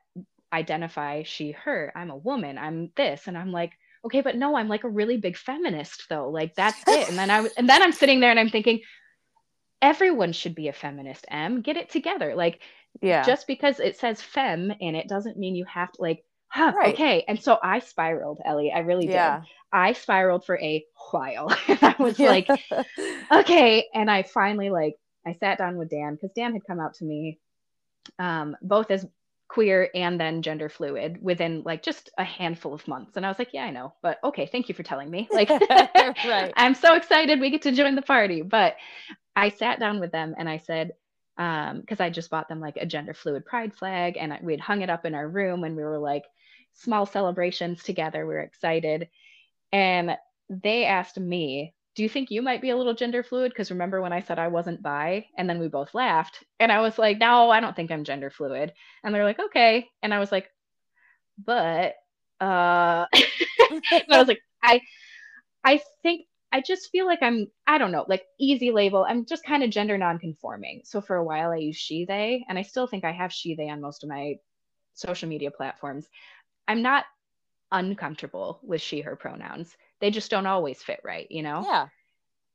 [0.51, 3.28] identify she, her, I'm a woman, I'm this.
[3.28, 3.74] And I'm like,
[4.06, 6.30] okay, but no, I'm like a really big feminist though.
[6.30, 7.10] Like that's it.
[7.10, 8.82] And then I and then I'm sitting there and I'm thinking,
[9.82, 11.26] everyone should be a feminist.
[11.30, 12.36] Em, get it together.
[12.36, 12.62] Like,
[13.01, 16.74] yeah, just because it says fem in it doesn't mean you have to like, huh,
[16.76, 16.93] right.
[16.93, 17.26] okay.
[17.28, 18.72] And so I spiraled, Ellie.
[18.72, 19.39] I really yeah.
[19.39, 19.47] did.
[19.72, 21.47] I spiraled for a while.
[21.68, 22.49] I was like,
[23.32, 23.88] okay.
[23.93, 24.95] And I finally like
[25.26, 27.39] I sat down with Dan because Dan had come out to me
[28.20, 29.06] um, both as
[29.48, 33.16] queer and then gender fluid within like just a handful of months.
[33.16, 35.28] And I was like, yeah, I know, but okay, thank you for telling me.
[35.32, 36.52] Like, right.
[36.56, 38.41] I'm so excited we get to join the party.
[38.41, 38.76] But
[39.36, 40.93] I sat down with them and I said,
[41.36, 44.82] because um, I just bought them like a gender fluid pride flag and we'd hung
[44.82, 46.24] it up in our room and we were like
[46.74, 48.26] small celebrations together.
[48.26, 49.10] We were excited.
[49.72, 50.18] And
[50.50, 53.52] they asked me do you think you might be a little gender fluid?
[53.52, 55.28] Because remember when I said I wasn't bi?
[55.38, 56.43] And then we both laughed.
[56.60, 58.74] And I was like, no, I don't think I'm gender fluid.
[59.04, 59.88] And they're like, okay.
[60.04, 60.50] And I was like,
[61.43, 61.93] but
[62.41, 64.82] uh I was like, I
[65.64, 69.06] I think I just feel like I'm, I don't know, like easy label.
[69.08, 70.82] I'm just kind of gender nonconforming.
[70.86, 73.56] So for a while I use she, they, and I still think I have she,
[73.56, 74.36] they on most of my
[74.93, 76.08] social media platforms.
[76.68, 77.06] I'm not
[77.72, 81.64] uncomfortable with she, her pronouns they just don't always fit right, you know?
[81.66, 81.88] Yeah.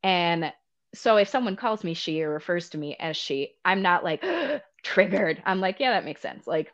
[0.03, 0.53] And
[0.95, 4.25] so if someone calls me she or refers to me as she, I'm not like
[4.83, 5.43] triggered.
[5.45, 6.47] I'm like, yeah, that makes sense.
[6.47, 6.73] Like,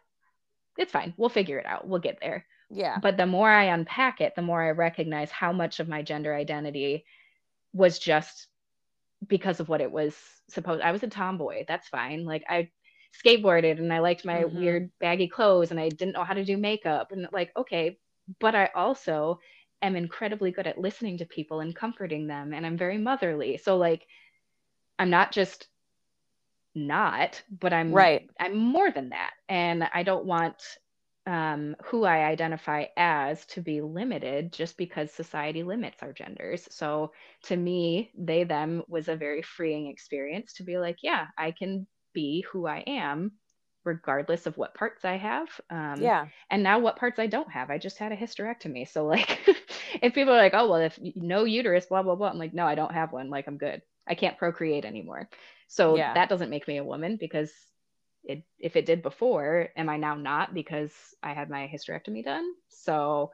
[0.79, 1.15] it's fine.
[1.17, 1.87] We'll figure it out.
[1.87, 2.47] We'll get there.
[2.71, 2.99] Yeah.
[3.01, 6.35] But the more I unpack it, the more I recognize how much of my gender
[6.35, 7.05] identity
[7.73, 8.49] was just
[9.27, 10.17] because of what it was
[10.49, 10.83] supposed.
[10.83, 11.65] I was a tomboy.
[11.67, 12.25] That's fine.
[12.25, 12.71] Like I
[13.25, 14.59] skateboarded and I liked my mm-hmm.
[14.59, 17.99] weird baggy clothes and I didn't know how to do makeup and like okay,
[18.41, 19.41] but I also
[19.83, 23.59] am incredibly good at listening to people and comforting them and I'm very motherly.
[23.59, 24.07] So like
[24.99, 25.69] I'm not just
[26.75, 28.29] not, but I'm right.
[28.39, 29.31] I'm more than that.
[29.49, 30.63] And I don't want
[31.27, 36.69] um, who I identify as to be limited just because society limits our genders.
[36.71, 37.13] So
[37.45, 41.87] to me, they them was a very freeing experience to be like, yeah, I can
[42.13, 43.33] be who I am
[43.85, 45.49] regardless of what parts I have.
[45.71, 46.27] Um, yeah.
[46.51, 47.71] And now what parts I don't have.
[47.71, 48.89] I just had a hysterectomy.
[48.89, 49.41] So like
[50.03, 52.67] if people are like, oh well, if no uterus, blah blah blah, I'm like, no,
[52.67, 53.31] I don't have one.
[53.31, 53.83] Like I'm good.
[54.07, 55.29] I can't procreate anymore.
[55.69, 56.15] So yeah.
[56.15, 57.53] that doesn't make me a woman because
[58.25, 60.93] it if it did before, am I now not because
[61.23, 62.53] I had my hysterectomy done?
[62.69, 63.31] So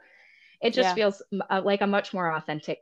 [0.61, 0.95] it just yeah.
[0.95, 2.79] feels uh, like a much more authentic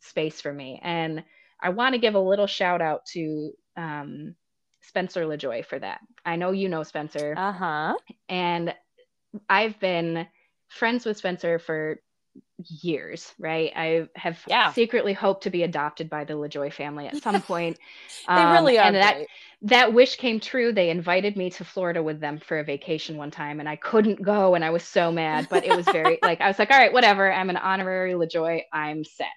[0.00, 0.80] space for me.
[0.82, 1.24] And
[1.60, 4.34] I want to give a little shout out to um,
[4.82, 6.00] Spencer LaJoy for that.
[6.24, 7.34] I know you know Spencer.
[7.36, 7.94] Uh huh.
[8.28, 8.74] And
[9.48, 10.26] I've been
[10.68, 12.00] friends with Spencer for
[12.82, 13.72] years, right?
[13.74, 14.72] I have yeah.
[14.72, 17.78] secretly hoped to be adopted by the LaJoy family at some point.
[18.26, 18.86] they um, really are.
[18.86, 19.26] And that
[19.62, 20.72] that wish came true.
[20.72, 24.22] They invited me to Florida with them for a vacation one time, and I couldn't
[24.22, 25.48] go, and I was so mad.
[25.50, 27.32] But it was very like I was like, all right, whatever.
[27.32, 28.62] I'm an honorary LaJoy.
[28.72, 29.28] I'm set.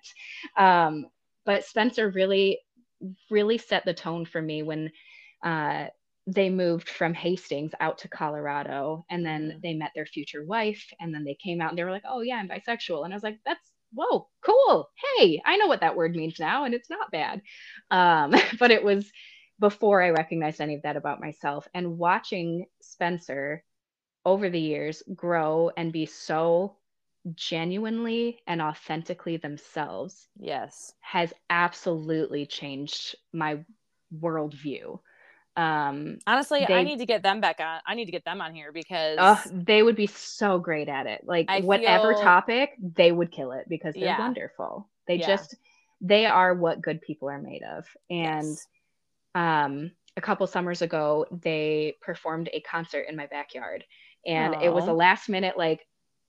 [0.55, 1.07] Um,
[1.45, 2.59] but Spencer really,
[3.29, 4.91] really set the tone for me when
[5.43, 5.87] uh,
[6.27, 11.13] they moved from Hastings out to Colorado and then they met their future wife and
[11.13, 13.23] then they came out and they were like, "Oh yeah, I'm bisexual." And I was
[13.23, 14.89] like, "That's whoa, cool.
[15.17, 17.41] Hey, I know what that word means now and it's not bad."
[17.91, 19.09] Um, but it was
[19.59, 23.63] before I recognized any of that about myself and watching Spencer
[24.25, 26.77] over the years grow and be so
[27.35, 30.27] genuinely and authentically themselves.
[30.37, 30.93] Yes.
[31.01, 33.63] Has absolutely changed my
[34.13, 34.99] worldview.
[35.57, 37.81] Um, Honestly, they, I need to get them back on.
[37.85, 41.07] I need to get them on here because uh, they would be so great at
[41.07, 41.21] it.
[41.25, 44.19] Like I whatever feel, topic, they would kill it because they're yeah.
[44.19, 44.87] wonderful.
[45.07, 45.27] They yeah.
[45.27, 45.55] just
[45.99, 47.87] they are what good people are made of.
[48.09, 48.67] And yes.
[49.33, 53.83] um, a couple summers ago, they performed a concert in my backyard,
[54.27, 54.63] and Aww.
[54.63, 55.85] it was a last minute like.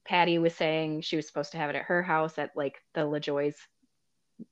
[0.07, 3.03] Patty was saying she was supposed to have it at her house at like the
[3.03, 3.59] LaJoy's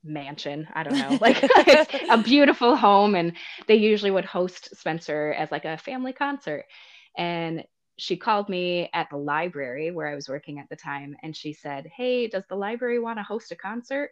[0.03, 0.67] mansion.
[0.73, 3.15] I don't know, like it's a beautiful home.
[3.15, 3.33] And
[3.67, 6.65] they usually would host Spencer as like a family concert.
[7.17, 7.63] And
[7.97, 11.15] she called me at the library where I was working at the time.
[11.23, 14.11] And she said, Hey, does the library want to host a concert?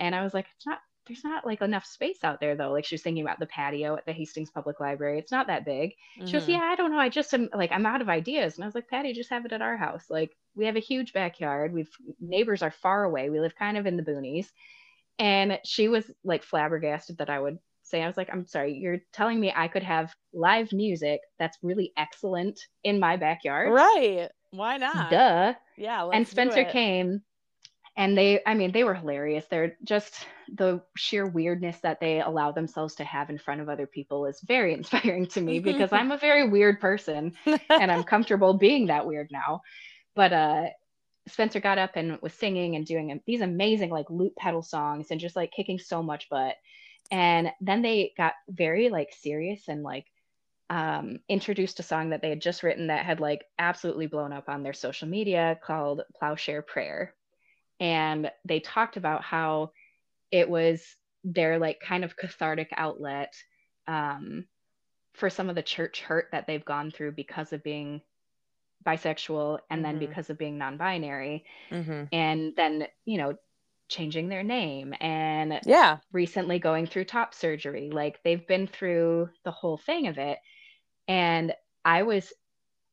[0.00, 2.72] And I was like, It's not, there's not like enough space out there though.
[2.72, 5.18] Like she was thinking about the patio at the Hastings Public Library.
[5.18, 5.90] It's not that big.
[6.18, 6.26] Mm-hmm.
[6.26, 6.98] She goes, Yeah, I don't know.
[6.98, 8.56] I just am like, I'm out of ideas.
[8.56, 10.06] And I was like, Patty, just have it at our house.
[10.10, 11.72] Like we have a huge backyard.
[11.72, 11.90] We've
[12.20, 13.30] neighbors are far away.
[13.30, 14.48] We live kind of in the boonies
[15.18, 19.00] and she was like flabbergasted that I would say, I was like, I'm sorry, you're
[19.12, 23.72] telling me I could have live music that's really excellent in my backyard.
[23.72, 24.28] Right.
[24.50, 25.10] Why not?
[25.10, 25.54] Duh.
[25.76, 26.08] Yeah.
[26.12, 27.22] and Spencer came
[27.96, 29.44] and they, I mean, they were hilarious.
[29.48, 33.86] They're just the sheer weirdness that they allow themselves to have in front of other
[33.86, 37.34] people is very inspiring to me because I'm a very weird person
[37.70, 39.62] and I'm comfortable being that weird now.
[40.14, 40.64] But uh
[41.26, 45.20] Spencer got up and was singing and doing these amazing like loop pedal songs and
[45.20, 46.56] just like kicking so much butt.
[47.10, 50.06] And then they got very like serious and like
[50.70, 54.48] um, introduced a song that they had just written that had like absolutely blown up
[54.48, 57.14] on their social media called Plowshare Prayer.
[57.80, 59.72] And they talked about how
[60.30, 60.82] it was
[61.22, 63.34] their like kind of cathartic outlet
[63.86, 64.46] um,
[65.14, 68.00] for some of the church hurt that they've gone through because of being
[68.84, 70.06] bisexual and then mm-hmm.
[70.06, 72.04] because of being non-binary mm-hmm.
[72.12, 73.34] and then you know
[73.88, 79.50] changing their name and yeah recently going through top surgery like they've been through the
[79.50, 80.38] whole thing of it
[81.06, 81.52] and
[81.84, 82.32] i was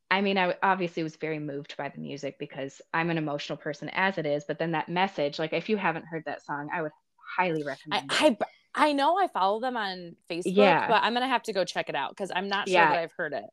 [0.09, 3.89] i mean i obviously was very moved by the music because i'm an emotional person
[3.93, 6.81] as it is but then that message like if you haven't heard that song i
[6.81, 6.91] would
[7.37, 8.37] highly recommend I, I,
[8.73, 10.87] I know I follow them on Facebook, yeah.
[10.87, 12.89] but I'm gonna have to go check it out because I'm not sure yeah.
[12.89, 13.43] that I've heard it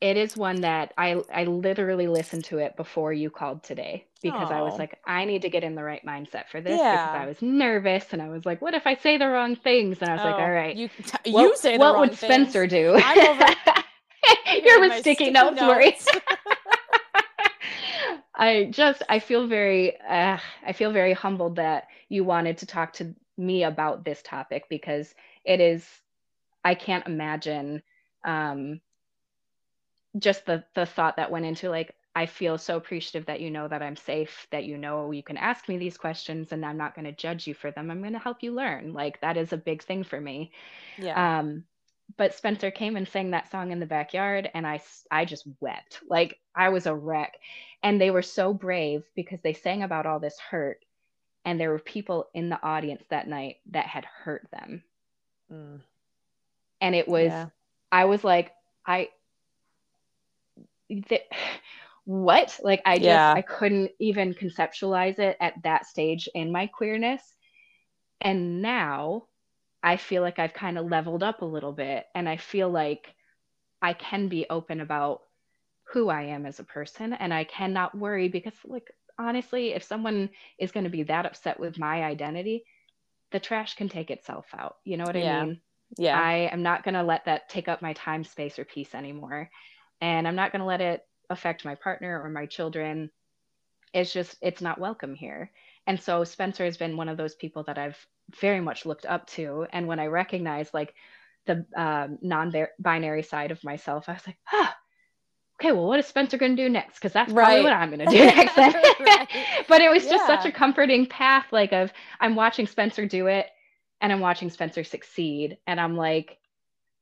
[0.00, 4.48] it is one that I I literally listened to it before you called today because
[4.48, 4.52] Aww.
[4.52, 7.06] I was like I need to get in the right mindset for this yeah.
[7.06, 9.98] because I was nervous and I was like what if I say the wrong things
[10.00, 12.48] and I was oh, like all right you t- what, you say what would things.
[12.50, 13.00] Spencer do over-
[14.64, 16.08] you're with sticky, sticky notes, notes.
[18.34, 22.92] I just I feel very uh, I feel very humbled that you wanted to talk
[22.94, 25.12] to me about this topic because
[25.44, 25.84] it is
[26.64, 27.82] I can't imagine
[28.24, 28.80] um
[30.18, 33.68] just the the thought that went into like I feel so appreciative that you know
[33.68, 36.96] that I'm safe, that you know you can ask me these questions and I'm not
[36.96, 37.90] going to judge you for them.
[37.90, 38.92] I'm going to help you learn.
[38.92, 40.50] Like that is a big thing for me.
[40.96, 41.38] Yeah.
[41.38, 41.64] Um
[42.16, 46.00] but Spencer came and sang that song in the backyard and I I just wept.
[46.08, 47.38] Like I was a wreck.
[47.84, 50.84] And they were so brave because they sang about all this hurt
[51.44, 54.82] and there were people in the audience that night that had hurt them.
[55.52, 55.80] Mm.
[56.80, 57.46] And it was yeah.
[57.92, 58.52] I was like
[58.84, 59.10] I
[61.08, 61.22] that
[62.04, 62.58] what?
[62.62, 63.32] Like i just yeah.
[63.32, 67.22] i couldn't even conceptualize it at that stage in my queerness.
[68.20, 69.24] And now
[69.80, 73.14] i feel like i've kind of leveled up a little bit and i feel like
[73.80, 75.20] i can be open about
[75.92, 78.88] who i am as a person and i cannot worry because like
[79.20, 80.28] honestly if someone
[80.58, 82.64] is going to be that upset with my identity
[83.30, 84.76] the trash can take itself out.
[84.84, 85.40] You know what yeah.
[85.40, 85.60] i mean?
[85.96, 86.20] Yeah.
[86.20, 89.50] I am not going to let that take up my time space or peace anymore
[90.00, 93.10] and I'm not going to let it affect my partner or my children.
[93.92, 95.50] It's just, it's not welcome here.
[95.86, 97.98] And so Spencer has been one of those people that I've
[98.40, 99.66] very much looked up to.
[99.72, 100.94] And when I recognize like
[101.46, 104.76] the um, non-binary side of myself, I was like, ah,
[105.60, 106.96] okay, well, what is Spencer going to do next?
[106.96, 107.64] Because that's probably right.
[107.64, 108.56] what I'm going to do next.
[109.68, 110.36] But it was just yeah.
[110.36, 113.46] such a comforting path, like of I'm watching Spencer do it,
[114.00, 116.38] and I'm watching Spencer succeed, and I'm like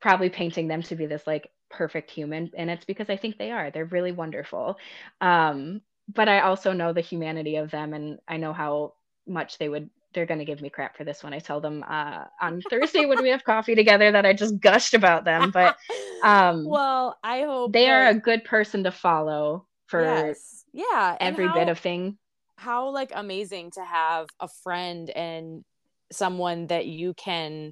[0.00, 3.50] probably painting them to be this like perfect human, and it's because I think they
[3.50, 3.70] are.
[3.70, 4.78] They're really wonderful.
[5.20, 5.80] Um,
[6.12, 8.94] but I also know the humanity of them, and I know how
[9.26, 11.84] much they would they're going to give me crap for this when I tell them
[11.86, 15.50] uh, on Thursday when we have coffee together that I just gushed about them.
[15.50, 15.76] But
[16.24, 17.90] um, well, I hope they that...
[17.90, 20.64] are a good person to follow for yes.
[20.72, 22.16] yeah every how, bit of thing.
[22.56, 25.64] How like amazing to have a friend and
[26.10, 27.70] someone that you can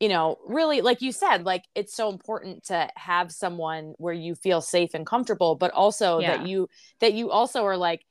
[0.00, 4.34] you know really like you said like it's so important to have someone where you
[4.34, 6.36] feel safe and comfortable but also yeah.
[6.36, 6.68] that you
[7.00, 8.04] that you also are like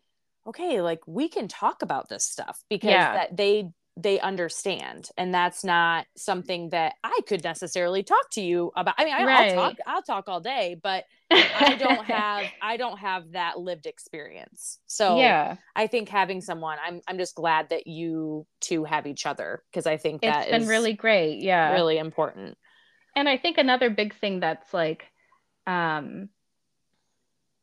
[0.47, 3.13] okay like we can talk about this stuff because yeah.
[3.13, 8.71] that they they understand and that's not something that i could necessarily talk to you
[8.75, 8.95] about.
[8.97, 9.49] I mean I, right.
[9.51, 13.85] i'll talk i'll talk all day but i don't have i don't have that lived
[13.85, 14.79] experience.
[14.85, 15.55] So yeah.
[15.75, 19.87] I think having someone i'm i'm just glad that you two have each other because
[19.87, 21.71] i think that it's been really great yeah.
[21.71, 22.57] really important.
[23.15, 25.05] And i think another big thing that's like
[25.67, 26.29] um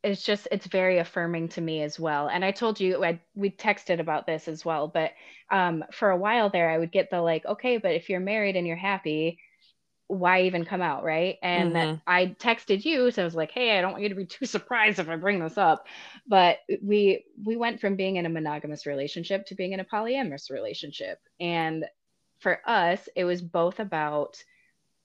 [0.03, 2.29] it's just it's very affirming to me as well.
[2.29, 5.13] And i told you I, we texted about this as well but
[5.51, 8.57] um, for a while there i would get the like okay but if you're married
[8.57, 9.39] and you're happy
[10.09, 11.05] why even come out?
[11.05, 11.39] Right?
[11.43, 11.95] And mm-hmm.
[12.07, 14.47] i texted you so i was like hey i don't want you to be too
[14.47, 15.87] surprised if i bring this up.
[16.27, 20.51] But we we went from being in a monogamous relationship to being in a polyamorous
[20.51, 21.19] relationship.
[21.41, 21.85] And
[22.41, 24.43] for us it was both about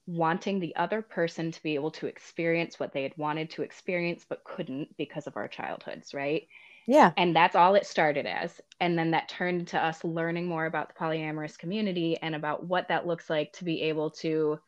[0.07, 4.25] wanting the other person to be able to experience what they had wanted to experience
[4.27, 6.47] but couldn't because of our childhoods, right?
[6.87, 7.11] Yeah.
[7.17, 8.61] And that's all it started as.
[8.79, 12.87] And then that turned into us learning more about the polyamorous community and about what
[12.87, 14.59] that looks like to be able to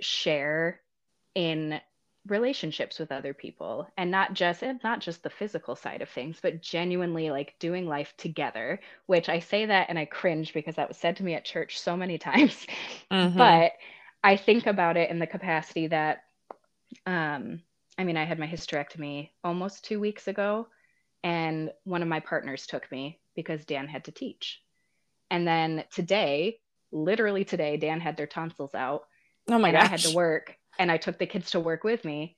[0.00, 0.80] share
[1.34, 1.78] in
[2.28, 6.38] relationships with other people and not just and not just the physical side of things
[6.40, 10.86] but genuinely like doing life together which i say that and i cringe because that
[10.86, 12.64] was said to me at church so many times
[13.10, 13.36] mm-hmm.
[13.36, 13.72] but
[14.24, 16.24] I think about it in the capacity that,
[17.06, 17.60] um,
[17.98, 20.68] I mean, I had my hysterectomy almost two weeks ago,
[21.24, 24.62] and one of my partners took me because Dan had to teach.
[25.30, 26.58] And then today,
[26.92, 29.04] literally today, Dan had their tonsils out.
[29.48, 29.82] Oh my god!
[29.82, 32.36] I had to work, and I took the kids to work with me,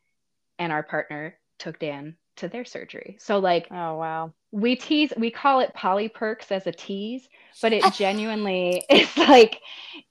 [0.58, 3.16] and our partner took Dan to their surgery.
[3.20, 7.28] So like, oh wow, we tease, we call it poly perks as a tease,
[7.62, 9.60] but it genuinely is like,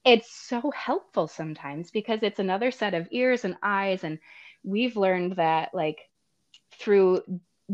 [0.06, 4.20] it's so helpful sometimes because it's another set of ears and eyes, and
[4.64, 6.00] we've learned that like
[6.80, 7.22] through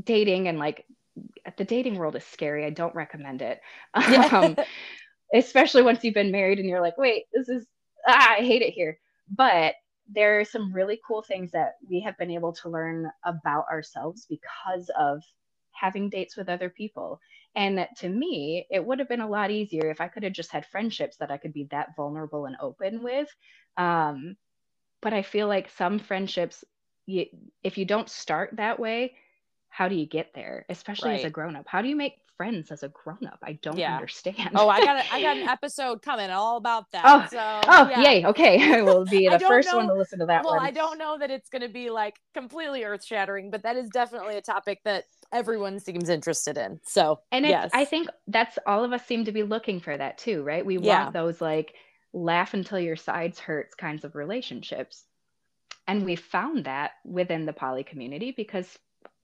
[0.04, 0.86] dating and like
[1.58, 2.66] the dating world is scary.
[2.66, 3.60] I don't recommend it.
[4.32, 4.56] Um,
[5.34, 7.68] especially once you've been married and you're like, wait, this is
[8.08, 9.00] ah, I hate it here.
[9.36, 9.76] But
[10.12, 14.26] there are some really cool things that we have been able to learn about ourselves
[14.28, 15.24] because of
[15.72, 17.20] having dates with other people.
[17.56, 20.52] And to me, it would have been a lot easier if I could have just
[20.52, 23.30] had friendships that I could be that vulnerable and open with.
[23.78, 24.36] Um,
[25.02, 26.64] but I feel like some friendships,
[27.06, 27.28] you,
[27.64, 29.14] if you don't start that way,
[29.70, 31.20] how do you get there especially right.
[31.20, 33.78] as a grown up how do you make friends as a grown up i don't
[33.78, 33.96] yeah.
[33.96, 37.62] understand oh i got a, i got an episode coming all about that oh, so,
[37.68, 38.00] oh yeah.
[38.00, 40.66] yay okay i will be the first know, one to listen to that well one.
[40.66, 43.90] i don't know that it's going to be like completely earth shattering but that is
[43.90, 47.70] definitely a topic that everyone seems interested in so and yes.
[47.74, 50.78] i think that's all of us seem to be looking for that too right we
[50.78, 51.04] yeah.
[51.04, 51.74] want those like
[52.14, 55.04] laugh until your sides hurts kinds of relationships
[55.90, 58.80] and we found that within the poly community because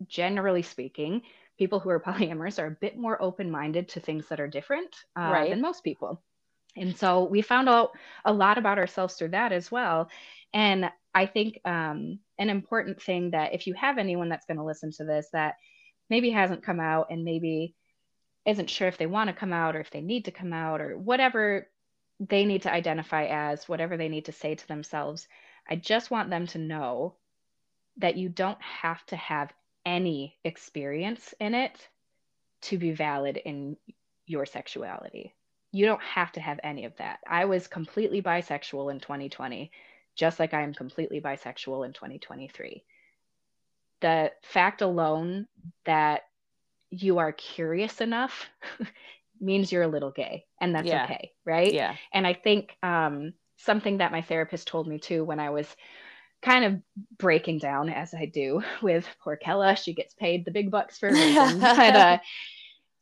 [0.08, 1.22] generally speaking,
[1.58, 4.96] people who are polyamorous are a bit more open minded to things that are different
[5.18, 5.50] uh, right.
[5.50, 6.22] than most people.
[6.78, 7.92] And so we found out
[8.26, 10.10] a lot about ourselves through that as well.
[10.54, 14.66] And I think um, an important thing that if you have anyone that's going to
[14.66, 15.56] listen to this that
[16.10, 17.76] maybe hasn't come out and maybe
[18.46, 20.82] isn't sure if they want to come out or if they need to come out
[20.82, 21.68] or whatever
[22.20, 25.28] they need to identify as, whatever they need to say to themselves,
[25.70, 27.16] I just want them to know
[27.98, 29.52] that you don't have to have
[29.86, 31.88] any experience in it
[32.62, 33.78] to be valid in
[34.26, 35.34] your sexuality.
[35.72, 37.20] You don't have to have any of that.
[37.28, 39.72] I was completely bisexual in 2020,
[40.16, 42.84] just like I am completely bisexual in 2023.
[44.02, 45.48] The fact alone
[45.86, 46.24] that
[46.90, 48.46] you are curious enough
[49.42, 51.04] means you're a little gay, and that's yeah.
[51.04, 51.74] okay, right?
[51.74, 51.96] Yeah.
[52.14, 55.68] And I think um, something that my therapist told me too when I was
[56.46, 56.82] kind of
[57.18, 59.76] breaking down as I do with poor Kella.
[59.76, 62.18] She gets paid the big bucks for but uh,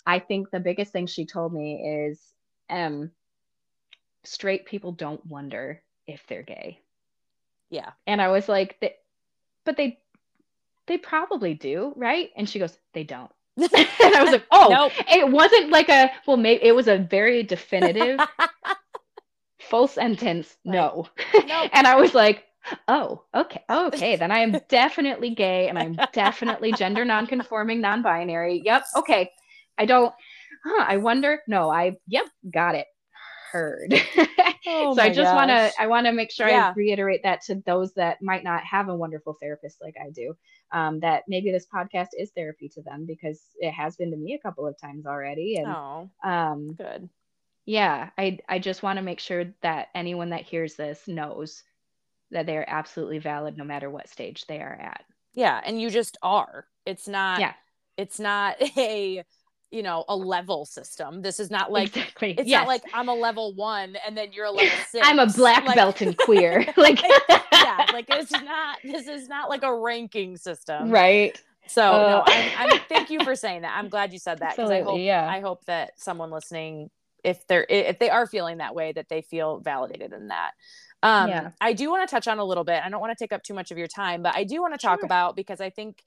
[0.05, 2.19] I think the biggest thing she told me is
[2.69, 3.11] um,
[4.23, 6.79] straight people don't wonder if they're gay.
[7.69, 7.91] Yeah.
[8.07, 8.95] And I was like, they,
[9.65, 9.99] but they
[10.85, 12.31] they probably do, right?
[12.35, 13.31] And she goes, they don't.
[13.57, 14.91] and I was like, oh, nope.
[15.07, 18.19] it wasn't like a well, maybe it was a very definitive
[19.59, 21.07] full sentence, no.
[21.33, 21.69] Nope.
[21.73, 22.43] and I was like,
[22.87, 28.61] oh, okay, okay, then I am definitely gay and I'm definitely gender nonconforming, non-binary.
[28.65, 29.31] Yep, okay.
[29.77, 30.13] I don't.
[30.65, 31.41] Huh, I wonder.
[31.47, 31.97] No, I.
[32.07, 32.87] Yep, got it.
[33.51, 33.93] Heard.
[34.65, 35.71] Oh so I just want to.
[35.77, 36.69] I want to make sure yeah.
[36.69, 40.35] I reiterate that to those that might not have a wonderful therapist like I do.
[40.71, 44.33] Um, that maybe this podcast is therapy to them because it has been to me
[44.33, 45.57] a couple of times already.
[45.57, 47.09] And oh, um, good.
[47.65, 51.63] Yeah, I I just want to make sure that anyone that hears this knows
[52.33, 55.03] that they are absolutely valid no matter what stage they are at.
[55.33, 56.65] Yeah, and you just are.
[56.85, 57.39] It's not.
[57.39, 57.53] Yeah.
[57.97, 59.23] It's not a
[59.73, 62.35] you know a level system this is not like exactly.
[62.37, 62.59] it's yes.
[62.59, 65.65] not like i'm a level one and then you're a level six i'm a black
[65.65, 70.37] like, belt and queer like yeah like it's not this is not like a ranking
[70.37, 74.19] system right so uh, no I'm, I'm, thank you for saying that i'm glad you
[74.19, 76.91] said that because i hope yeah i hope that someone listening
[77.23, 80.51] if they're if they are feeling that way that they feel validated in that
[81.01, 81.51] um yeah.
[81.61, 83.43] i do want to touch on a little bit i don't want to take up
[83.43, 85.05] too much of your time but i do want to talk sure.
[85.05, 86.03] about because i think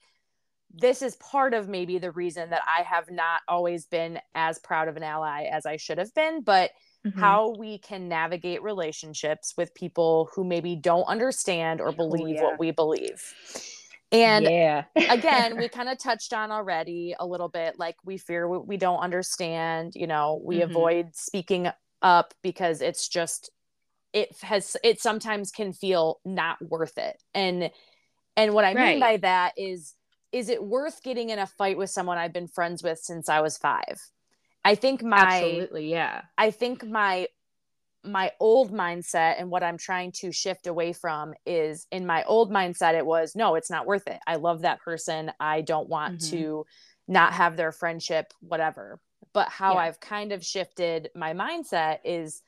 [0.73, 4.87] this is part of maybe the reason that I have not always been as proud
[4.87, 6.71] of an ally as I should have been, but
[7.05, 7.19] mm-hmm.
[7.19, 12.27] how we can navigate relationships with people who maybe don't understand or oh, believe oh,
[12.27, 12.43] yeah.
[12.43, 13.33] what we believe.
[14.11, 14.85] And yeah.
[15.09, 18.77] again, we kind of touched on already a little bit like we fear we, we
[18.77, 20.69] don't understand, you know, we mm-hmm.
[20.69, 21.69] avoid speaking
[22.01, 23.49] up because it's just
[24.13, 27.21] it has it sometimes can feel not worth it.
[27.33, 27.69] And
[28.35, 28.91] and what I right.
[28.91, 29.93] mean by that is
[30.31, 33.41] is it worth getting in a fight with someone I've been friends with since I
[33.41, 33.99] was five?
[34.63, 36.23] I think my absolutely, yeah.
[36.37, 37.27] I think my
[38.07, 42.51] my old mindset and what I'm trying to shift away from is in my old
[42.51, 44.19] mindset, it was no, it's not worth it.
[44.25, 45.31] I love that person.
[45.39, 46.37] I don't want mm-hmm.
[46.37, 46.65] to
[47.07, 48.99] not have their friendship, whatever.
[49.33, 49.79] But how yeah.
[49.79, 52.41] I've kind of shifted my mindset is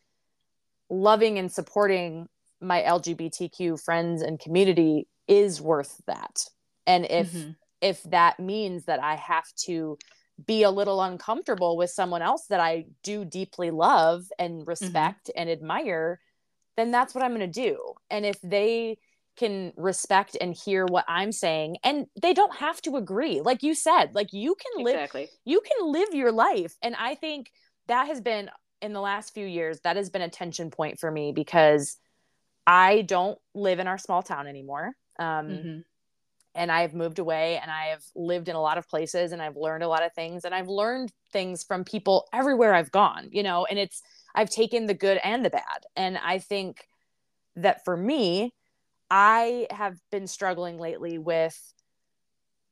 [0.89, 2.28] loving and supporting
[2.62, 6.45] my LGBTQ friends and community is worth that.
[6.88, 7.51] And if mm-hmm
[7.82, 9.97] if that means that I have to
[10.45, 14.69] be a little uncomfortable with someone else that I do deeply love and mm-hmm.
[14.69, 15.41] respect mm-hmm.
[15.41, 16.19] and admire,
[16.77, 17.93] then that's what I'm going to do.
[18.09, 18.97] And if they
[19.37, 23.39] can respect and hear what I'm saying and they don't have to agree.
[23.39, 25.29] Like you said, like you can live exactly.
[25.45, 27.49] you can live your life and I think
[27.87, 28.49] that has been
[28.81, 31.95] in the last few years that has been a tension point for me because
[32.67, 34.91] I don't live in our small town anymore.
[35.17, 35.79] Um, mm-hmm
[36.56, 39.56] and I've moved away and I have lived in a lot of places and I've
[39.56, 43.43] learned a lot of things and I've learned things from people everywhere I've gone, you
[43.43, 44.02] know, and it's
[44.36, 45.86] I've taken the good and the bad.
[45.95, 46.86] And I think
[47.56, 48.54] that for me,
[49.10, 51.58] I have been struggling lately with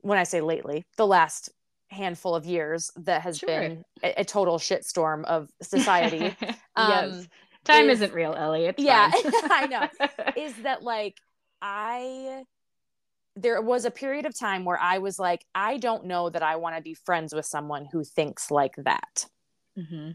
[0.01, 1.49] when I say lately, the last
[1.89, 3.47] handful of years that has sure.
[3.47, 6.35] been a, a, total shitstorm of society.
[6.75, 7.27] um, yes.
[7.63, 8.65] Time is, not real, Ellie.
[8.65, 9.87] It's yeah, I know.
[10.37, 11.17] Is that like
[11.61, 12.43] I
[13.37, 16.55] there was a period of time where I was like, I don't know that I
[16.55, 19.25] want to be friends with someone who thinks like that.
[19.77, 20.11] Mm-hmm.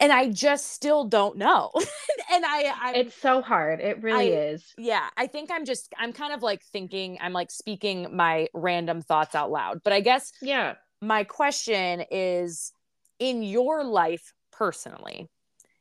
[0.00, 1.70] And I just still don't know.
[2.32, 3.80] and I, I, it's so hard.
[3.80, 4.74] It really I, is.
[4.76, 5.06] Yeah.
[5.16, 9.34] I think I'm just, I'm kind of like thinking, I'm like speaking my random thoughts
[9.34, 9.82] out loud.
[9.84, 10.74] But I guess, yeah.
[11.00, 12.72] My question is
[13.18, 15.28] in your life personally,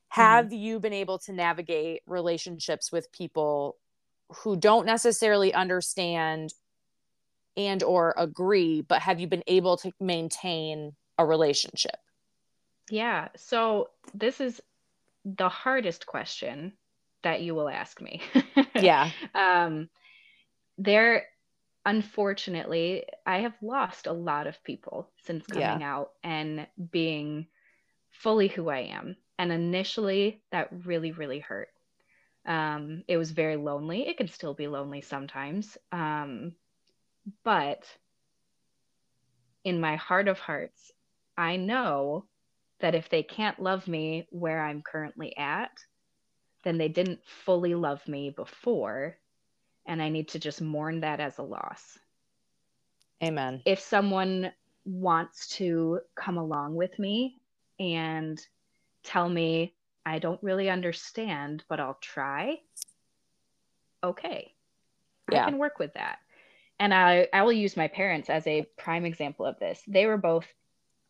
[0.09, 0.55] have mm-hmm.
[0.55, 3.77] you been able to navigate relationships with people
[4.29, 6.53] who don't necessarily understand
[7.55, 11.97] and or agree but have you been able to maintain a relationship?
[12.89, 13.29] Yeah.
[13.35, 14.61] So this is
[15.23, 16.73] the hardest question
[17.21, 18.21] that you will ask me.
[18.75, 19.11] Yeah.
[19.35, 19.89] Um
[20.77, 21.27] there
[21.85, 25.95] unfortunately i have lost a lot of people since coming yeah.
[25.95, 27.45] out and being
[28.09, 29.15] fully who i am.
[29.37, 31.69] And initially that really really hurt
[32.45, 34.07] um, it was very lonely.
[34.07, 35.77] It can still be lonely sometimes.
[35.91, 36.53] Um,
[37.43, 37.85] but
[39.63, 40.91] in my heart of hearts,
[41.37, 42.25] I know
[42.79, 45.71] that if they can't love me where I'm currently at,
[46.63, 49.17] then they didn't fully love me before.
[49.85, 51.97] And I need to just mourn that as a loss.
[53.23, 53.61] Amen.
[53.65, 54.51] If someone
[54.85, 57.39] wants to come along with me
[57.79, 58.39] and
[59.03, 59.73] tell me
[60.05, 62.59] I don't really understand, but I'll try.
[64.03, 64.53] Okay.
[65.31, 65.45] Yeah.
[65.45, 66.19] I can work with that.
[66.79, 69.81] And I, I will use my parents as a prime example of this.
[69.87, 70.45] They were both,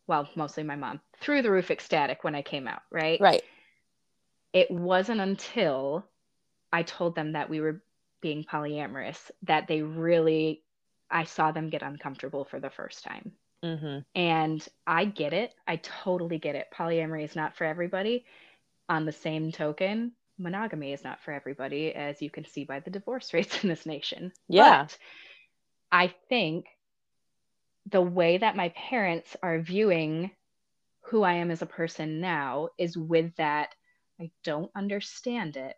[0.06, 3.20] well, mostly my mom, through the roof ecstatic when I came out, right?
[3.20, 3.42] Right.
[4.52, 6.04] It wasn't until
[6.72, 7.82] I told them that we were
[8.20, 10.62] being polyamorous, that they really,
[11.10, 13.32] I saw them get uncomfortable for the first time.
[13.64, 14.00] Mm-hmm.
[14.14, 15.54] And I get it.
[15.66, 16.68] I totally get it.
[16.76, 18.26] Polyamory is not for everybody.
[18.88, 22.90] On the same token, monogamy is not for everybody, as you can see by the
[22.90, 24.32] divorce rates in this nation.
[24.48, 24.82] Yeah.
[24.84, 24.98] But
[25.90, 26.66] I think
[27.90, 30.30] the way that my parents are viewing
[31.02, 33.74] who I am as a person now is with that
[34.20, 35.76] I don't understand it,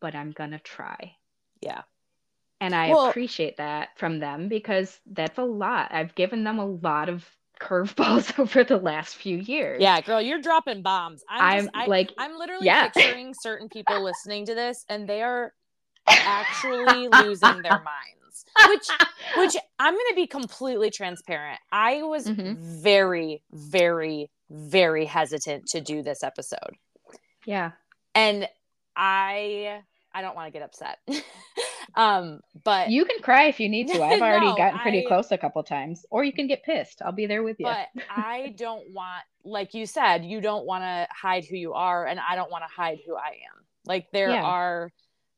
[0.00, 1.14] but I'm going to try.
[1.60, 1.82] Yeah.
[2.60, 5.92] And I Well- appreciate that from them because that's a lot.
[5.92, 7.28] I've given them a lot of
[7.60, 9.80] curveballs over the last few years.
[9.80, 11.22] Yeah, girl, you're dropping bombs.
[11.28, 12.88] I'm, just, I'm I, like, I'm literally yeah.
[12.88, 15.52] picturing certain people listening to this and they are
[16.06, 18.44] actually losing their minds.
[18.68, 18.86] Which
[19.36, 21.58] which I'm going to be completely transparent.
[21.72, 22.56] I was Mhm.
[22.56, 26.76] very very very hesitant to do this episode.
[27.46, 27.72] yeah.
[28.14, 28.48] And
[28.96, 29.80] I
[30.12, 30.98] I don't want to get upset.
[31.94, 34.02] Um but You can cry if you need to.
[34.02, 36.04] I've already No, gotten pretty I- close a couple times.
[36.10, 37.02] Or you can get pissed.
[37.02, 37.66] I'll be there with you.
[37.66, 42.06] but I don't want, like you said, you don't want to hide who you are,
[42.06, 43.64] and I don't want to hide who I am.
[43.86, 44.42] Like there Yeah.
[44.42, 44.90] are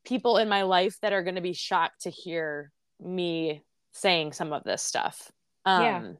[0.05, 3.61] people in my life that are going to be shocked to hear me
[3.91, 5.31] saying some of this stuff.
[5.65, 6.11] Um, Yeah.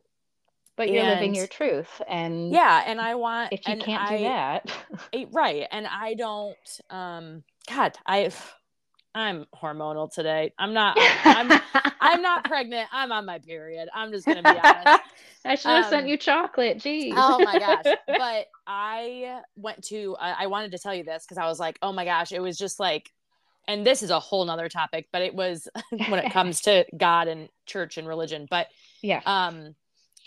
[0.75, 2.01] but you're living your truth.
[2.07, 4.71] And yeah, and I want if you and can't I- do that,
[5.31, 6.57] right, and I don't.
[6.89, 8.29] Um, God, I,
[9.17, 10.53] I'm hormonal today.
[10.59, 10.95] I'm not.
[11.25, 11.59] I'm.
[11.99, 12.87] I'm not pregnant.
[12.91, 13.89] I'm on my period.
[13.93, 15.01] I'm just gonna be honest.
[15.45, 16.79] I should have Um, sent you chocolate.
[16.79, 17.13] Geez.
[17.17, 21.37] oh my gosh but i went to I, I wanted to tell you this because
[21.37, 23.09] i was like oh my gosh it was just like
[23.67, 25.69] and this is a whole nother topic but it was
[26.09, 28.67] when it comes to god and church and religion but
[29.01, 29.73] yeah, um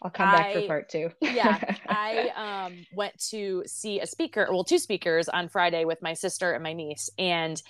[0.00, 1.10] I'll come back I- for part two.
[1.20, 6.14] yeah i um went to see a speaker well two speakers on friday with my
[6.14, 7.60] sister and my niece and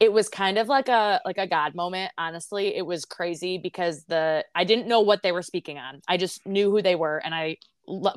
[0.00, 2.74] it was kind of like a like a god moment honestly.
[2.74, 6.00] It was crazy because the i didn't know what they were speaking on.
[6.08, 7.56] I just knew who they were and i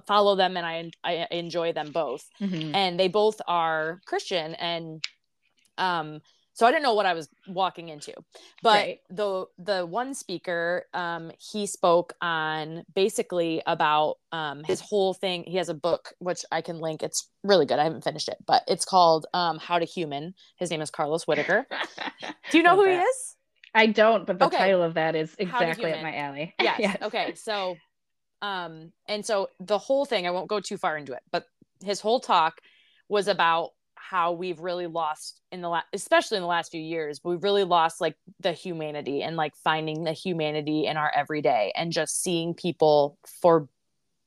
[0.07, 2.29] follow them and i i enjoy them both.
[2.41, 2.73] Mhm.
[2.73, 5.03] and they both are christian and
[5.77, 6.21] um
[6.53, 8.13] so i didn't know what i was walking into
[8.61, 8.99] but Right.
[9.09, 15.57] the the one speaker um he spoke on basically about um his whole thing he
[15.57, 18.63] has a book which i can link it's really good i haven't finished it but
[18.67, 21.65] it's called um how to human his name is Carlos Whittaker
[22.49, 23.35] do you know who he is?
[23.75, 24.57] I don't, but the Okay.
[24.57, 26.03] title of that is exactly up Human.
[26.03, 26.53] my alley.
[26.59, 26.95] yes.
[27.01, 27.33] Okay.
[27.35, 27.75] So,
[28.41, 31.45] um, and so the whole thing, I won't go too far into it, but
[31.83, 32.61] his whole talk
[33.09, 33.71] was about
[34.09, 37.43] how we've really lost in the last, especially in the last few years, but we've
[37.43, 42.21] really lost like the humanity and like finding the humanity in our everyday and just
[42.21, 43.69] seeing people for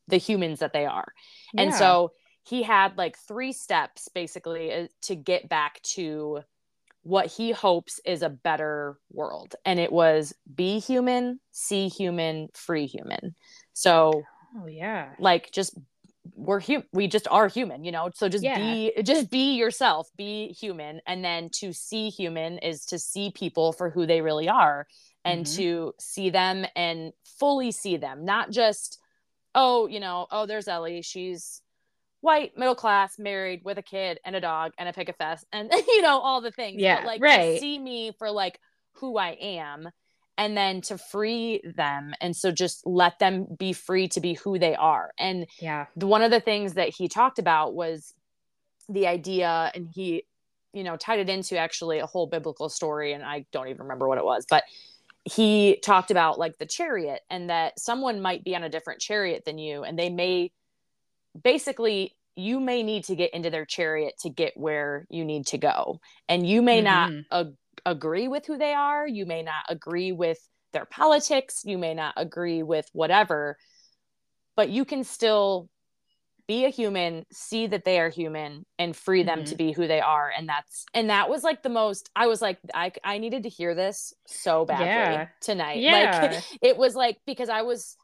[0.08, 1.12] the humans that they are.
[1.56, 2.12] And so
[2.44, 6.40] he had like three steps basically uh, to get back to
[7.02, 9.54] what he hopes is a better world.
[9.64, 13.34] And it was be human, see human, free human.
[13.72, 14.22] So
[14.58, 15.10] Oh yeah.
[15.18, 15.78] like just
[16.34, 18.54] we're human we just are human you know so just Yeah.
[18.54, 23.72] be just be yourself be human and then to see human is to see people
[23.72, 24.86] for who they really are
[25.24, 25.56] and Mhm.
[25.56, 28.98] to see them and fully see them not just
[29.54, 31.60] oh you know oh there's ellie she's
[32.20, 35.70] white middle class married with a kid and a dog and a picket fest and
[35.88, 37.60] you know all the things Yeah, but like right.
[37.60, 38.58] see me for like
[38.94, 39.88] who i am
[40.38, 44.58] and then to free them and so just let them be free to be who
[44.58, 45.86] they are and Yeah.
[45.94, 48.14] one of the things that he talked about was
[48.88, 50.24] the idea and he
[50.72, 54.06] you know tied it into actually a whole biblical story and i don't even remember
[54.06, 54.64] what it was but
[55.24, 59.44] he talked about like the chariot and that someone might be on a different chariot
[59.44, 60.52] than you and they may
[61.42, 65.58] basically you may need to get into their chariot to get where you need to
[65.58, 67.24] go and you may not Mhm.
[67.86, 69.06] Ag- agree with who they are.
[69.06, 70.38] You may not agree with
[70.72, 71.62] their politics.
[71.64, 73.56] You may not agree with whatever
[74.56, 75.68] but you can still
[76.48, 79.56] be a human see that they are human and free them to mm-hmm.
[79.56, 80.32] be who they are.
[80.36, 83.48] And that's and that was like the most i was like i i needed to
[83.48, 85.28] hear this so badly Yeah.
[85.40, 85.80] tonight.
[85.80, 86.30] Yeah.
[86.32, 87.96] like it was like because i was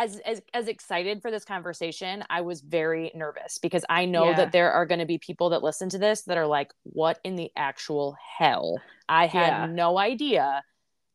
[0.00, 4.36] as as as excited for this conversation i was very nervous because i know Yeah.
[4.36, 7.18] that there are going to be people that listen to this that are like what
[7.24, 9.66] in the actual hell i had Yeah.
[9.66, 10.62] no idea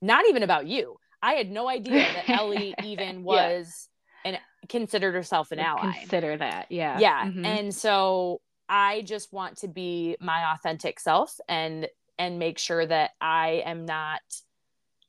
[0.02, 3.22] not even about you i had no idea that ellie even Yeah.
[3.22, 3.90] was
[4.24, 4.40] and
[4.70, 6.72] considered herself an ally Consider that.
[6.72, 7.00] Yeah.
[7.00, 7.46] yeah Mhm.
[7.46, 11.88] and so i just want to be my authentic self and
[12.20, 14.22] and make sure that i am not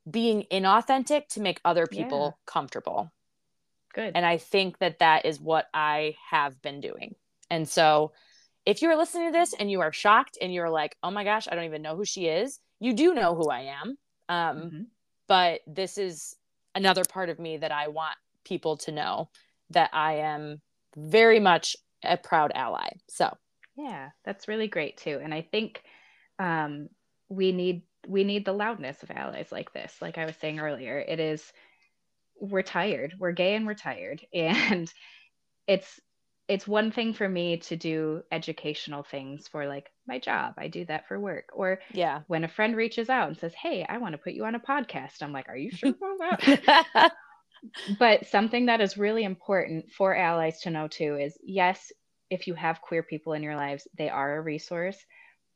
[0.08, 3.10] being inauthentic to make other people comfortable
[3.97, 4.12] Good.
[4.14, 7.16] and i think that that is what i have been doing
[7.51, 8.12] and so
[8.66, 11.47] if you're listening to this and you are shocked and you're like, oh my gosh,
[11.51, 13.97] I don't even know who she is, you do know who I am.
[14.28, 14.82] Um, mm-hmm.
[15.28, 16.36] But this is
[16.74, 19.31] another part of me that I want people to know
[19.70, 20.60] that I am
[20.97, 22.89] very much a proud ally.
[23.09, 23.36] So,
[23.77, 25.20] yeah, that's really great too.
[25.23, 25.82] And I think
[26.39, 26.89] um,
[27.28, 29.97] we need we need the loudness of allies like this.
[30.01, 31.52] Like I was saying earlier, it is
[32.40, 33.14] we're tired.
[33.18, 34.92] We're gay and we're tired, and
[35.66, 36.00] it's
[36.48, 40.54] it's one thing for me to do educational things for like my job.
[40.58, 41.48] I do that for work.
[41.52, 44.44] Or yeah, when a friend reaches out and says, "Hey, I want to put you
[44.44, 47.12] on a podcast." I'm like, "Are you sure about that?"
[47.98, 51.92] but something that is really important for allies to know too is yes,
[52.30, 54.98] if you have queer people in your lives, they are a resource,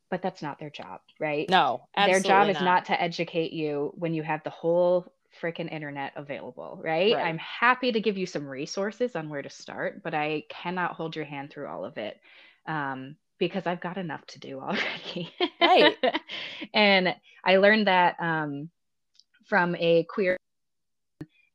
[0.09, 1.49] but that's not their job, right?
[1.49, 2.65] No, their job is not.
[2.65, 7.13] not to educate you when you have the whole freaking internet available, right?
[7.13, 7.25] right?
[7.25, 11.15] I'm happy to give you some resources on where to start, but I cannot hold
[11.15, 12.19] your hand through all of it
[12.67, 15.33] um, because I've got enough to do already.
[15.59, 15.95] right.
[16.73, 18.69] and I learned that um,
[19.45, 20.37] from a queer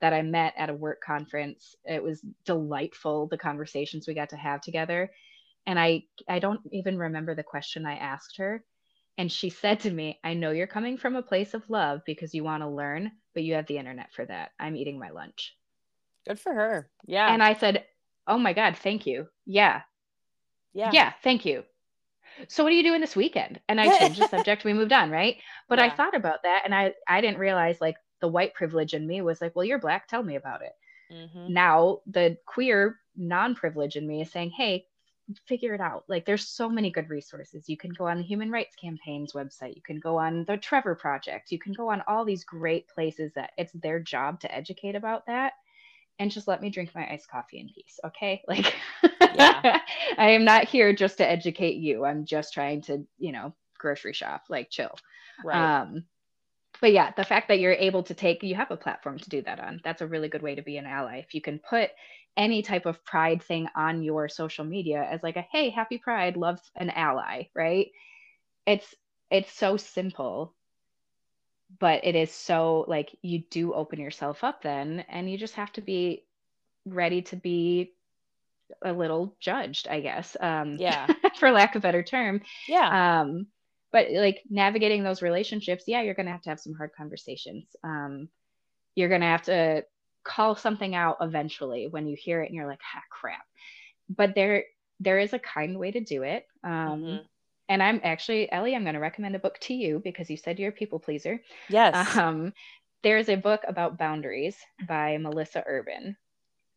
[0.00, 1.74] that I met at a work conference.
[1.84, 5.10] It was delightful, the conversations we got to have together.
[5.66, 8.62] And I, I don't even remember the question I asked her.
[9.18, 12.34] And she said to me, I know you're coming from a place of love because
[12.34, 14.52] you want to learn, but you have the internet for that.
[14.58, 15.54] I'm eating my lunch.
[16.26, 16.88] Good for her.
[17.04, 17.30] Yeah.
[17.30, 17.84] And I said,
[18.26, 19.28] Oh my God, thank you.
[19.44, 19.82] Yeah.
[20.72, 20.90] Yeah.
[20.90, 21.62] Yeah, thank you.
[22.48, 23.60] So what are you doing this weekend?
[23.68, 24.64] And I changed the subject.
[24.64, 25.36] We moved on, right?
[25.68, 25.84] But yeah.
[25.84, 29.20] I thought about that and I I didn't realize like the white privilege in me
[29.20, 30.08] was like, well, you're black.
[30.08, 30.72] Tell me about it.
[31.12, 31.52] Mm-hmm.
[31.52, 34.86] Now the queer non privilege in me is saying, hey,
[35.46, 36.04] figure it out.
[36.08, 37.68] Like there's so many good resources.
[37.68, 39.74] You can go on the Human Rights Campaign's website.
[39.74, 41.50] You can go on the Trevor Project.
[41.50, 45.26] You can go on all these great places that it's their job to educate about
[45.26, 45.54] that.
[46.18, 47.98] And just let me drink my iced coffee in peace.
[48.04, 48.42] Okay.
[48.48, 48.74] Like
[49.34, 49.80] yeah.
[50.18, 52.04] I am not here just to educate you.
[52.04, 54.96] I'm just trying to, you know, grocery shop, like chill.
[55.44, 55.80] Right.
[55.80, 56.04] Um,
[56.80, 59.42] but yeah, the fact that you're able to take, you have a platform to do
[59.42, 59.80] that on.
[59.82, 61.18] That's a really good way to be an ally.
[61.18, 61.90] If you can put
[62.36, 66.36] any type of pride thing on your social media as like a hey, happy pride,
[66.36, 67.88] love an ally, right?
[68.66, 68.94] It's
[69.30, 70.54] it's so simple,
[71.80, 75.72] but it is so like you do open yourself up then, and you just have
[75.74, 76.24] to be
[76.84, 77.92] ready to be
[78.82, 80.36] a little judged, I guess.
[80.38, 81.06] Um, yeah,
[81.38, 82.42] for lack of a better term.
[82.68, 83.20] Yeah.
[83.20, 83.46] Um,
[83.92, 87.64] but like navigating those relationships yeah you're going to have to have some hard conversations
[87.84, 88.28] um,
[88.96, 89.84] you're going to have to
[90.26, 93.46] call something out eventually when you hear it and you're like ah crap
[94.08, 94.64] but there
[95.00, 97.16] there is a kind way to do it um, mm-hmm.
[97.68, 100.58] and i'm actually ellie i'm going to recommend a book to you because you said
[100.58, 102.52] you're a people pleaser yes um,
[103.02, 104.56] there's a book about boundaries
[104.88, 106.16] by melissa urban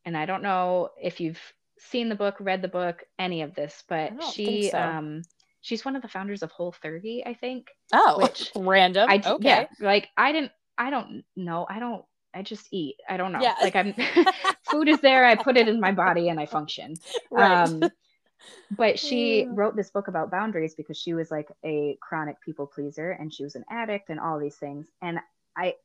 [0.05, 1.41] and i don't know if you've
[1.79, 4.77] seen the book read the book any of this but she so.
[4.77, 5.21] um
[5.61, 7.67] she's one of the founders of Whole 30, I think.
[7.93, 9.09] Oh, which random.
[9.09, 9.47] I, okay.
[9.47, 11.65] Yeah, like I didn't, I don't know.
[11.69, 12.03] I don't,
[12.33, 12.95] I just eat.
[13.07, 13.41] I don't know.
[13.41, 13.55] Yeah.
[13.61, 13.93] Like I'm,
[14.69, 15.25] food is there.
[15.25, 16.95] I put it in my body and I function.
[17.31, 17.63] Right.
[17.63, 17.83] Um,
[18.71, 23.11] but she wrote this book about boundaries because she was like a chronic people pleaser
[23.11, 24.87] and she was an addict and all these things.
[25.01, 25.19] And
[25.57, 25.75] I,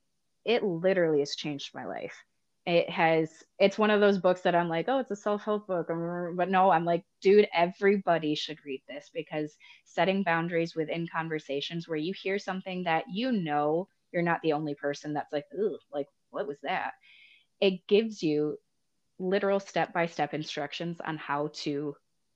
[0.44, 2.24] it literally has changed my life
[2.66, 5.88] it has it's one of those books that i'm like oh it's a self-help book
[6.36, 11.98] but no i'm like dude everybody should read this because setting boundaries within conversations where
[11.98, 16.08] you hear something that you know you're not the only person that's like ooh like
[16.34, 16.92] what was that
[17.60, 18.58] it gives you
[19.18, 21.94] literal step-by-step instructions on how to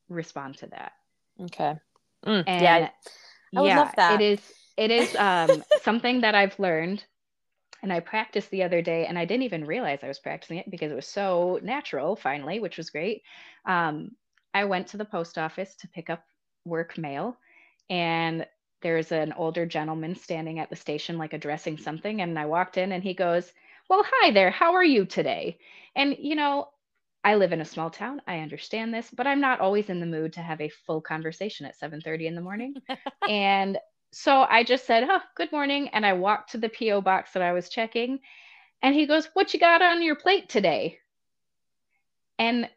[0.08, 0.92] respond to that
[1.42, 1.74] okay
[2.24, 2.88] mm, and yeah
[3.56, 4.40] I, I yeah, it is
[4.76, 7.04] it is um, something that i've learned
[7.82, 10.70] and I practiced the other day, and I didn't even realize I was practicing it
[10.70, 13.22] because it was so natural finally, which was great.
[13.66, 14.12] Um,
[14.52, 16.24] I went to the post office to pick up
[16.64, 17.38] work mail,
[17.88, 18.46] and
[18.82, 22.20] there's an older gentleman standing at the station, like addressing something.
[22.20, 23.52] And I walked in, and he goes,
[23.88, 24.50] Well, hi there.
[24.50, 25.58] How are you today?
[25.94, 26.70] And, you know,
[27.24, 28.22] I live in a small town.
[28.26, 31.66] I understand this, but I'm not always in the mood to have a full conversation
[31.66, 32.76] at 7:30 in the morning.
[33.26, 33.78] and
[34.12, 37.42] so I just said, "Oh, good morning," and I walked to the PO box that
[37.42, 38.20] I was checking,
[38.82, 41.00] and he goes, "What you got on your plate today?"
[42.38, 42.70] And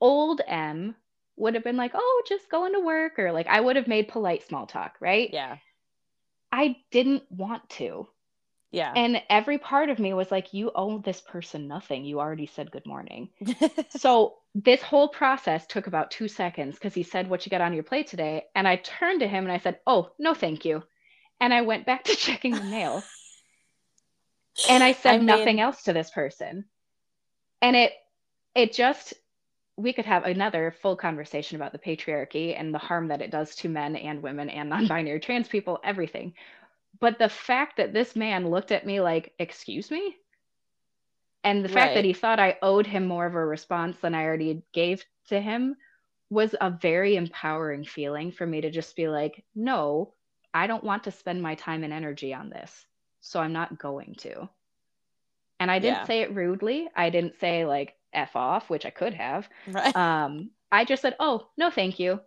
[0.00, 0.96] old Em
[1.36, 4.08] would have been like, "Oh, just going to work," or like I would have made
[4.08, 5.30] polite small talk, right?
[5.32, 5.58] Yeah.
[6.52, 8.08] I didn't want to.
[8.72, 8.92] Yeah.
[8.94, 12.04] And every part of me was like, you owe this person nothing.
[12.04, 13.30] You already said good morning.
[13.90, 17.72] so this whole process took about two seconds because he said, What you got on
[17.72, 18.44] your plate today?
[18.54, 20.84] And I turned to him and I said, Oh, no, thank you.
[21.40, 23.02] And I went back to checking the mail.
[24.68, 25.26] and I said I mean...
[25.26, 26.64] nothing else to this person.
[27.60, 27.92] And it
[28.54, 29.14] it just
[29.76, 33.54] we could have another full conversation about the patriarchy and the harm that it does
[33.56, 36.34] to men and women and non-binary trans people, everything.
[36.98, 40.16] But the fact that this man looked at me like, "Excuse me?"
[41.44, 41.94] and the fact Right.
[41.94, 45.40] that he thought I owed him more of a response than I already gave to
[45.40, 45.76] him
[46.30, 50.14] was a very empowering feeling for me to just be like, "No,
[50.52, 52.86] I don't want to spend my time and energy on this.
[53.20, 54.48] So I'm not going to."
[55.60, 56.06] And I didn't Yeah.
[56.06, 56.88] say it rudely.
[56.94, 59.48] I didn't say like F off, which I could have.
[59.66, 59.94] Right.
[59.94, 62.20] Um, I just said, oh, no, thank you.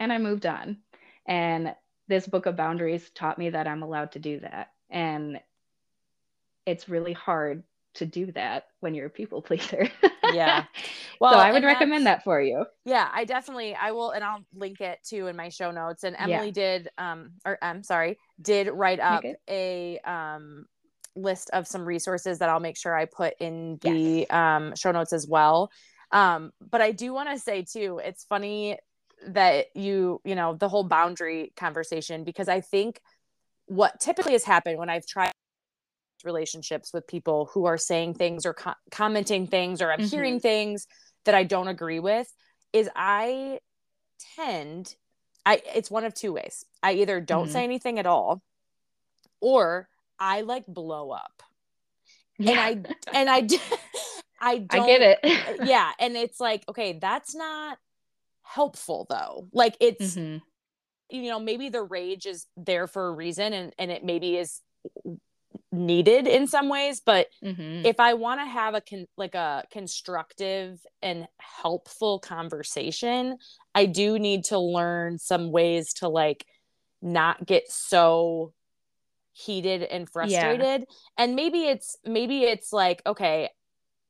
[0.00, 0.78] And I moved on.
[1.26, 1.74] And
[2.08, 4.70] this book of boundaries taught me that I'm allowed to do that.
[4.90, 5.40] And
[6.64, 7.62] it's really hard
[7.94, 9.88] to do that when you're a people pleaser.
[10.32, 10.64] Yeah.
[11.22, 12.64] so I would recommend that for you.
[12.84, 16.04] Yeah, I definitely I will and I'll link it too in my show notes.
[16.04, 16.36] And Yeah.
[16.36, 20.66] Emily did um or I'm sorry, did write up a um
[21.14, 25.12] list of some resources that I'll make sure I put in the um show notes
[25.12, 25.70] as well.
[26.12, 28.78] Um but I do want to say too, it's funny
[29.28, 33.00] that you, you know, the whole boundary conversation because I think
[33.66, 35.32] what typically has happened when I've tried
[36.24, 40.10] relationships with people who are saying things or co- commenting things or I'm Mhm.
[40.10, 40.86] hearing things
[41.24, 42.32] that I don't agree with
[42.72, 43.60] is I
[44.36, 44.96] tend
[45.44, 46.64] I it's one of two ways.
[46.82, 47.52] I either don't Mhm.
[47.52, 48.42] say anything at all
[49.40, 49.88] or
[50.18, 51.42] I like blow up.
[52.38, 52.70] And I
[53.14, 53.46] and i
[54.40, 55.58] I don't I get it.
[55.64, 57.78] yeah, and it's like okay, that's not
[58.46, 59.48] helpful though.
[59.52, 60.40] Like it's Mhm.
[61.10, 64.60] you know maybe the rage is there for a reason and and it maybe is
[65.72, 67.84] needed in some ways but Mhm.
[67.84, 73.36] if i want to have a con- like a constructive and helpful conversation
[73.74, 76.44] i do need to learn some ways to like
[77.02, 78.52] not get so
[79.32, 80.84] heated and frustrated
[81.18, 83.50] and maybe it's maybe it's like okay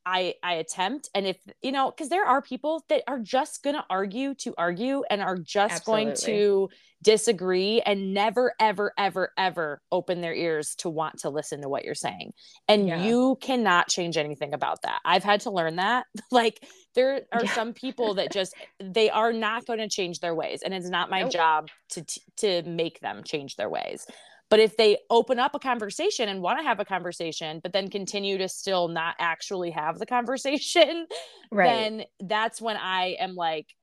[0.06, 1.10] i i attempt.
[1.14, 5.02] And if you know because there are people that are just gonna argue to argue
[5.10, 6.70] and are just going to
[7.02, 11.84] disagree and never ever ever ever open their ears to want to listen to what
[11.84, 12.32] you're saying.
[12.68, 13.02] And Yeah.
[13.04, 15.00] you cannot change anything about that.
[15.04, 16.06] I've had to learn that.
[16.30, 16.64] Like
[16.94, 17.52] there are Yeah.
[17.52, 20.62] some people that just they are not going to change their ways.
[20.64, 21.32] And it's not my Nope.
[21.32, 24.06] job to t- to make them change their ways
[24.48, 27.89] but if they open up a conversation and want to have a conversation but then
[27.89, 31.06] continue to still not actually have the conversation
[31.52, 31.66] right.
[31.66, 33.74] then that's when i am like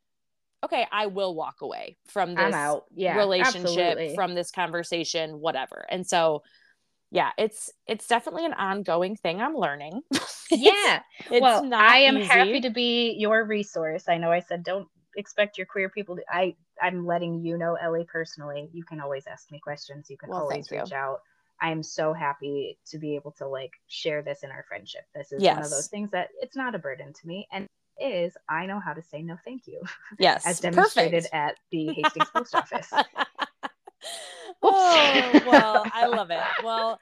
[0.64, 2.56] okay i will walk away from this.
[2.96, 3.18] Yeah.
[3.18, 4.16] relationship absolutely.
[4.16, 6.44] from this conversation whatever and so
[7.12, 10.02] yeah it's it's definitely an ongoing thing i'm learning
[10.52, 11.02] yeah.
[11.32, 12.28] it's well, not I am easy.
[12.28, 14.06] happy to be your resource.
[14.08, 17.76] I know I said don't expect your queer people to I I'm letting you know
[17.76, 18.70] Ellie personally.
[18.74, 20.10] You can always ask me questions.
[20.10, 20.80] You can Well, always you.
[20.80, 21.22] reach out.
[21.62, 25.04] I'm so happy to be able to like share this in our friendship.
[25.16, 27.68] This is one of those things that it's not a burden to me and
[28.00, 29.82] is I know how to say no thank you
[30.20, 31.36] yes as demonstrated perfect.
[31.36, 32.92] at the Hastings post office.
[34.64, 37.00] oh well i love it well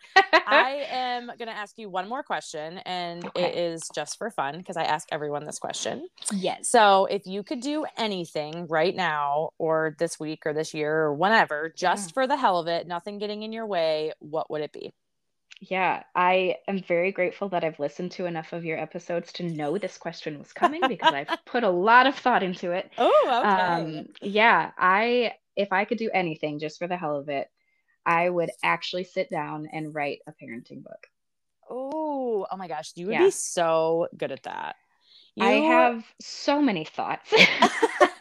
[0.48, 3.54] I am going to ask you one more question, and it Okay.
[3.56, 6.08] is just for fun because I ask everyone this question.
[6.34, 6.70] yes.
[6.70, 11.14] So, if you could do anything right now, or this week, or this year, or
[11.14, 12.14] whenever, just Yeah.
[12.14, 14.94] for the hell of it, nothing getting in your way, what would it be?
[15.60, 19.78] Yeah, I am very grateful that I've listened to enough of your episodes to know
[19.78, 22.90] this question was coming because I've put a lot of thought into it.
[22.98, 27.50] Oh, Um, yeah, I if I could do anything just for the hell of it,
[28.06, 31.08] I would actually sit down and write a parenting book.
[31.70, 33.26] oh, oh my gosh, you would Yeah.
[33.26, 34.76] be so good at that.
[35.40, 37.34] I have so many thoughts.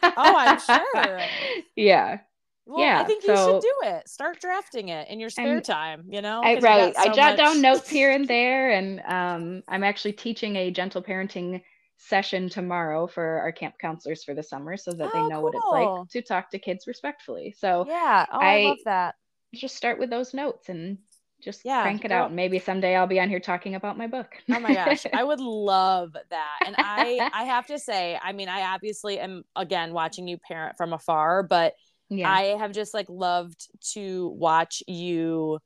[0.03, 1.19] Oh, I'm sure.
[1.75, 2.19] Yeah.
[2.65, 4.07] Well, yeah, I think you should do it.
[4.09, 6.03] Start drafting it in your spare I'm- time.
[6.09, 6.93] You know, I, you right.
[6.93, 10.69] got I so jot down notes here and there, and um, I'm actually teaching a
[10.71, 11.61] gentle parenting
[12.07, 15.55] session tomorrow for our camp counselors for the summer, so that they Oh, know what
[15.55, 17.55] it's like to talk to kids respectfully.
[17.57, 18.25] So Yeah.
[18.31, 19.15] Oh, I, I- love that.
[19.53, 20.97] just start with those notes and
[21.43, 22.23] just Yeah, crank it girl.
[22.23, 22.27] out.
[22.27, 24.31] And maybe someday I'll be on here talking about my book.
[24.53, 26.59] Oh my gosh, I would love that.
[26.65, 30.75] And I I have to say, I mean, I obviously am again watching you parent
[30.77, 31.73] from afar, but
[32.09, 32.39] yeah.
[32.39, 35.59] I have just like loved to watch you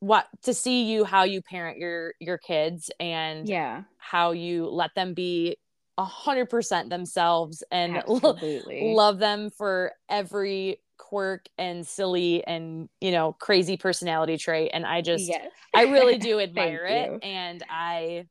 [0.00, 3.82] what to see you how you parent your your kids and yeah.
[3.98, 5.56] how you let them be
[5.98, 8.36] a hundred percent themselves and lo-
[8.70, 15.00] love them for every quirk and silly and you know crazy personality trait and i
[15.00, 15.50] just yes.
[15.74, 17.14] I really do admire Thank you.
[17.16, 18.26] it, and I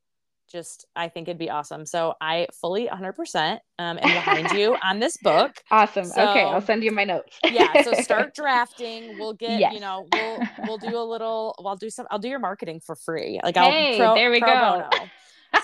[0.50, 1.86] just I think it'd be awesome.
[1.86, 5.52] So I fully 100% um, am behind you on this book.
[5.70, 6.06] Awesome.
[6.10, 7.38] okay, I'll send you my notes.
[7.44, 9.18] Yeah, so start drafting.
[9.18, 9.74] We'll get Yes.
[9.74, 11.54] you know we'll we'll do a little.
[11.58, 12.06] Well, I'll do some.
[12.10, 13.40] I'll do your marketing for free.
[13.42, 14.88] Like I'll Hey, pro, there we pro go.
[14.90, 15.08] bono.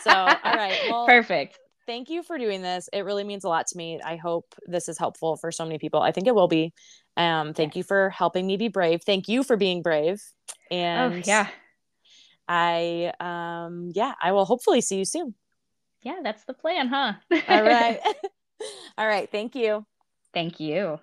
[0.03, 1.59] So all right, well Perfect.
[1.87, 2.89] thank you for doing this.
[2.93, 4.01] It really means a lot to me.
[4.05, 6.01] I hope this is helpful for so many people.
[6.01, 6.73] I think it will be.
[7.17, 9.03] Um, thank you for helping me be brave.
[9.05, 10.23] Thank you for being brave.
[10.71, 11.49] Oh, and oh, yeah.
[12.49, 15.35] I um yeah, I will hopefully see you soon.
[16.03, 17.15] Yeah, that's the plan, huh?
[17.49, 18.01] All right.
[18.99, 19.31] All right.
[19.31, 19.87] Thank you.
[20.33, 20.99] Thank you.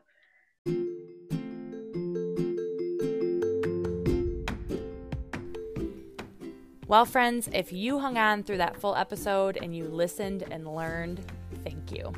[6.88, 11.22] Well, friends, if you hung on through that full episode and you listened and learned,
[11.64, 12.12] thank you.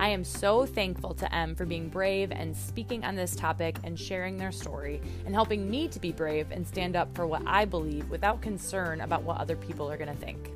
[0.00, 3.98] I am so thankful to Em for being brave and speaking on this topic and
[3.98, 7.64] sharing their story and helping me to be brave and stand up for what I
[7.64, 10.50] believe without concern about what other people are going to think.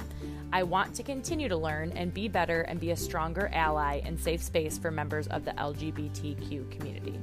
[0.53, 4.19] I want to continue to learn and be better and be a stronger ally and
[4.19, 7.21] safe space for members of the LGBTQ community.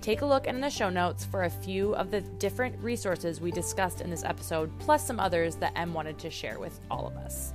[0.00, 3.50] Take a look in the show notes for a few of the different resources we
[3.50, 7.16] discussed in this episode, plus some others that Em wanted to share with all of
[7.16, 7.52] us.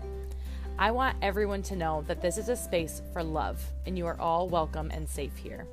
[0.79, 4.19] I want everyone to know that this is a space for love, and you are
[4.19, 5.65] all welcome and safe here.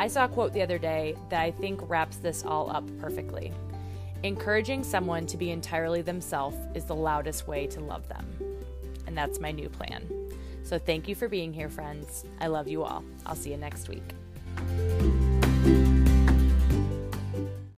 [0.00, 3.52] I saw a quote the other day that I think wraps this all up perfectly.
[4.24, 8.26] Encouraging someone to be entirely themselves is the loudest way to love them.
[9.06, 10.04] And that's my new plan.
[10.64, 12.24] So thank you for being here, friends.
[12.40, 13.04] I love you all.
[13.26, 14.02] I'll see you next week.